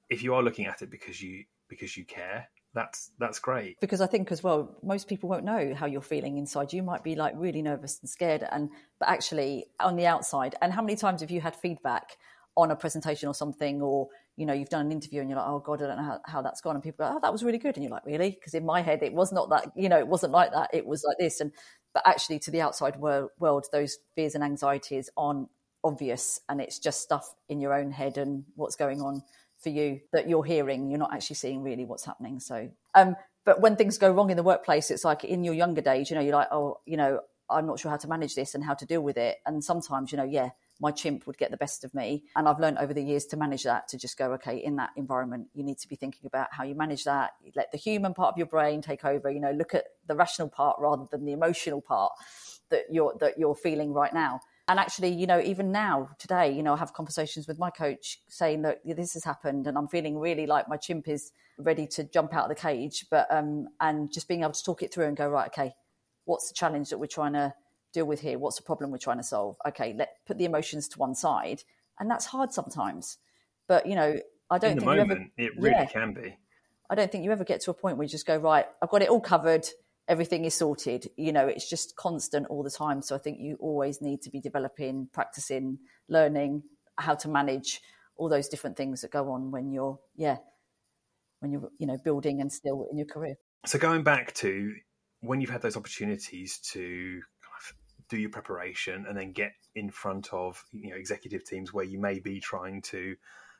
if 0.09 0.23
you 0.23 0.33
are 0.33 0.41
looking 0.41 0.65
at 0.65 0.81
it 0.81 0.89
because 0.89 1.21
you 1.21 1.43
because 1.67 1.97
you 1.97 2.05
care 2.05 2.47
that's 2.73 3.11
that's 3.19 3.39
great. 3.39 3.79
Because 3.79 4.01
i 4.01 4.07
think 4.07 4.31
as 4.31 4.41
well 4.41 4.77
most 4.83 5.07
people 5.07 5.29
won't 5.29 5.43
know 5.43 5.73
how 5.75 5.85
you're 5.85 6.01
feeling 6.01 6.37
inside. 6.37 6.73
You 6.73 6.83
might 6.83 7.03
be 7.03 7.15
like 7.15 7.33
really 7.35 7.61
nervous 7.61 7.99
and 8.01 8.09
scared 8.09 8.47
and 8.49 8.69
but 8.99 9.09
actually 9.09 9.65
on 9.79 9.95
the 9.95 10.05
outside. 10.05 10.55
And 10.61 10.71
how 10.71 10.81
many 10.81 10.95
times 10.95 11.21
have 11.21 11.31
you 11.31 11.41
had 11.41 11.55
feedback 11.55 12.17
on 12.57 12.71
a 12.71 12.75
presentation 12.75 13.29
or 13.29 13.33
something 13.33 13.81
or 13.81 14.07
you 14.35 14.45
know 14.45 14.53
you've 14.53 14.69
done 14.69 14.85
an 14.85 14.91
interview 14.91 15.21
and 15.21 15.29
you're 15.29 15.39
like 15.39 15.47
oh 15.47 15.59
god 15.59 15.81
i 15.81 15.87
don't 15.87 15.97
know 15.97 16.03
how, 16.03 16.19
how 16.25 16.41
that's 16.41 16.61
gone. 16.61 16.75
And 16.75 16.83
people 16.83 17.05
go 17.05 17.13
oh 17.15 17.19
that 17.21 17.31
was 17.31 17.43
really 17.43 17.57
good. 17.57 17.75
And 17.75 17.83
you're 17.83 17.91
like 17.91 18.05
really? 18.05 18.31
Because 18.31 18.53
in 18.53 18.65
my 18.65 18.81
head 18.81 19.03
it 19.03 19.13
was 19.13 19.31
not 19.33 19.49
that 19.49 19.71
you 19.75 19.89
know 19.89 19.99
it 19.99 20.07
wasn't 20.07 20.31
like 20.31 20.51
that. 20.51 20.69
It 20.73 20.85
was 20.85 21.03
like 21.05 21.17
this. 21.17 21.41
And 21.41 21.51
but 21.93 22.03
actually 22.07 22.39
to 22.39 22.51
the 22.51 22.61
outside 22.61 22.95
world, 22.95 23.31
world 23.37 23.65
those 23.73 23.97
fears 24.15 24.33
and 24.33 24.43
anxieties 24.43 25.09
aren't 25.17 25.49
obvious 25.83 26.39
and 26.47 26.61
it's 26.61 26.79
just 26.79 27.01
stuff 27.01 27.33
in 27.49 27.59
your 27.59 27.73
own 27.73 27.91
head 27.91 28.17
and 28.17 28.45
what's 28.55 28.75
going 28.75 29.01
on 29.01 29.23
for 29.61 29.69
you 29.69 30.01
that 30.11 30.27
you're 30.27 30.43
hearing. 30.43 30.89
You're 30.89 30.99
not 30.99 31.13
actually 31.13 31.35
seeing 31.37 31.63
really 31.63 31.85
what's 31.85 32.05
happening. 32.05 32.39
So, 32.39 32.69
um, 32.95 33.15
but 33.45 33.61
when 33.61 33.75
things 33.75 33.97
go 33.97 34.11
wrong 34.11 34.29
in 34.29 34.37
the 34.37 34.43
workplace, 34.43 34.91
it's 34.91 35.03
like 35.03 35.23
in 35.23 35.43
your 35.43 35.53
younger 35.53 35.81
days, 35.81 36.09
you 36.09 36.15
know, 36.15 36.21
you're 36.21 36.35
like, 36.35 36.49
oh, 36.51 36.79
you 36.85 36.97
know, 36.97 37.21
I'm 37.49 37.65
not 37.65 37.79
sure 37.79 37.91
how 37.91 37.97
to 37.97 38.07
manage 38.07 38.35
this 38.35 38.55
and 38.55 38.63
how 38.63 38.73
to 38.75 38.85
deal 38.85 39.01
with 39.01 39.17
it. 39.17 39.37
And 39.45 39.63
sometimes, 39.63 40.11
you 40.11 40.17
know, 40.17 40.23
yeah, 40.23 40.49
my 40.79 40.91
chimp 40.91 41.27
would 41.27 41.37
get 41.37 41.51
the 41.51 41.57
best 41.57 41.83
of 41.83 41.93
me. 41.93 42.23
And 42.35 42.47
I've 42.47 42.59
learned 42.59 42.77
over 42.77 42.93
the 42.93 43.03
years 43.03 43.25
to 43.27 43.37
manage 43.37 43.63
that, 43.63 43.87
to 43.89 43.97
just 43.97 44.17
go, 44.17 44.33
okay, 44.33 44.57
in 44.57 44.77
that 44.77 44.91
environment, 44.95 45.47
you 45.53 45.63
need 45.63 45.77
to 45.79 45.87
be 45.87 45.95
thinking 45.95 46.25
about 46.25 46.47
how 46.51 46.63
you 46.63 46.75
manage 46.75 47.03
that. 47.03 47.31
Let 47.55 47.71
the 47.71 47.77
human 47.77 48.13
part 48.13 48.33
of 48.33 48.37
your 48.37 48.47
brain 48.47 48.81
take 48.81 49.05
over, 49.05 49.29
you 49.29 49.39
know, 49.39 49.51
look 49.51 49.75
at 49.75 49.85
the 50.07 50.15
rational 50.15 50.49
part 50.49 50.77
rather 50.79 51.05
than 51.11 51.25
the 51.25 51.33
emotional 51.33 51.81
part 51.81 52.13
that 52.69 52.85
you're 52.89 53.13
that 53.19 53.37
you're 53.37 53.55
feeling 53.55 53.93
right 53.93 54.13
now 54.13 54.39
and 54.71 54.79
actually 54.79 55.09
you 55.09 55.27
know 55.27 55.41
even 55.41 55.69
now 55.69 56.09
today 56.17 56.49
you 56.49 56.63
know 56.63 56.73
i 56.73 56.77
have 56.77 56.93
conversations 56.93 57.45
with 57.45 57.59
my 57.59 57.69
coach 57.69 58.19
saying 58.29 58.61
that 58.61 58.79
this 58.85 59.13
has 59.13 59.23
happened 59.25 59.67
and 59.67 59.77
i'm 59.77 59.87
feeling 59.87 60.17
really 60.17 60.45
like 60.47 60.69
my 60.69 60.77
chimp 60.77 61.09
is 61.09 61.33
ready 61.57 61.85
to 61.85 62.03
jump 62.05 62.33
out 62.33 62.43
of 62.43 62.49
the 62.49 62.55
cage. 62.55 63.05
But 63.11 63.27
um 63.29 63.67
and 63.79 64.11
just 64.11 64.27
being 64.27 64.41
able 64.41 64.53
to 64.53 64.63
talk 64.63 64.81
it 64.81 64.93
through 64.93 65.05
and 65.05 65.17
go 65.17 65.27
right 65.27 65.47
okay 65.47 65.73
what's 66.25 66.47
the 66.47 66.53
challenge 66.53 66.89
that 66.89 66.99
we're 66.99 67.07
trying 67.07 67.33
to 67.33 67.53
deal 67.93 68.05
with 68.05 68.21
here? 68.21 68.39
What's 68.39 68.55
the 68.55 68.63
problem 68.63 68.89
we're 68.89 68.97
trying 68.97 69.17
to 69.17 69.23
solve? 69.23 69.57
Okay 69.67 69.93
let 69.97 70.15
put 70.25 70.37
the 70.37 70.45
emotions 70.45 70.87
to 70.89 70.99
one 70.99 71.15
side. 71.15 71.63
And 71.99 72.09
that's 72.09 72.25
hard 72.25 72.53
sometimes. 72.53 73.17
But 73.67 73.85
you 73.85 73.95
know 73.95 74.19
i 74.49 74.57
don't 74.57 74.71
In 74.71 74.79
think 74.79 74.85
moment, 74.85 75.11
ever, 75.11 75.25
it 75.37 75.51
really 75.57 75.75
yeah, 75.75 75.85
can 75.85 76.13
be. 76.13 76.37
I 76.89 76.95
don't 76.95 77.11
think 77.11 77.23
you 77.23 77.31
ever 77.31 77.43
get 77.43 77.61
to 77.61 77.71
a 77.71 77.73
point 77.73 77.97
where 77.97 78.03
you 78.05 78.09
just 78.09 78.25
go 78.25 78.37
right 78.37 78.65
i've 78.81 78.89
got 78.89 79.01
it 79.01 79.09
all 79.09 79.21
covered 79.21 79.67
everything 80.11 80.43
is 80.43 80.53
sorted. 80.53 81.09
You 81.15 81.31
know, 81.31 81.47
it's 81.47 81.69
just 81.69 81.95
constant 81.95 82.45
all 82.47 82.63
the 82.63 82.69
time. 82.69 83.01
So 83.01 83.15
I 83.15 83.17
think 83.17 83.39
you 83.39 83.55
always 83.61 84.01
need 84.01 84.21
to 84.23 84.29
be 84.29 84.41
developing, 84.41 85.07
practicing, 85.13 85.79
learning 86.09 86.63
how 86.97 87.15
to 87.15 87.29
manage 87.29 87.79
all 88.17 88.27
those 88.27 88.49
different 88.49 88.75
things 88.75 89.01
that 89.01 89.11
go 89.11 89.31
on 89.31 89.51
when 89.51 89.71
you're, 89.71 89.97
yeah, 90.17 90.37
when 91.39 91.53
you're, 91.53 91.69
you 91.79 91.87
know, 91.87 91.97
building 92.03 92.41
and 92.41 92.51
still 92.51 92.87
in 92.91 92.97
your 92.97 93.07
career. 93.07 93.35
So 93.65 93.79
going 93.79 94.03
back 94.03 94.33
to 94.35 94.75
when 95.21 95.39
you've 95.39 95.49
had 95.49 95.61
those 95.61 95.77
opportunities 95.77 96.59
to 96.73 97.21
do 98.09 98.17
your 98.17 98.29
preparation 98.29 99.05
and 99.07 99.17
then 99.17 99.31
get 99.31 99.53
in 99.75 99.89
front 99.89 100.27
of 100.33 100.65
you 100.73 100.89
know 100.89 100.97
executive 100.97 101.45
teams 101.45 101.71
where 101.71 101.85
you 101.85 101.97
may 101.97 102.19
be 102.19 102.41
trying 102.41 102.81
to 102.81 103.15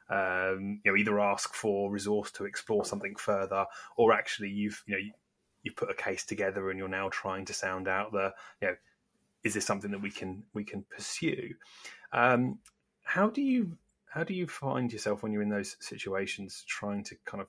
um, 0.09 0.81
you 0.83 0.91
know 0.91 0.97
either 0.97 1.21
ask 1.21 1.53
for 1.53 1.89
resource 1.89 2.31
to 2.31 2.43
explore 2.43 2.83
something 2.83 3.15
further 3.15 3.65
or 3.95 4.11
actually 4.11 4.49
you've 4.49 4.83
you 4.87 4.95
know 4.95 5.01
you 5.63 5.71
put 5.71 5.91
a 5.91 5.93
case 5.93 6.25
together 6.25 6.69
and 6.69 6.79
you're 6.79 6.87
now 6.87 7.09
trying 7.09 7.45
to 7.45 7.53
sound 7.53 7.87
out 7.87 8.11
the 8.11 8.33
you 8.61 8.69
know 8.69 8.75
is 9.43 9.53
this 9.53 9.65
something 9.65 9.91
that 9.91 10.01
we 10.01 10.11
can 10.11 10.43
we 10.53 10.63
can 10.63 10.83
pursue? 10.95 11.53
Um, 12.13 12.59
how 13.03 13.29
do 13.29 13.41
you 13.41 13.77
how 14.05 14.23
do 14.23 14.33
you 14.33 14.47
find 14.47 14.91
yourself 14.91 15.23
when 15.23 15.31
you're 15.31 15.41
in 15.41 15.49
those 15.49 15.77
situations 15.79 16.63
trying 16.67 17.03
to 17.05 17.15
kind 17.25 17.41
of 17.41 17.47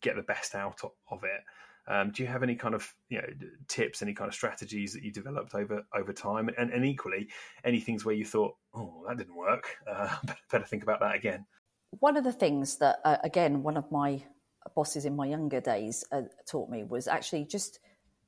get 0.00 0.16
the 0.16 0.22
best 0.22 0.54
out 0.54 0.80
of 1.10 1.24
it? 1.24 1.40
Um, 1.86 2.12
do 2.12 2.22
you 2.22 2.28
have 2.28 2.42
any 2.42 2.54
kind 2.54 2.74
of 2.74 2.94
you 3.08 3.18
know 3.18 3.28
tips 3.68 4.00
any 4.00 4.14
kind 4.14 4.28
of 4.28 4.34
strategies 4.34 4.94
that 4.94 5.02
you 5.02 5.12
developed 5.12 5.54
over 5.54 5.82
over 5.94 6.12
time? 6.12 6.48
And, 6.56 6.70
and 6.70 6.84
equally 6.84 7.28
any 7.64 7.80
things 7.80 8.04
where 8.04 8.14
you 8.14 8.24
thought 8.24 8.54
oh 8.74 9.04
that 9.08 9.18
didn't 9.18 9.36
work. 9.36 9.76
Uh, 9.86 10.14
better 10.50 10.64
think 10.64 10.82
about 10.82 11.00
that 11.00 11.14
again. 11.14 11.44
One 12.00 12.16
of 12.16 12.24
the 12.24 12.32
things 12.32 12.78
that 12.78 13.00
uh, 13.04 13.18
again 13.22 13.62
one 13.62 13.76
of 13.76 13.90
my 13.92 14.22
bosses 14.74 15.04
in 15.04 15.16
my 15.16 15.26
younger 15.26 15.60
days 15.60 16.04
uh, 16.12 16.22
taught 16.46 16.70
me 16.70 16.84
was 16.84 17.08
actually 17.08 17.44
just 17.44 17.78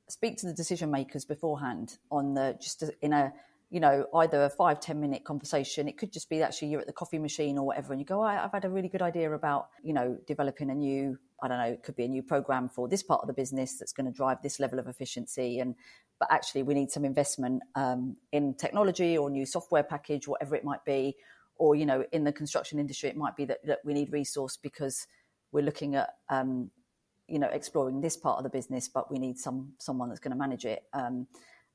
speak 0.07 0.37
to 0.37 0.45
the 0.45 0.53
decision 0.53 0.89
makers 0.91 1.25
beforehand 1.25 1.97
on 2.11 2.33
the 2.33 2.57
just 2.61 2.83
in 3.01 3.13
a 3.13 3.33
you 3.69 3.79
know 3.79 4.05
either 4.15 4.43
a 4.43 4.49
five 4.49 4.79
ten 4.79 4.99
minute 4.99 5.23
conversation. 5.25 5.87
It 5.87 5.97
could 5.97 6.11
just 6.11 6.29
be 6.29 6.41
actually 6.41 6.69
you're 6.69 6.81
at 6.81 6.87
the 6.87 6.93
coffee 6.93 7.19
machine 7.19 7.57
or 7.57 7.65
whatever 7.65 7.91
and 7.93 8.01
you 8.01 8.05
go 8.05 8.21
i've 8.21 8.51
had 8.51 8.65
a 8.65 8.69
really 8.69 8.87
good 8.87 9.01
idea 9.01 9.31
about 9.33 9.67
you 9.83 9.93
know 9.93 10.17
developing 10.25 10.69
a 10.69 10.75
new 10.75 11.17
i 11.43 11.47
don't 11.47 11.57
know 11.57 11.65
it 11.65 11.83
could 11.83 11.95
be 11.95 12.05
a 12.05 12.07
new 12.07 12.23
program 12.23 12.69
for 12.69 12.87
this 12.87 13.03
part 13.03 13.21
of 13.21 13.27
the 13.27 13.33
business 13.33 13.77
that's 13.77 13.91
going 13.91 14.05
to 14.05 14.11
drive 14.11 14.41
this 14.41 14.59
level 14.59 14.79
of 14.79 14.87
efficiency 14.87 15.59
and 15.59 15.75
but 16.19 16.29
actually 16.31 16.63
we 16.63 16.73
need 16.73 16.89
some 16.91 17.03
investment 17.03 17.61
um, 17.75 18.15
in 18.31 18.53
technology 18.53 19.17
or 19.17 19.29
new 19.29 19.45
software 19.45 19.83
package 19.83 20.27
whatever 20.27 20.55
it 20.55 20.63
might 20.63 20.83
be 20.85 21.15
or 21.57 21.75
you 21.75 21.85
know 21.85 22.05
in 22.11 22.23
the 22.23 22.31
construction 22.31 22.79
industry 22.79 23.09
it 23.09 23.17
might 23.17 23.35
be 23.35 23.45
that, 23.45 23.65
that 23.65 23.79
we 23.83 23.93
need 23.93 24.11
resource 24.11 24.57
because 24.57 25.07
we're 25.57 25.63
looking 25.63 25.95
at 25.95 26.17
um, 26.29 26.69
you 27.27 27.39
know 27.39 27.47
exploring 27.47 27.99
this 27.99 28.15
part 28.15 28.37
of 28.37 28.43
the 28.43 28.49
business 28.49 28.87
but 28.87 29.11
we 29.11 29.17
need 29.17 29.39
some 29.39 29.73
someone 29.79 30.07
that's 30.07 30.19
going 30.19 30.31
to 30.31 30.37
manage 30.37 30.65
it 30.65 30.83
um, 30.93 31.25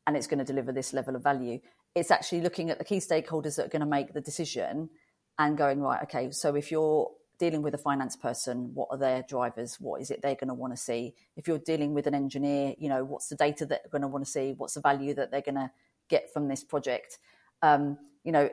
and 0.07 0.17
it's 0.17 0.29
going 0.29 0.39
to 0.39 0.45
deliver 0.45 0.73
this 0.73 0.93
level 0.93 1.17
of 1.17 1.23
value. 1.23 1.59
It's 1.97 2.11
actually 2.11 2.43
looking 2.43 2.71
at 2.71 2.79
the 2.79 2.85
key 2.85 2.99
stakeholders 2.99 3.57
that 3.57 3.67
are 3.67 3.69
going 3.69 3.81
to 3.81 3.87
make 3.99 4.15
the 4.15 4.21
decision 4.21 4.89
and 5.37 5.59
going 5.59 5.81
right 5.81 6.01
okay 6.05 6.31
so 6.31 6.55
if 6.55 6.71
you're 6.71 7.11
dealing 7.41 7.61
with 7.61 7.75
a 7.75 7.79
finance 7.79 8.15
person 8.15 8.71
what 8.73 8.87
are 8.93 8.99
their 8.99 9.25
drivers? 9.29 9.79
What 9.81 10.01
is 10.01 10.13
it 10.13 10.23
they're 10.23 10.37
going 10.37 10.55
to 10.55 10.55
want 10.55 10.73
to 10.75 10.81
see? 10.81 11.15
If 11.37 11.49
you're 11.49 11.59
dealing 11.59 11.93
with 11.93 12.07
an 12.07 12.15
engineer 12.15 12.75
you 12.79 12.89
know 12.89 13.03
what's 13.05 13.29
the 13.29 13.37
data 13.37 13.67
that 13.67 13.81
they're 13.83 13.91
going 13.91 14.03
to 14.03 14.15
want 14.15 14.25
to 14.25 14.31
see? 14.31 14.55
What's 14.57 14.75
the 14.75 14.81
value 14.81 15.13
that 15.15 15.33
they're 15.33 15.43
going 15.51 15.57
to 15.57 15.73
get 16.09 16.33
from 16.33 16.47
this 16.47 16.63
project? 16.63 17.19
Um, 17.63 17.99
you 18.23 18.31
know 18.31 18.49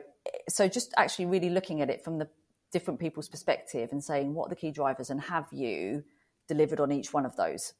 so 0.48 0.66
just 0.66 0.92
actually 0.96 1.26
really 1.26 1.50
looking 1.50 1.80
at 1.82 1.88
it 1.88 2.02
from 2.04 2.18
the 2.18 2.28
different 2.72 3.00
people's 3.00 3.28
perspective 3.28 3.90
and 3.92 4.02
saying 4.02 4.34
what 4.34 4.46
are 4.46 4.50
the 4.50 4.56
key 4.56 4.70
drivers 4.70 5.10
and 5.10 5.20
have 5.20 5.46
you 5.52 6.04
delivered 6.48 6.80
on 6.80 6.92
each 6.92 7.12
one 7.12 7.26
of 7.26 7.36
those 7.36 7.74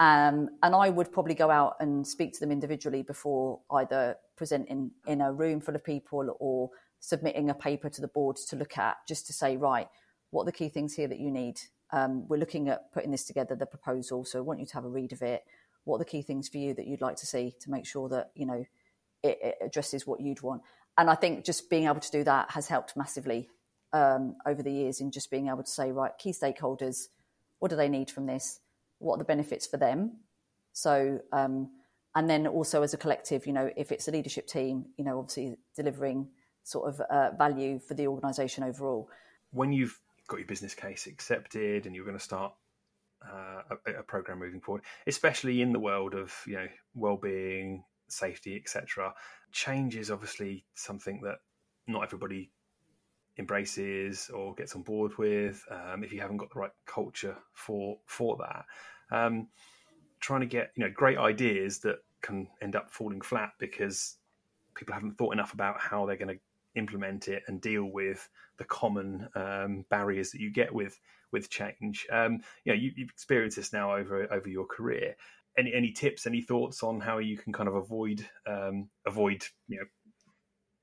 um, 0.00 0.48
and 0.62 0.74
I 0.74 0.90
would 0.90 1.12
probably 1.12 1.34
go 1.34 1.50
out 1.50 1.76
and 1.78 2.06
speak 2.06 2.32
to 2.34 2.40
them 2.40 2.50
individually 2.50 3.02
before 3.02 3.60
either 3.70 4.16
presenting 4.36 4.90
in 5.06 5.20
a 5.20 5.32
room 5.32 5.60
full 5.60 5.76
of 5.76 5.84
people 5.84 6.36
or 6.40 6.70
submitting 6.98 7.50
a 7.50 7.54
paper 7.54 7.88
to 7.88 8.00
the 8.00 8.08
board 8.08 8.36
to 8.48 8.56
look 8.56 8.76
at, 8.76 8.96
just 9.06 9.26
to 9.28 9.32
say, 9.32 9.56
right, 9.56 9.86
what 10.30 10.42
are 10.42 10.46
the 10.46 10.52
key 10.52 10.68
things 10.68 10.94
here 10.94 11.06
that 11.06 11.20
you 11.20 11.30
need? 11.30 11.60
Um, 11.92 12.26
we're 12.28 12.38
looking 12.38 12.68
at 12.68 12.92
putting 12.92 13.12
this 13.12 13.24
together, 13.24 13.54
the 13.54 13.66
proposal. 13.66 14.24
So 14.24 14.38
I 14.38 14.42
want 14.42 14.58
you 14.58 14.66
to 14.66 14.74
have 14.74 14.84
a 14.84 14.88
read 14.88 15.12
of 15.12 15.22
it. 15.22 15.44
What 15.84 15.96
are 15.96 15.98
the 16.00 16.04
key 16.06 16.22
things 16.22 16.48
for 16.48 16.58
you 16.58 16.74
that 16.74 16.86
you'd 16.86 17.02
like 17.02 17.16
to 17.16 17.26
see 17.26 17.54
to 17.60 17.70
make 17.70 17.86
sure 17.86 18.08
that 18.08 18.30
you 18.34 18.46
know 18.46 18.64
it, 19.22 19.38
it 19.42 19.54
addresses 19.60 20.06
what 20.06 20.20
you'd 20.20 20.42
want? 20.42 20.62
And 20.98 21.08
I 21.08 21.14
think 21.14 21.44
just 21.44 21.70
being 21.70 21.84
able 21.84 22.00
to 22.00 22.10
do 22.10 22.24
that 22.24 22.50
has 22.52 22.66
helped 22.66 22.96
massively 22.96 23.48
um, 23.94 24.34
over 24.44 24.62
the 24.62 24.72
years 24.72 25.00
in 25.00 25.10
just 25.10 25.30
being 25.30 25.48
able 25.48 25.62
to 25.62 25.70
say, 25.70 25.90
right, 25.90 26.12
key 26.18 26.32
stakeholders, 26.32 27.06
what 27.60 27.70
do 27.70 27.76
they 27.76 27.88
need 27.88 28.10
from 28.10 28.26
this? 28.26 28.60
what 29.04 29.16
are 29.16 29.18
the 29.18 29.24
benefits 29.24 29.66
for 29.66 29.76
them? 29.76 30.18
So, 30.72 31.20
um, 31.32 31.70
and 32.14 32.28
then 32.28 32.46
also 32.46 32.82
as 32.82 32.94
a 32.94 32.96
collective, 32.96 33.46
you 33.46 33.52
know, 33.52 33.70
if 33.76 33.92
it's 33.92 34.08
a 34.08 34.10
leadership 34.10 34.46
team, 34.46 34.86
you 34.96 35.04
know, 35.04 35.18
obviously 35.18 35.56
delivering 35.76 36.28
sort 36.62 36.88
of 36.88 37.00
uh, 37.00 37.30
value 37.36 37.78
for 37.78 37.94
the 37.94 38.06
organisation 38.06 38.64
overall. 38.64 39.08
When 39.50 39.72
you've 39.72 39.98
got 40.28 40.38
your 40.38 40.46
business 40.46 40.74
case 40.74 41.06
accepted 41.06 41.86
and 41.86 41.94
you're 41.94 42.04
going 42.04 42.18
to 42.18 42.24
start 42.24 42.54
uh, 43.24 43.76
a, 43.86 43.98
a, 44.00 44.02
program 44.02 44.38
moving 44.38 44.60
forward, 44.60 44.82
especially 45.06 45.60
in 45.60 45.72
the 45.72 45.78
world 45.78 46.14
of 46.14 46.32
you 46.46 46.54
know 46.54 46.66
well-being, 46.94 47.84
safety, 48.08 48.56
etc. 48.56 49.14
Change 49.52 49.96
is 49.96 50.10
obviously 50.10 50.64
something 50.74 51.20
that 51.24 51.38
not 51.86 52.04
everybody 52.04 52.50
embraces 53.38 54.30
or 54.32 54.54
gets 54.54 54.74
on 54.74 54.82
board 54.82 55.16
with. 55.18 55.64
Um, 55.70 56.04
if 56.04 56.12
you 56.12 56.20
haven't 56.20 56.38
got 56.38 56.52
the 56.52 56.60
right 56.60 56.72
culture 56.86 57.36
for 57.52 57.98
for 58.06 58.38
that, 58.38 58.64
um, 59.16 59.48
trying 60.20 60.40
to 60.40 60.46
get 60.46 60.72
you 60.76 60.84
know 60.84 60.90
great 60.94 61.18
ideas 61.18 61.80
that 61.80 61.98
can 62.22 62.48
end 62.62 62.74
up 62.74 62.90
falling 62.90 63.20
flat 63.20 63.52
because 63.58 64.16
people 64.74 64.94
haven't 64.94 65.18
thought 65.18 65.32
enough 65.32 65.52
about 65.52 65.80
how 65.80 66.06
they're 66.06 66.16
going 66.16 66.36
to 66.36 66.40
implement 66.74 67.28
it 67.28 67.42
and 67.46 67.60
deal 67.60 67.84
with 67.84 68.28
the 68.56 68.64
common 68.64 69.28
um, 69.34 69.84
barriers 69.90 70.30
that 70.32 70.40
you 70.40 70.50
get 70.50 70.72
with 70.72 70.98
with 71.32 71.50
change. 71.50 72.06
Um, 72.10 72.40
you 72.64 72.72
know, 72.72 72.78
you, 72.78 72.92
have 72.98 73.08
experienced 73.10 73.56
this 73.56 73.72
now 73.72 73.94
over 73.94 74.32
over 74.32 74.48
your 74.48 74.66
career. 74.66 75.16
Any 75.56 75.72
any 75.74 75.92
tips, 75.92 76.26
any 76.26 76.40
thoughts 76.40 76.82
on 76.82 77.00
how 77.00 77.18
you 77.18 77.36
can 77.36 77.52
kind 77.52 77.68
of 77.68 77.74
avoid 77.74 78.26
um, 78.46 78.88
avoid 79.06 79.44
you 79.68 79.78
know 79.78 79.86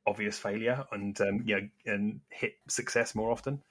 obvious 0.08 0.38
failure 0.38 0.84
and 0.92 1.20
um, 1.22 1.42
you 1.46 1.56
know 1.56 1.68
and 1.86 2.20
hit 2.30 2.54
success 2.68 3.16
more 3.16 3.32
often? 3.32 3.62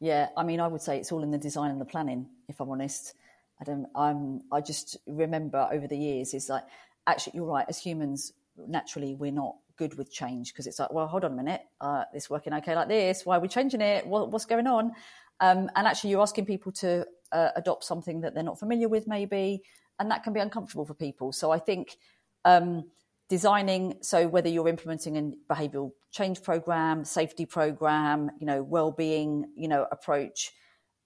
Yeah, 0.00 0.28
I 0.36 0.44
mean, 0.44 0.60
I 0.60 0.68
would 0.68 0.82
say 0.82 0.98
it's 0.98 1.10
all 1.10 1.22
in 1.22 1.30
the 1.30 1.38
design 1.38 1.70
and 1.70 1.80
the 1.80 1.84
planning. 1.84 2.28
If 2.48 2.60
I'm 2.60 2.70
honest, 2.70 3.14
I 3.60 3.64
don't. 3.64 3.86
I'm. 3.94 4.42
I 4.52 4.60
just 4.60 4.96
remember 5.06 5.68
over 5.70 5.86
the 5.86 5.98
years 5.98 6.34
is 6.34 6.48
like 6.48 6.64
actually 7.06 7.32
you're 7.36 7.46
right. 7.46 7.66
As 7.68 7.78
humans, 7.78 8.32
naturally, 8.56 9.14
we're 9.14 9.32
not 9.32 9.56
good 9.78 9.96
with 9.96 10.12
change 10.12 10.52
because 10.52 10.66
it's 10.66 10.78
like, 10.78 10.92
well, 10.92 11.06
hold 11.06 11.24
on 11.24 11.32
a 11.32 11.36
minute, 11.36 11.62
uh, 11.80 12.04
it's 12.12 12.28
working 12.28 12.52
okay 12.52 12.74
like 12.74 12.88
this. 12.88 13.24
Why 13.24 13.36
are 13.36 13.40
we 13.40 13.48
changing 13.48 13.80
it? 13.80 14.06
What, 14.06 14.30
what's 14.30 14.44
going 14.44 14.66
on? 14.66 14.92
Um, 15.40 15.70
and 15.76 15.86
actually, 15.86 16.10
you're 16.10 16.20
asking 16.20 16.46
people 16.46 16.72
to 16.72 17.06
uh, 17.32 17.50
adopt 17.56 17.84
something 17.84 18.20
that 18.22 18.34
they're 18.34 18.42
not 18.42 18.58
familiar 18.58 18.88
with, 18.88 19.06
maybe, 19.06 19.62
and 19.98 20.10
that 20.10 20.24
can 20.24 20.32
be 20.32 20.40
uncomfortable 20.40 20.84
for 20.84 20.94
people. 20.94 21.32
So 21.32 21.52
I 21.52 21.58
think 21.58 21.96
um, 22.44 22.84
designing. 23.28 23.98
So 24.00 24.26
whether 24.28 24.48
you're 24.48 24.68
implementing 24.68 25.16
a 25.16 25.52
behavioural 25.52 25.92
change 26.10 26.42
program, 26.42 27.04
safety 27.04 27.46
program, 27.46 28.30
you 28.40 28.46
know, 28.46 28.62
well-being, 28.62 29.50
you 29.54 29.68
know, 29.68 29.86
approach 29.90 30.52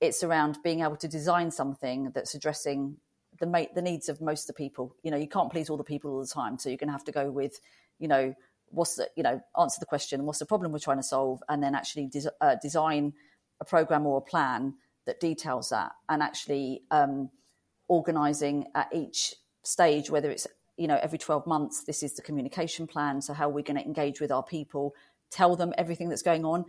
it's 0.02 0.24
around 0.24 0.58
being 0.64 0.80
able 0.80 0.96
to 0.96 1.06
design 1.06 1.48
something 1.50 2.10
that's 2.12 2.34
addressing 2.34 2.96
the 3.38 3.68
the 3.74 3.80
needs 3.80 4.08
of 4.08 4.20
most 4.20 4.42
of 4.42 4.46
the 4.48 4.64
people. 4.64 4.96
You 5.04 5.12
know, 5.12 5.16
you 5.16 5.28
can't 5.28 5.50
please 5.50 5.70
all 5.70 5.76
the 5.76 5.84
people 5.84 6.10
all 6.10 6.20
the 6.20 6.26
time, 6.26 6.58
so 6.58 6.68
you're 6.68 6.76
going 6.76 6.88
to 6.88 6.92
have 6.92 7.04
to 7.04 7.12
go 7.12 7.30
with, 7.30 7.60
you 8.00 8.08
know, 8.08 8.34
what's 8.66 8.96
the 8.96 9.08
you 9.16 9.22
know 9.22 9.40
answer 9.58 9.78
the 9.78 9.86
question, 9.86 10.26
what's 10.26 10.40
the 10.40 10.46
problem 10.46 10.72
we're 10.72 10.80
trying 10.80 10.96
to 10.98 11.04
solve, 11.04 11.40
and 11.48 11.62
then 11.62 11.74
actually 11.74 12.08
des- 12.08 12.30
uh, 12.40 12.56
design 12.60 13.12
a 13.60 13.64
program 13.64 14.04
or 14.04 14.18
a 14.18 14.20
plan 14.20 14.74
that 15.06 15.20
details 15.20 15.68
that, 15.70 15.92
and 16.08 16.20
actually 16.20 16.82
um, 16.90 17.30
organizing 17.86 18.66
at 18.74 18.88
each 18.92 19.36
stage, 19.62 20.10
whether 20.10 20.32
it's 20.32 20.48
you 20.76 20.86
know 20.86 20.98
every 21.02 21.18
12 21.18 21.46
months, 21.46 21.84
this 21.84 22.02
is 22.02 22.14
the 22.14 22.22
communication 22.22 22.86
plan, 22.86 23.20
so 23.20 23.32
how 23.32 23.48
are 23.48 23.52
we're 23.52 23.62
going 23.62 23.78
to 23.78 23.84
engage 23.84 24.20
with 24.20 24.30
our 24.30 24.42
people, 24.42 24.94
tell 25.30 25.56
them 25.56 25.72
everything 25.76 26.08
that's 26.08 26.22
going 26.22 26.44
on, 26.44 26.64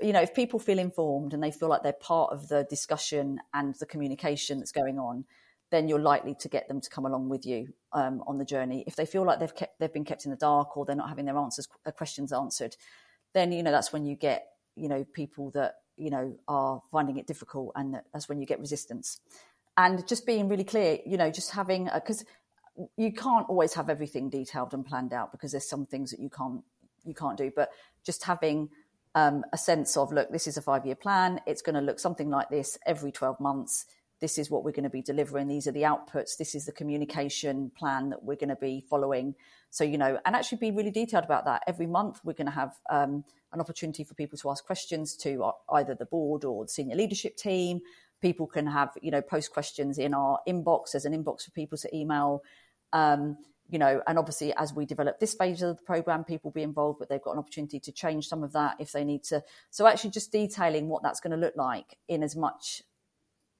you 0.00 0.12
know, 0.12 0.20
if 0.20 0.34
people 0.34 0.58
feel 0.58 0.78
informed 0.78 1.34
and 1.34 1.42
they 1.42 1.50
feel 1.50 1.68
like 1.68 1.82
they're 1.82 1.92
part 1.92 2.32
of 2.32 2.48
the 2.48 2.66
discussion 2.68 3.40
and 3.52 3.74
the 3.76 3.86
communication 3.86 4.58
that's 4.58 4.72
going 4.72 4.98
on, 4.98 5.24
then 5.70 5.88
you're 5.88 6.00
likely 6.00 6.34
to 6.34 6.48
get 6.48 6.68
them 6.68 6.80
to 6.80 6.90
come 6.90 7.06
along 7.06 7.28
with 7.28 7.46
you 7.46 7.68
um, 7.92 8.22
on 8.26 8.38
the 8.38 8.44
journey. 8.44 8.84
If 8.86 8.96
they 8.96 9.06
feel 9.06 9.24
like 9.24 9.40
they've 9.40 9.54
kept, 9.54 9.78
they've 9.78 9.92
been 9.92 10.04
kept 10.04 10.24
in 10.24 10.30
the 10.30 10.36
dark 10.36 10.76
or 10.76 10.84
they're 10.84 10.96
not 10.96 11.08
having 11.08 11.24
their 11.24 11.38
answers 11.38 11.68
uh, 11.86 11.90
questions 11.90 12.32
answered, 12.32 12.76
then 13.32 13.52
you 13.52 13.62
know 13.62 13.72
that's 13.72 13.92
when 13.92 14.04
you 14.04 14.14
get 14.14 14.46
you 14.76 14.88
know 14.88 15.04
people 15.14 15.50
that 15.52 15.74
you 15.96 16.10
know 16.10 16.36
are 16.48 16.80
finding 16.90 17.16
it 17.16 17.26
difficult, 17.26 17.72
and 17.74 17.96
that's 18.12 18.28
when 18.28 18.38
you 18.40 18.46
get 18.46 18.60
resistance. 18.60 19.20
And 19.76 20.06
just 20.06 20.26
being 20.26 20.48
really 20.48 20.62
clear, 20.62 20.98
you 21.04 21.16
know, 21.16 21.30
just 21.30 21.50
having 21.50 21.88
because 21.92 22.24
you 22.96 23.12
can't 23.12 23.48
always 23.48 23.74
have 23.74 23.88
everything 23.88 24.30
detailed 24.30 24.74
and 24.74 24.84
planned 24.84 25.12
out 25.12 25.32
because 25.32 25.52
there's 25.52 25.68
some 25.68 25.86
things 25.86 26.10
that 26.10 26.20
you 26.20 26.30
can't 26.30 26.62
you 27.04 27.14
can't 27.14 27.36
do, 27.36 27.52
but 27.54 27.70
just 28.04 28.24
having 28.24 28.70
um, 29.14 29.44
a 29.52 29.58
sense 29.58 29.96
of 29.96 30.12
look, 30.12 30.30
this 30.30 30.46
is 30.46 30.56
a 30.56 30.62
five 30.62 30.84
year 30.84 30.94
plan. 30.94 31.40
It's 31.46 31.62
going 31.62 31.74
to 31.74 31.80
look 31.80 32.00
something 32.00 32.30
like 32.30 32.48
this 32.48 32.78
every 32.86 33.12
12 33.12 33.40
months. 33.40 33.86
This 34.20 34.38
is 34.38 34.50
what 34.50 34.64
we're 34.64 34.72
going 34.72 34.84
to 34.84 34.90
be 34.90 35.02
delivering. 35.02 35.48
These 35.48 35.66
are 35.66 35.72
the 35.72 35.82
outputs. 35.82 36.36
This 36.38 36.54
is 36.54 36.64
the 36.64 36.72
communication 36.72 37.70
plan 37.76 38.10
that 38.10 38.24
we're 38.24 38.36
going 38.36 38.48
to 38.48 38.56
be 38.56 38.82
following. 38.88 39.34
So, 39.70 39.84
you 39.84 39.98
know, 39.98 40.18
and 40.24 40.34
actually 40.34 40.58
be 40.58 40.70
really 40.70 40.90
detailed 40.90 41.24
about 41.24 41.44
that. 41.44 41.62
Every 41.66 41.86
month, 41.86 42.20
we're 42.24 42.32
going 42.32 42.46
to 42.46 42.52
have 42.52 42.74
um, 42.90 43.24
an 43.52 43.60
opportunity 43.60 44.02
for 44.04 44.14
people 44.14 44.38
to 44.38 44.50
ask 44.50 44.64
questions 44.64 45.16
to 45.16 45.52
either 45.72 45.94
the 45.94 46.06
board 46.06 46.44
or 46.44 46.64
the 46.64 46.70
senior 46.70 46.96
leadership 46.96 47.36
team. 47.36 47.80
People 48.22 48.46
can 48.46 48.66
have, 48.66 48.90
you 49.02 49.10
know, 49.10 49.20
post 49.20 49.52
questions 49.52 49.98
in 49.98 50.14
our 50.14 50.38
inbox. 50.48 50.92
There's 50.92 51.04
an 51.04 51.12
inbox 51.12 51.42
for 51.44 51.50
people 51.50 51.76
to 51.76 51.94
email. 51.94 52.42
Um, 52.94 53.36
you 53.68 53.78
know, 53.78 54.02
and 54.06 54.18
obviously 54.18 54.54
as 54.54 54.72
we 54.72 54.86
develop 54.86 55.18
this 55.18 55.34
phase 55.34 55.62
of 55.62 55.78
the 55.78 55.82
program, 55.82 56.22
people 56.22 56.50
will 56.50 56.54
be 56.54 56.62
involved, 56.62 56.98
but 56.98 57.08
they've 57.08 57.22
got 57.22 57.32
an 57.32 57.38
opportunity 57.38 57.80
to 57.80 57.92
change 57.92 58.28
some 58.28 58.42
of 58.42 58.52
that 58.52 58.76
if 58.78 58.92
they 58.92 59.04
need 59.04 59.24
to. 59.24 59.42
So 59.70 59.86
actually 59.86 60.10
just 60.10 60.30
detailing 60.30 60.88
what 60.88 61.02
that's 61.02 61.20
going 61.20 61.32
to 61.32 61.36
look 61.36 61.56
like 61.56 61.96
in 62.08 62.22
as 62.22 62.36
much 62.36 62.82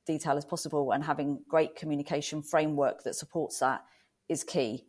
detail 0.06 0.36
as 0.36 0.44
possible 0.44 0.92
and 0.92 1.02
having 1.02 1.40
great 1.48 1.74
communication 1.74 2.42
framework 2.42 3.02
that 3.04 3.14
supports 3.14 3.58
that 3.60 3.84
is 4.28 4.44
key. 4.44 4.84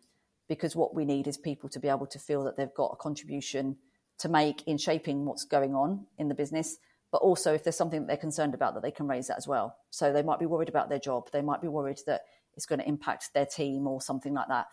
Because 0.48 0.76
what 0.76 0.93
we 0.93 1.06
need 1.06 1.28
is 1.28 1.38
people 1.38 1.70
to 1.70 1.80
be 1.80 1.88
able 1.88 2.06
to 2.08 2.20
feel 2.20 2.43
that 2.43 2.56
they've 2.56 2.74
got 2.76 2.91
a 2.93 2.98
contribution 2.98 3.78
to 4.20 4.30
make 4.30 4.68
in 4.68 4.78
shaping 4.78 5.26
what's 5.26 5.46
going 5.46 5.74
on 5.74 6.06
in 6.18 6.28
the 6.28 6.36
business 6.36 6.78
but 7.16 7.22
also 7.22 7.54
if 7.54 7.64
there's 7.64 7.78
something 7.78 8.02
that 8.02 8.08
they're 8.08 8.18
concerned 8.18 8.54
about 8.54 8.74
that 8.74 8.84
they 8.84 8.91
can 8.91 9.08
raise 9.08 9.28
that 9.28 9.38
as 9.38 9.48
well. 9.48 9.78
So 9.89 10.12
they 10.12 10.22
might 10.22 10.38
be 10.38 10.46
worried 10.46 10.68
about 10.68 10.89
their 10.89 11.00
job. 11.00 11.30
They 11.32 11.41
might 11.41 11.62
be 11.62 11.70
worried 11.70 12.00
that 12.08 12.24
it's 12.56 12.66
going 12.66 12.80
to 12.80 12.88
impact 12.88 13.34
their 13.34 13.45
team 13.45 13.88
or 13.88 14.01
something 14.01 14.34
like 14.34 14.47
that 14.47 14.68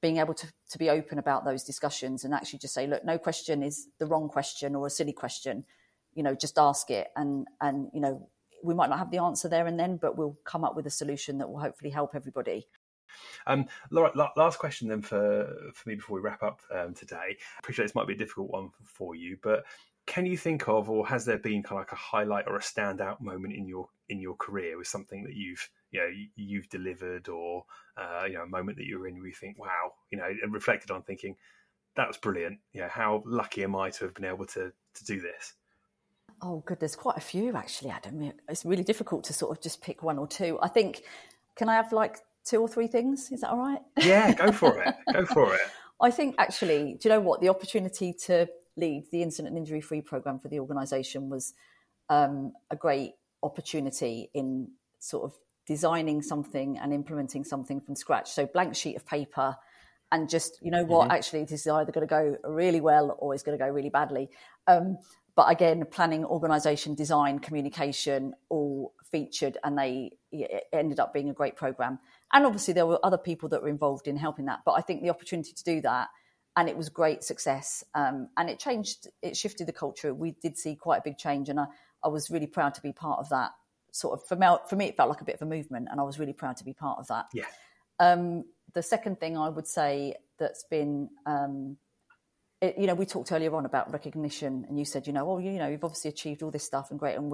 being 0.00 0.18
able 0.18 0.34
to, 0.34 0.46
to 0.70 0.78
be 0.78 0.90
open 0.90 1.18
about 1.18 1.44
those 1.44 1.64
discussions 1.64 2.24
and 2.24 2.32
actually 2.32 2.58
just 2.58 2.74
say, 2.74 2.86
look, 2.86 3.04
no 3.04 3.18
question 3.18 3.62
is 3.62 3.88
the 3.98 4.06
wrong 4.06 4.28
question 4.28 4.74
or 4.74 4.86
a 4.86 4.90
silly 4.90 5.12
question. 5.12 5.64
You 6.14 6.22
know, 6.22 6.34
just 6.34 6.58
ask 6.58 6.90
it. 6.90 7.08
And, 7.16 7.46
and, 7.60 7.90
you 7.92 8.00
know, 8.00 8.28
we 8.62 8.74
might 8.74 8.90
not 8.90 8.98
have 8.98 9.10
the 9.10 9.18
answer 9.18 9.48
there 9.48 9.66
and 9.66 9.78
then, 9.78 9.96
but 9.96 10.16
we'll 10.16 10.38
come 10.44 10.64
up 10.64 10.76
with 10.76 10.86
a 10.86 10.90
solution 10.90 11.38
that 11.38 11.48
will 11.48 11.58
hopefully 11.58 11.90
help 11.90 12.14
everybody. 12.14 12.66
Um, 13.46 13.66
Laura, 13.90 14.12
last 14.36 14.58
question 14.58 14.86
then 14.86 15.00
for 15.00 15.70
for 15.72 15.88
me 15.88 15.94
before 15.94 16.16
we 16.16 16.20
wrap 16.20 16.42
up 16.42 16.60
um, 16.72 16.92
today. 16.92 17.16
I 17.16 17.58
appreciate 17.58 17.86
this 17.86 17.94
might 17.94 18.06
be 18.06 18.12
a 18.12 18.18
difficult 18.18 18.50
one 18.50 18.70
for 18.84 19.14
you, 19.14 19.38
but 19.42 19.64
can 20.08 20.24
you 20.24 20.38
think 20.38 20.66
of, 20.68 20.88
or 20.88 21.06
has 21.06 21.26
there 21.26 21.38
been 21.38 21.62
kind 21.62 21.78
of 21.78 21.82
like 21.82 21.92
a 21.92 21.96
highlight 21.96 22.46
or 22.48 22.56
a 22.56 22.60
standout 22.60 23.20
moment 23.20 23.52
in 23.54 23.68
your 23.68 23.88
in 24.08 24.18
your 24.18 24.34
career 24.36 24.78
with 24.78 24.86
something 24.86 25.22
that 25.22 25.34
you've 25.34 25.68
you 25.90 26.00
know 26.00 26.08
you've 26.34 26.68
delivered, 26.70 27.28
or 27.28 27.64
uh, 27.98 28.24
you 28.26 28.32
know 28.32 28.42
a 28.42 28.46
moment 28.46 28.78
that 28.78 28.86
you're 28.86 29.06
in 29.06 29.18
where 29.18 29.28
you 29.28 29.34
think, 29.34 29.58
wow, 29.58 29.92
you 30.10 30.16
know, 30.16 30.24
and 30.42 30.52
reflected 30.52 30.90
on 30.90 31.02
thinking 31.02 31.36
that 31.94 32.08
was 32.08 32.16
brilliant. 32.16 32.58
You 32.72 32.80
know, 32.80 32.88
how 32.88 33.22
lucky 33.26 33.62
am 33.62 33.76
I 33.76 33.90
to 33.90 34.04
have 34.06 34.14
been 34.14 34.24
able 34.24 34.46
to 34.46 34.72
to 34.94 35.04
do 35.04 35.20
this? 35.20 35.52
Oh, 36.40 36.62
good. 36.64 36.80
There's 36.80 36.96
quite 36.96 37.18
a 37.18 37.20
few 37.20 37.54
actually, 37.54 37.90
Adam. 37.90 38.32
It's 38.48 38.64
really 38.64 38.84
difficult 38.84 39.24
to 39.24 39.34
sort 39.34 39.54
of 39.54 39.62
just 39.62 39.82
pick 39.82 40.02
one 40.02 40.18
or 40.18 40.26
two. 40.26 40.58
I 40.62 40.68
think. 40.68 41.02
Can 41.56 41.68
I 41.68 41.74
have 41.74 41.92
like 41.92 42.18
two 42.44 42.60
or 42.60 42.68
three 42.68 42.86
things? 42.86 43.30
Is 43.30 43.42
that 43.42 43.50
all 43.50 43.58
right? 43.58 43.80
Yeah, 43.98 44.32
go 44.32 44.52
for 44.52 44.80
it. 44.80 44.94
go 45.12 45.26
for 45.26 45.54
it. 45.54 45.60
I 46.00 46.12
think 46.12 46.36
actually, 46.38 46.94
do 46.94 47.08
you 47.08 47.14
know 47.14 47.20
what? 47.20 47.40
The 47.40 47.48
opportunity 47.48 48.12
to 48.26 48.48
lead 48.78 49.04
the 49.10 49.22
incident 49.22 49.54
and 49.54 49.58
injury 49.58 49.80
free 49.80 50.00
program 50.00 50.38
for 50.38 50.48
the 50.48 50.60
organisation 50.60 51.28
was 51.28 51.54
um, 52.08 52.52
a 52.70 52.76
great 52.76 53.12
opportunity 53.42 54.30
in 54.34 54.68
sort 54.98 55.24
of 55.24 55.32
designing 55.66 56.22
something 56.22 56.78
and 56.78 56.92
implementing 56.92 57.44
something 57.44 57.80
from 57.80 57.94
scratch. 57.94 58.30
So 58.30 58.46
blank 58.46 58.74
sheet 58.74 58.96
of 58.96 59.06
paper 59.06 59.56
and 60.12 60.28
just 60.28 60.58
you 60.62 60.70
know 60.70 60.84
what 60.84 61.08
mm-hmm. 61.08 61.16
actually 61.16 61.44
this 61.44 61.60
is 61.60 61.66
either 61.66 61.92
going 61.92 62.06
to 62.06 62.10
go 62.10 62.36
really 62.44 62.80
well 62.80 63.16
or 63.18 63.34
it's 63.34 63.42
going 63.42 63.56
to 63.56 63.62
go 63.62 63.70
really 63.70 63.90
badly 63.90 64.28
um, 64.66 64.98
but 65.36 65.50
again 65.50 65.84
planning 65.90 66.24
organization 66.24 66.94
design 66.94 67.38
communication 67.38 68.32
all 68.48 68.94
featured 69.10 69.58
and 69.64 69.78
they 69.78 70.10
ended 70.72 70.98
up 71.00 71.12
being 71.12 71.30
a 71.30 71.34
great 71.34 71.56
program 71.56 71.98
and 72.32 72.44
obviously 72.46 72.74
there 72.74 72.86
were 72.86 72.98
other 73.04 73.18
people 73.18 73.48
that 73.48 73.62
were 73.62 73.68
involved 73.68 74.06
in 74.06 74.16
helping 74.16 74.46
that 74.46 74.60
but 74.64 74.72
i 74.72 74.80
think 74.80 75.02
the 75.02 75.10
opportunity 75.10 75.52
to 75.52 75.64
do 75.64 75.80
that 75.80 76.08
and 76.58 76.68
it 76.68 76.76
was 76.76 76.88
great 76.88 77.22
success. 77.22 77.84
Um, 77.94 78.28
and 78.36 78.50
it 78.50 78.58
changed 78.58 79.06
it 79.22 79.36
shifted 79.36 79.68
the 79.68 79.72
culture. 79.72 80.12
We 80.12 80.32
did 80.42 80.58
see 80.58 80.74
quite 80.74 80.98
a 80.98 81.02
big 81.04 81.16
change 81.16 81.48
and 81.48 81.60
i, 81.60 81.66
I 82.02 82.08
was 82.08 82.30
really 82.30 82.48
proud 82.48 82.74
to 82.74 82.82
be 82.82 82.92
part 82.92 83.20
of 83.20 83.28
that 83.28 83.52
sort 83.92 84.18
of 84.18 84.26
for 84.26 84.34
me, 84.36 84.46
for 84.68 84.76
me 84.76 84.86
it 84.86 84.96
felt 84.96 85.08
like 85.08 85.20
a 85.20 85.24
bit 85.24 85.36
of 85.36 85.42
a 85.42 85.46
movement 85.46 85.88
and 85.90 86.00
i 86.00 86.02
was 86.02 86.18
really 86.18 86.32
proud 86.32 86.56
to 86.58 86.64
be 86.64 86.72
part 86.72 86.98
of 86.98 87.06
that. 87.08 87.26
Yeah. 87.32 87.44
Um, 88.00 88.44
the 88.74 88.82
second 88.82 89.18
thing 89.18 89.38
i 89.38 89.48
would 89.48 89.66
say 89.66 90.14
that's 90.38 90.64
been 90.64 91.08
um, 91.26 91.76
it, 92.60 92.76
you 92.76 92.86
know 92.86 92.94
we 92.94 93.06
talked 93.06 93.32
earlier 93.32 93.54
on 93.54 93.64
about 93.64 93.92
recognition 93.92 94.66
and 94.68 94.78
you 94.78 94.84
said 94.84 95.06
you 95.06 95.12
know 95.12 95.30
oh 95.30 95.38
you 95.38 95.52
know 95.52 95.68
you've 95.68 95.84
obviously 95.84 96.10
achieved 96.10 96.42
all 96.42 96.50
this 96.50 96.64
stuff 96.64 96.90
and 96.90 96.98
great 96.98 97.16
and 97.16 97.32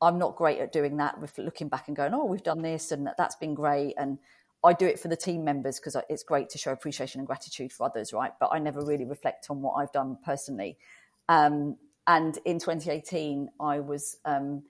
i'm 0.00 0.18
not 0.18 0.36
great 0.36 0.60
at 0.60 0.72
doing 0.72 0.98
that 0.98 1.20
with 1.20 1.36
looking 1.38 1.68
back 1.68 1.88
and 1.88 1.96
going 1.96 2.14
oh 2.14 2.24
we've 2.24 2.42
done 2.42 2.62
this 2.62 2.92
and 2.92 3.08
that's 3.16 3.36
been 3.36 3.54
great 3.54 3.94
and 3.98 4.18
I 4.68 4.74
do 4.74 4.86
it 4.86 5.00
for 5.00 5.08
the 5.08 5.16
team 5.16 5.44
members 5.44 5.80
because 5.80 5.96
it's 6.10 6.22
great 6.22 6.50
to 6.50 6.58
show 6.58 6.72
appreciation 6.72 7.20
and 7.20 7.26
gratitude 7.26 7.72
for 7.72 7.86
others, 7.86 8.12
right? 8.12 8.32
But 8.38 8.50
I 8.52 8.58
never 8.58 8.84
really 8.84 9.06
reflect 9.06 9.46
on 9.48 9.62
what 9.62 9.72
I've 9.74 9.92
done 9.92 10.18
personally. 10.22 10.76
Um, 11.26 11.78
and 12.06 12.38
in 12.44 12.58
2018, 12.58 13.48
I 13.58 13.80
was 13.80 14.18
um, 14.26 14.62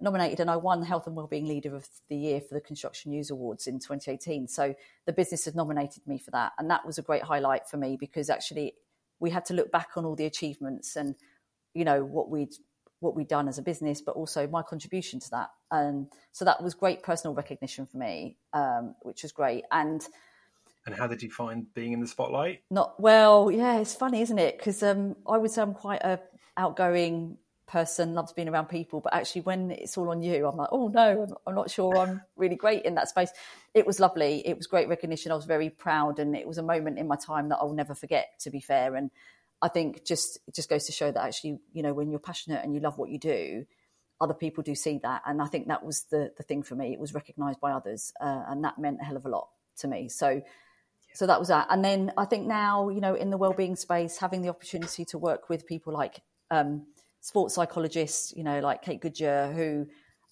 nominated 0.00 0.40
and 0.40 0.50
I 0.50 0.56
won 0.56 0.82
Health 0.82 1.06
and 1.06 1.14
Wellbeing 1.14 1.46
Leader 1.46 1.76
of 1.76 1.86
the 2.08 2.16
Year 2.16 2.40
for 2.40 2.54
the 2.54 2.60
Construction 2.62 3.10
News 3.10 3.30
Awards 3.30 3.66
in 3.66 3.78
2018. 3.78 4.48
So 4.48 4.74
the 5.04 5.12
business 5.12 5.44
had 5.44 5.54
nominated 5.54 6.06
me 6.06 6.16
for 6.16 6.30
that. 6.30 6.52
And 6.58 6.70
that 6.70 6.86
was 6.86 6.96
a 6.96 7.02
great 7.02 7.22
highlight 7.22 7.68
for 7.68 7.76
me 7.76 7.98
because 8.00 8.30
actually 8.30 8.72
we 9.20 9.28
had 9.28 9.44
to 9.46 9.54
look 9.54 9.70
back 9.70 9.90
on 9.96 10.06
all 10.06 10.16
the 10.16 10.24
achievements 10.24 10.96
and, 10.96 11.16
you 11.74 11.84
know, 11.84 12.02
what 12.02 12.30
we'd 12.30 12.54
what 13.04 13.14
we'd 13.14 13.28
done 13.28 13.46
as 13.46 13.58
a 13.58 13.62
business, 13.62 14.00
but 14.00 14.16
also 14.16 14.46
my 14.48 14.62
contribution 14.62 15.20
to 15.20 15.30
that. 15.30 15.50
And 15.70 16.08
so 16.32 16.44
that 16.44 16.62
was 16.62 16.74
great 16.74 17.02
personal 17.02 17.34
recognition 17.34 17.86
for 17.86 17.98
me, 17.98 18.36
um, 18.52 18.94
which 19.02 19.22
was 19.22 19.30
great. 19.30 19.64
And 19.70 20.04
and 20.86 20.94
how 20.94 21.06
did 21.06 21.22
you 21.22 21.30
find 21.30 21.72
being 21.72 21.92
in 21.92 22.00
the 22.00 22.06
spotlight? 22.06 22.62
Not 22.70 23.00
well, 23.00 23.50
yeah. 23.50 23.78
It's 23.78 23.94
funny, 23.94 24.20
isn't 24.22 24.38
it? 24.38 24.58
Because 24.58 24.82
um, 24.82 25.16
I 25.26 25.38
would 25.38 25.50
say 25.50 25.62
I'm 25.62 25.74
quite 25.74 26.02
a 26.02 26.20
outgoing 26.56 27.38
person, 27.66 28.14
loves 28.14 28.32
being 28.32 28.48
around 28.48 28.66
people, 28.66 29.00
but 29.00 29.14
actually 29.14 29.40
when 29.42 29.70
it's 29.70 29.96
all 29.96 30.10
on 30.10 30.22
you, 30.22 30.46
I'm 30.46 30.56
like, 30.56 30.68
oh 30.70 30.88
no, 30.88 31.26
I'm 31.46 31.54
not 31.54 31.70
sure 31.70 31.96
I'm 31.96 32.22
really 32.36 32.56
great 32.56 32.84
in 32.84 32.94
that 32.96 33.08
space. 33.08 33.30
It 33.72 33.86
was 33.86 33.98
lovely. 33.98 34.46
It 34.46 34.56
was 34.56 34.66
great 34.66 34.88
recognition. 34.88 35.32
I 35.32 35.36
was 35.36 35.46
very 35.46 35.70
proud, 35.70 36.18
and 36.18 36.36
it 36.36 36.46
was 36.46 36.58
a 36.58 36.62
moment 36.62 36.98
in 36.98 37.08
my 37.08 37.16
time 37.16 37.48
that 37.48 37.58
I'll 37.60 37.72
never 37.72 37.94
forget. 37.94 38.38
To 38.40 38.50
be 38.50 38.60
fair, 38.60 38.94
and 38.94 39.10
I 39.66 39.68
think 39.68 40.04
just 40.04 40.38
it 40.46 40.54
just 40.54 40.68
goes 40.68 40.84
to 40.86 40.92
show 40.92 41.10
that 41.10 41.24
actually, 41.28 41.58
you 41.72 41.82
know, 41.82 41.94
when 41.94 42.10
you're 42.10 42.26
passionate 42.30 42.62
and 42.62 42.74
you 42.74 42.80
love 42.80 42.98
what 42.98 43.10
you 43.10 43.18
do, 43.18 43.64
other 44.20 44.34
people 44.34 44.62
do 44.62 44.74
see 44.74 44.96
that, 45.02 45.22
and 45.26 45.40
I 45.40 45.46
think 45.46 45.68
that 45.68 45.82
was 45.84 46.04
the 46.10 46.22
the 46.36 46.44
thing 46.48 46.62
for 46.62 46.74
me. 46.76 46.92
It 46.92 47.00
was 47.00 47.14
recognised 47.14 47.60
by 47.60 47.72
others, 47.72 48.12
uh, 48.20 48.42
and 48.48 48.62
that 48.64 48.78
meant 48.78 48.98
a 49.00 49.04
hell 49.04 49.16
of 49.16 49.24
a 49.26 49.30
lot 49.36 49.48
to 49.78 49.88
me. 49.88 50.08
So. 50.08 50.42
So 51.16 51.28
that 51.28 51.38
was 51.38 51.46
that, 51.46 51.68
and 51.70 51.84
then 51.84 52.12
I 52.16 52.24
think 52.24 52.44
now, 52.48 52.88
you 52.88 53.00
know, 53.00 53.14
in 53.14 53.30
the 53.30 53.36
well-being 53.36 53.76
space, 53.76 54.18
having 54.18 54.42
the 54.42 54.48
opportunity 54.48 55.04
to 55.04 55.16
work 55.16 55.48
with 55.48 55.64
people 55.64 55.92
like 55.92 56.16
um, 56.50 56.86
sports 57.20 57.54
psychologists, 57.54 58.34
you 58.36 58.42
know, 58.42 58.58
like 58.58 58.82
Kate 58.82 59.00
Goodger, 59.00 59.52
who 59.52 59.86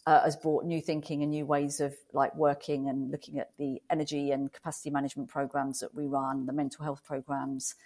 uh, 0.07 0.25
has 0.25 0.37
brought 0.37 0.65
new 0.65 0.81
thinking 0.81 1.23
and 1.23 1.31
new 1.31 1.47
ways 1.47 1.81
of 1.81 1.95
like 2.13 2.35
working 2.35 2.89
and 2.89 3.13
looking 3.13 3.39
at 3.39 3.57
the 3.59 3.81
energy 3.91 4.33
and 4.33 4.53
capacity 4.53 4.91
management 4.91 5.29
programs 5.29 5.79
that 5.81 5.95
we 5.95 6.07
run, 6.07 6.47
the 6.47 6.53
mental 6.53 6.85
health 6.85 7.03
programs, 7.05 7.77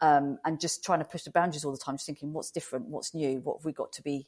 um, 0.00 0.38
and 0.44 0.60
just 0.60 0.84
trying 0.84 1.00
to 1.00 1.04
push 1.04 1.22
the 1.22 1.30
boundaries 1.30 1.64
all 1.64 1.72
the 1.72 1.78
time, 1.78 1.96
just 1.96 2.06
thinking 2.06 2.32
what's 2.32 2.50
different, 2.50 2.86
what's 2.86 3.14
new, 3.14 3.40
what 3.40 3.58
have 3.58 3.64
we 3.64 3.72
got 3.72 3.92
to 3.92 4.02
be 4.02 4.26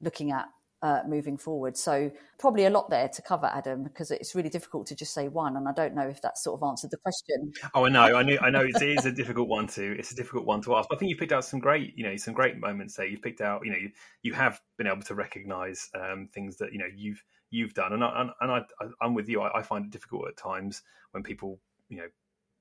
looking 0.00 0.30
at 0.30 0.46
uh, 0.82 1.00
moving 1.06 1.36
forward. 1.36 1.76
So 1.76 2.10
probably 2.38 2.64
a 2.64 2.70
lot 2.70 2.90
there 2.90 3.08
to 3.08 3.22
cover, 3.22 3.46
Adam, 3.46 3.82
because 3.82 4.10
it's 4.10 4.34
really 4.34 4.48
difficult 4.48 4.86
to 4.88 4.94
just 4.94 5.14
say 5.14 5.28
one, 5.28 5.56
and 5.56 5.68
I 5.68 5.72
don't 5.72 5.94
know 5.94 6.06
if 6.06 6.20
that 6.22 6.38
sort 6.38 6.60
of 6.60 6.66
answered 6.66 6.90
the 6.90 6.98
question. 6.98 7.52
Oh, 7.74 7.86
I 7.86 7.88
know, 7.88 8.16
I 8.16 8.22
know, 8.22 8.36
I 8.40 8.50
know. 8.50 8.60
It 8.60 8.82
is 8.82 9.06
a 9.06 9.12
difficult 9.12 9.48
one 9.48 9.66
to. 9.68 9.98
It's 9.98 10.12
a 10.12 10.14
difficult 10.14 10.44
one 10.44 10.62
to 10.62 10.76
ask. 10.76 10.88
But 10.88 10.96
I 10.96 10.98
think 10.98 11.10
you've 11.10 11.18
picked 11.18 11.32
out 11.32 11.44
some 11.44 11.60
great, 11.60 11.96
you 11.96 12.04
know, 12.04 12.16
some 12.16 12.34
great 12.34 12.58
moments 12.58 12.94
there. 12.94 13.06
You've 13.06 13.22
picked 13.22 13.40
out, 13.40 13.62
you 13.64 13.72
know, 13.72 13.78
you, 13.78 13.90
you 14.22 14.34
have 14.34 14.60
been 14.76 14.86
able 14.86 15.02
to 15.02 15.14
recognise 15.14 15.88
um, 15.94 16.28
things 16.32 16.58
that 16.58 16.72
you 16.72 16.78
know 16.78 16.88
you've 16.94 17.22
you've 17.50 17.74
done, 17.74 17.92
and 17.92 18.04
I, 18.04 18.28
and 18.40 18.50
I, 18.50 18.60
I'm 19.00 19.14
with 19.14 19.28
you. 19.28 19.40
I, 19.40 19.58
I 19.58 19.62
find 19.62 19.86
it 19.86 19.90
difficult 19.90 20.28
at 20.28 20.36
times 20.36 20.82
when 21.12 21.22
people, 21.22 21.58
you 21.88 21.98
know, 21.98 22.08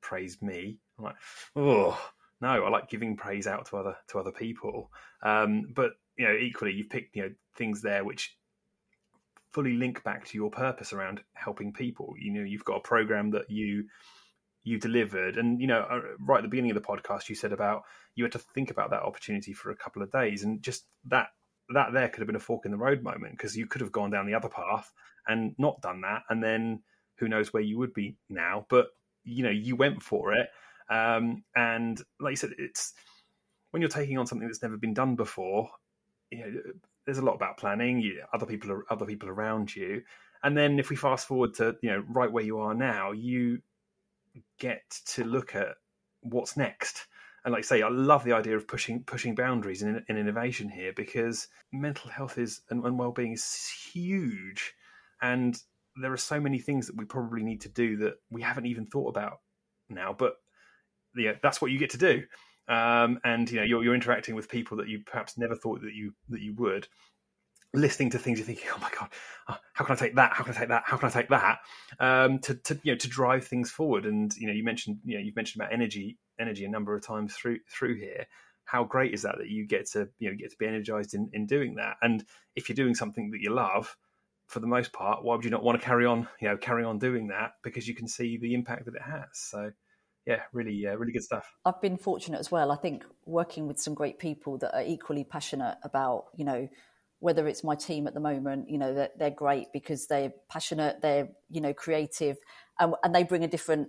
praise 0.02 0.42
me. 0.42 0.78
I'm 0.98 1.04
like, 1.04 1.16
oh 1.56 2.00
no, 2.42 2.66
I 2.66 2.70
like 2.70 2.90
giving 2.90 3.16
praise 3.16 3.48
out 3.48 3.66
to 3.68 3.78
other 3.78 3.96
to 4.10 4.20
other 4.20 4.32
people. 4.32 4.92
Um, 5.24 5.68
but 5.74 5.94
you 6.18 6.28
know, 6.28 6.36
equally, 6.36 6.74
you've 6.74 6.90
picked 6.90 7.16
you 7.16 7.24
know 7.24 7.32
things 7.58 7.82
there 7.82 8.04
which 8.04 8.38
fully 9.52 9.74
link 9.74 10.04
back 10.04 10.26
to 10.26 10.38
your 10.38 10.52
purpose 10.52 10.92
around 10.92 11.22
helping 11.34 11.72
people. 11.72 12.14
You 12.20 12.34
know, 12.34 12.44
you've 12.44 12.66
got 12.66 12.78
a 12.78 12.82
program 12.82 13.32
that 13.32 13.50
you 13.50 13.86
you 14.64 14.80
delivered, 14.80 15.38
and 15.38 15.62
you 15.62 15.68
know, 15.68 15.82
uh, 15.90 16.02
right 16.20 16.40
at 16.40 16.44
the 16.44 16.50
beginning 16.50 16.72
of 16.72 16.82
the 16.82 16.88
podcast, 16.88 17.30
you 17.30 17.36
said 17.36 17.54
about 17.54 17.84
you 18.16 18.24
had 18.24 18.34
to 18.34 18.40
think 18.40 18.72
about 18.72 18.90
that 18.90 19.04
opportunity 19.04 19.54
for 19.54 19.72
a 19.72 19.76
couple 19.76 20.02
of 20.02 20.12
days, 20.12 20.44
and 20.44 20.62
just 20.62 20.86
that 21.06 21.28
that 21.70 21.94
there 21.94 22.10
could 22.10 22.20
have 22.20 22.28
been 22.28 22.36
a 22.36 22.40
fork 22.40 22.66
in 22.66 22.72
the 22.72 22.78
road 22.78 23.02
moment 23.02 23.32
because 23.32 23.56
you 23.56 23.66
could 23.66 23.82
have 23.82 23.92
gone 23.92 24.12
down 24.12 24.28
the 24.28 24.36
other 24.36 24.50
path 24.50 24.92
and 25.28 25.56
not 25.58 25.82
done 25.82 26.02
that, 26.02 26.24
and 26.30 26.44
then 26.44 26.82
who 27.18 27.30
knows 27.30 27.54
where 27.54 27.64
you 27.64 27.78
would 27.78 27.94
be 27.94 28.18
now. 28.30 28.66
But 28.70 28.88
you 29.24 29.44
know, 29.44 29.50
you 29.50 29.76
went 29.76 30.04
for 30.04 30.34
it 30.34 30.50
um, 30.90 31.44
and 31.56 32.02
like 32.20 32.32
you 32.32 32.38
said, 32.38 32.52
it's 32.58 32.94
when 33.72 33.82
you're 33.82 33.90
taking 33.90 34.18
on 34.18 34.28
something 34.28 34.48
that's 34.48 34.62
never 34.62 34.78
been 34.78 34.94
done 34.94 35.16
before. 35.16 35.70
You 36.32 36.40
know, 36.40 36.62
there's 37.06 37.18
a 37.18 37.26
lot 37.26 37.36
about 37.36 37.58
planning. 37.58 38.00
You, 38.02 38.24
other 38.34 38.46
people 38.46 38.72
are 38.72 38.86
other 38.92 39.06
people 39.06 39.30
around 39.30 39.76
you, 39.76 40.02
and 40.44 40.58
then 40.58 40.80
if 40.80 40.90
we 40.90 40.96
fast 40.96 41.28
forward 41.28 41.54
to 41.56 41.76
you 41.82 41.92
know 41.92 42.04
right 42.10 42.32
where 42.32 42.44
you 42.44 42.60
are 42.60 42.74
now, 42.74 43.12
you 43.12 43.60
get 44.60 44.84
to 45.06 45.24
look 45.24 45.56
at 45.56 45.76
what's 46.22 46.58
next. 46.58 47.08
And 47.44 47.52
like 47.54 47.60
I 47.60 47.68
say, 47.68 47.82
I 47.84 47.90
love 47.90 48.24
the 48.24 48.34
idea 48.34 48.56
of 48.56 48.68
pushing 48.68 49.04
pushing 49.04 49.36
boundaries 49.36 49.84
in, 49.84 50.04
in 50.10 50.18
innovation 50.18 50.68
here 50.68 50.94
because 50.96 51.48
mental 51.72 52.10
health 52.10 52.40
is 52.40 52.62
and, 52.70 52.84
and 52.84 52.98
well 52.98 53.12
being 53.12 53.34
is 53.34 53.70
huge, 53.94 54.74
and 55.22 55.60
there 55.96 56.12
are 56.12 56.18
so 56.18 56.40
many 56.40 56.60
things 56.60 56.88
that 56.88 56.98
we 56.98 57.06
probably 57.06 57.44
need 57.44 57.62
to 57.62 57.70
do 57.70 57.98
that 57.98 58.16
we 58.30 58.42
haven't 58.42 58.66
even 58.66 58.86
thought 58.86 59.10
about 59.10 59.40
now. 59.90 60.14
But 60.18 60.36
yeah, 61.16 61.34
that's 61.41 61.61
what 61.61 61.72
you 61.72 61.80
get 61.80 61.91
to 61.91 61.97
do. 61.97 62.24
Um, 62.68 63.20
and 63.24 63.49
you 63.49 63.57
know 63.57 63.63
you're, 63.63 63.84
you're 63.84 63.95
interacting 63.95 64.36
with 64.36 64.49
people 64.49 64.78
that 64.78 64.88
you 64.88 65.01
perhaps 65.05 65.38
never 65.38 65.55
thought 65.55 65.82
that 65.82 65.93
you 65.93 66.13
that 66.30 66.41
you 66.41 66.53
would. 66.55 66.88
Listening 67.74 68.09
to 68.11 68.18
things 68.18 68.39
you're 68.39 68.45
thinking 68.45 68.70
oh 68.74 68.80
my 68.80 68.89
god 68.97 69.09
uh, 69.49 69.55
how 69.74 69.84
can 69.84 69.93
i 69.95 69.99
take 69.99 70.16
that? 70.16 70.32
How 70.34 70.43
can 70.43 70.55
i 70.55 70.57
take 70.57 70.70
that? 70.70 70.84
How 70.86 70.97
can 70.97 71.09
i 71.09 71.11
take 71.11 71.30
that? 71.30 71.59
Um, 71.99 72.39
to, 72.39 72.55
to 72.55 72.80
you 72.84 72.93
know 72.93 72.97
to 72.97 73.07
drive 73.07 73.45
things 73.45 73.70
forward. 73.70 74.05
And 74.05 74.36
you 74.38 74.47
know 74.47 74.53
you 74.53 74.63
mentioned 74.63 74.99
you 75.03 75.18
know 75.18 75.24
you've 75.24 75.36
mentioned 75.36 75.61
about 75.61 75.74
energy 75.74 76.18
energy 76.39 76.66
a 76.66 76.70
number 76.70 76.95
of 76.95 77.05
times 77.05 77.36
through 77.36 77.59
through 77.70 77.95
here. 77.95 78.26
How 78.63 78.84
great 78.84 79.13
is 79.13 79.22
that 79.22 79.38
that 79.38 79.49
you 79.49 79.68
get 79.68 79.88
to 79.91 80.09
you 80.18 80.32
know 80.32 80.38
get 80.38 80.51
to 80.51 80.57
be 80.57 80.66
energized 80.66 81.13
in, 81.13 81.30
in 81.34 81.45
doing 81.45 81.76
that? 81.76 81.97
And 82.01 82.26
if 82.55 82.68
you're 82.68 82.76
doing 82.76 82.95
something 82.95 83.30
that 83.32 83.41
you 83.41 83.51
love 83.51 83.95
for 84.47 84.59
the 84.59 84.68
most 84.68 84.93
part 84.93 85.24
why 85.24 85.36
would 85.36 85.43
you 85.43 85.49
not 85.49 85.63
want 85.63 85.80
to 85.80 85.86
carry 85.86 86.05
on 86.05 86.28
you 86.39 86.47
know 86.47 86.57
carry 86.57 86.84
on 86.84 86.97
doing 86.97 87.28
that? 87.28 87.51
Because 87.61 87.88
you 87.88 87.93
can 87.93 88.07
see 88.07 88.38
the 88.38 88.55
impact 88.55 88.86
that 88.86 88.95
it 88.95 89.01
has. 89.03 89.28
So 89.34 89.72
yeah, 90.26 90.41
really, 90.53 90.86
uh, 90.88 90.95
really 90.95 91.11
good 91.11 91.23
stuff. 91.23 91.45
I've 91.65 91.82
been 91.82 91.97
fortunate 91.97 92.39
as 92.39 92.51
well. 92.51 92.71
I 92.71 92.78
think 92.78 93.05
working 93.26 93.67
with 93.67 93.80
some 93.80 93.93
great 93.93 94.19
people 94.19 94.57
that 94.59 94.76
are 94.76 94.84
equally 94.84 95.23
passionate 95.23 95.78
about, 95.84 96.26
you 96.36 96.45
know, 96.45 96.67
whether 97.19 97.47
it's 97.47 97.63
my 97.63 97.76
team 97.76 98.07
at 98.07 98.13
the 98.13 98.19
moment, 98.19 98.69
you 98.69 98.78
know, 98.78 98.93
they're, 98.93 99.09
they're 99.17 99.30
great 99.30 99.67
because 99.71 100.07
they're 100.07 100.34
passionate, 100.49 101.01
they're, 101.01 101.30
you 101.49 101.61
know, 101.61 101.73
creative, 101.73 102.38
and, 102.80 102.93
and 103.03 103.15
they 103.15 103.23
bring 103.23 103.43
a 103.43 103.47
different 103.47 103.88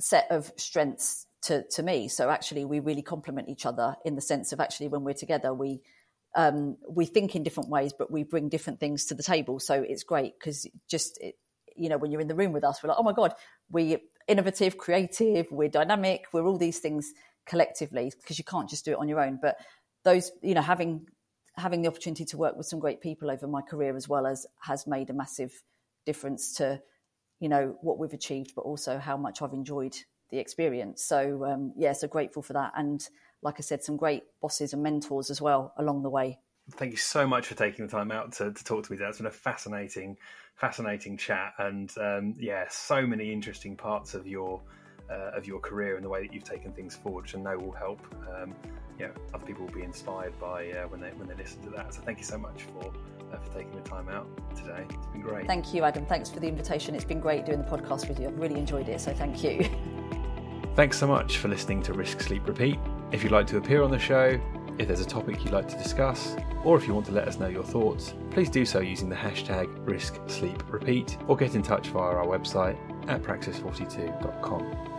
set 0.00 0.26
of 0.30 0.52
strengths 0.56 1.26
to, 1.42 1.64
to 1.70 1.82
me. 1.82 2.08
So 2.08 2.30
actually, 2.30 2.64
we 2.64 2.80
really 2.80 3.02
complement 3.02 3.48
each 3.48 3.64
other 3.64 3.96
in 4.04 4.14
the 4.14 4.20
sense 4.20 4.52
of 4.52 4.60
actually 4.60 4.88
when 4.88 5.04
we're 5.04 5.14
together, 5.14 5.54
we 5.54 5.80
um, 6.36 6.76
we 6.88 7.06
think 7.06 7.34
in 7.34 7.42
different 7.42 7.70
ways, 7.70 7.92
but 7.92 8.10
we 8.10 8.22
bring 8.22 8.48
different 8.48 8.78
things 8.78 9.06
to 9.06 9.14
the 9.14 9.22
table. 9.22 9.58
So 9.58 9.82
it's 9.82 10.04
great 10.04 10.38
because 10.38 10.64
just 10.88 11.18
it, 11.20 11.34
you 11.76 11.88
know 11.88 11.98
when 11.98 12.12
you're 12.12 12.20
in 12.20 12.28
the 12.28 12.34
room 12.34 12.52
with 12.52 12.64
us, 12.64 12.82
we're 12.82 12.88
like, 12.88 12.98
oh 12.98 13.02
my 13.02 13.12
god, 13.12 13.34
we're 13.70 13.98
innovative, 14.28 14.78
creative, 14.78 15.50
we're 15.50 15.68
dynamic, 15.68 16.26
we're 16.32 16.46
all 16.46 16.58
these 16.58 16.78
things 16.78 17.12
collectively 17.46 18.12
because 18.20 18.38
you 18.38 18.44
can't 18.44 18.68
just 18.68 18.84
do 18.84 18.92
it 18.92 18.98
on 18.98 19.08
your 19.08 19.20
own. 19.20 19.38
But 19.40 19.56
those, 20.04 20.30
you 20.42 20.54
know, 20.54 20.62
having 20.62 21.06
having 21.56 21.82
the 21.82 21.88
opportunity 21.88 22.24
to 22.24 22.36
work 22.36 22.56
with 22.56 22.66
some 22.66 22.78
great 22.78 23.00
people 23.00 23.30
over 23.30 23.46
my 23.46 23.60
career 23.60 23.96
as 23.96 24.08
well 24.08 24.26
as 24.26 24.46
has 24.60 24.86
made 24.86 25.10
a 25.10 25.12
massive 25.12 25.52
difference 26.06 26.54
to 26.54 26.80
you 27.40 27.48
know 27.48 27.76
what 27.80 27.98
we've 27.98 28.12
achieved, 28.12 28.52
but 28.54 28.62
also 28.62 28.98
how 28.98 29.16
much 29.16 29.42
I've 29.42 29.52
enjoyed 29.52 29.96
the 30.30 30.38
experience. 30.38 31.02
So 31.02 31.44
um, 31.44 31.72
yeah, 31.76 31.92
so 31.92 32.06
grateful 32.06 32.42
for 32.42 32.52
that, 32.52 32.72
and 32.76 33.06
like 33.42 33.56
I 33.58 33.62
said, 33.62 33.82
some 33.82 33.96
great 33.96 34.22
bosses 34.40 34.72
and 34.72 34.82
mentors 34.82 35.30
as 35.30 35.40
well 35.40 35.72
along 35.78 36.02
the 36.02 36.10
way. 36.10 36.38
Thank 36.72 36.92
you 36.92 36.98
so 36.98 37.26
much 37.26 37.46
for 37.46 37.54
taking 37.54 37.86
the 37.86 37.90
time 37.90 38.12
out 38.12 38.32
to, 38.32 38.52
to 38.52 38.64
talk 38.64 38.84
to 38.84 38.92
me. 38.92 38.98
That's 38.98 39.16
been 39.16 39.26
a 39.26 39.30
fascinating, 39.30 40.18
fascinating 40.60 41.16
chat, 41.16 41.54
and 41.58 41.92
um, 41.98 42.34
yeah, 42.38 42.66
so 42.68 43.06
many 43.06 43.32
interesting 43.32 43.74
parts 43.74 44.14
of 44.14 44.26
your 44.26 44.60
uh, 45.10 45.36
of 45.36 45.46
your 45.46 45.58
career 45.58 45.96
and 45.96 46.04
the 46.04 46.08
way 46.08 46.22
that 46.22 46.32
you've 46.32 46.44
taken 46.44 46.72
things 46.72 46.94
forward, 46.94 47.22
which 47.22 47.34
I 47.34 47.40
know 47.40 47.58
will 47.58 47.72
help. 47.72 48.00
Um, 48.32 48.54
you 48.98 49.06
know, 49.06 49.12
other 49.34 49.44
people 49.44 49.64
will 49.64 49.72
be 49.72 49.82
inspired 49.82 50.38
by 50.38 50.70
uh, 50.70 50.86
when 50.88 51.00
they 51.00 51.08
when 51.10 51.26
they 51.26 51.34
listen 51.34 51.62
to 51.62 51.70
that. 51.70 51.94
So 51.94 52.02
thank 52.02 52.18
you 52.18 52.24
so 52.24 52.38
much 52.38 52.64
for 52.64 52.92
uh, 53.32 53.38
for 53.38 53.52
taking 53.52 53.74
the 53.82 53.88
time 53.88 54.08
out 54.08 54.28
today. 54.54 54.84
It's 54.88 55.06
been 55.06 55.22
great. 55.22 55.46
Thank 55.46 55.72
you, 55.72 55.82
Adam. 55.82 56.04
Thanks 56.04 56.28
for 56.28 56.40
the 56.40 56.48
invitation. 56.48 56.94
It's 56.94 57.04
been 57.04 57.20
great 57.20 57.46
doing 57.46 57.58
the 57.58 57.68
podcast 57.68 58.08
with 58.08 58.20
you. 58.20 58.28
I've 58.28 58.38
really 58.38 58.58
enjoyed 58.58 58.88
it. 58.88 59.00
So 59.00 59.12
thank 59.14 59.42
you. 59.42 59.68
Thanks 60.76 60.98
so 60.98 61.06
much 61.06 61.38
for 61.38 61.48
listening 61.48 61.82
to 61.82 61.92
Risk 61.92 62.20
Sleep 62.20 62.46
Repeat. 62.46 62.78
If 63.10 63.24
you'd 63.24 63.32
like 63.32 63.48
to 63.48 63.56
appear 63.56 63.82
on 63.82 63.90
the 63.90 63.98
show, 63.98 64.40
if 64.80 64.86
there's 64.86 65.00
a 65.00 65.06
topic 65.06 65.44
you'd 65.44 65.52
like 65.52 65.68
to 65.68 65.76
discuss, 65.76 66.34
or 66.64 66.74
if 66.78 66.88
you 66.88 66.94
want 66.94 67.04
to 67.04 67.12
let 67.12 67.28
us 67.28 67.38
know 67.38 67.48
your 67.48 67.62
thoughts, 67.62 68.14
please 68.30 68.48
do 68.48 68.64
so 68.64 68.80
using 68.80 69.10
the 69.10 69.14
hashtag 69.14 69.68
Risk 69.86 70.18
Sleep 70.26 70.62
Repeat 70.72 71.18
or 71.28 71.36
get 71.36 71.54
in 71.54 71.62
touch 71.62 71.88
via 71.88 72.14
our 72.16 72.26
website 72.26 72.78
at 73.06 73.22
praxis42.com. 73.22 74.89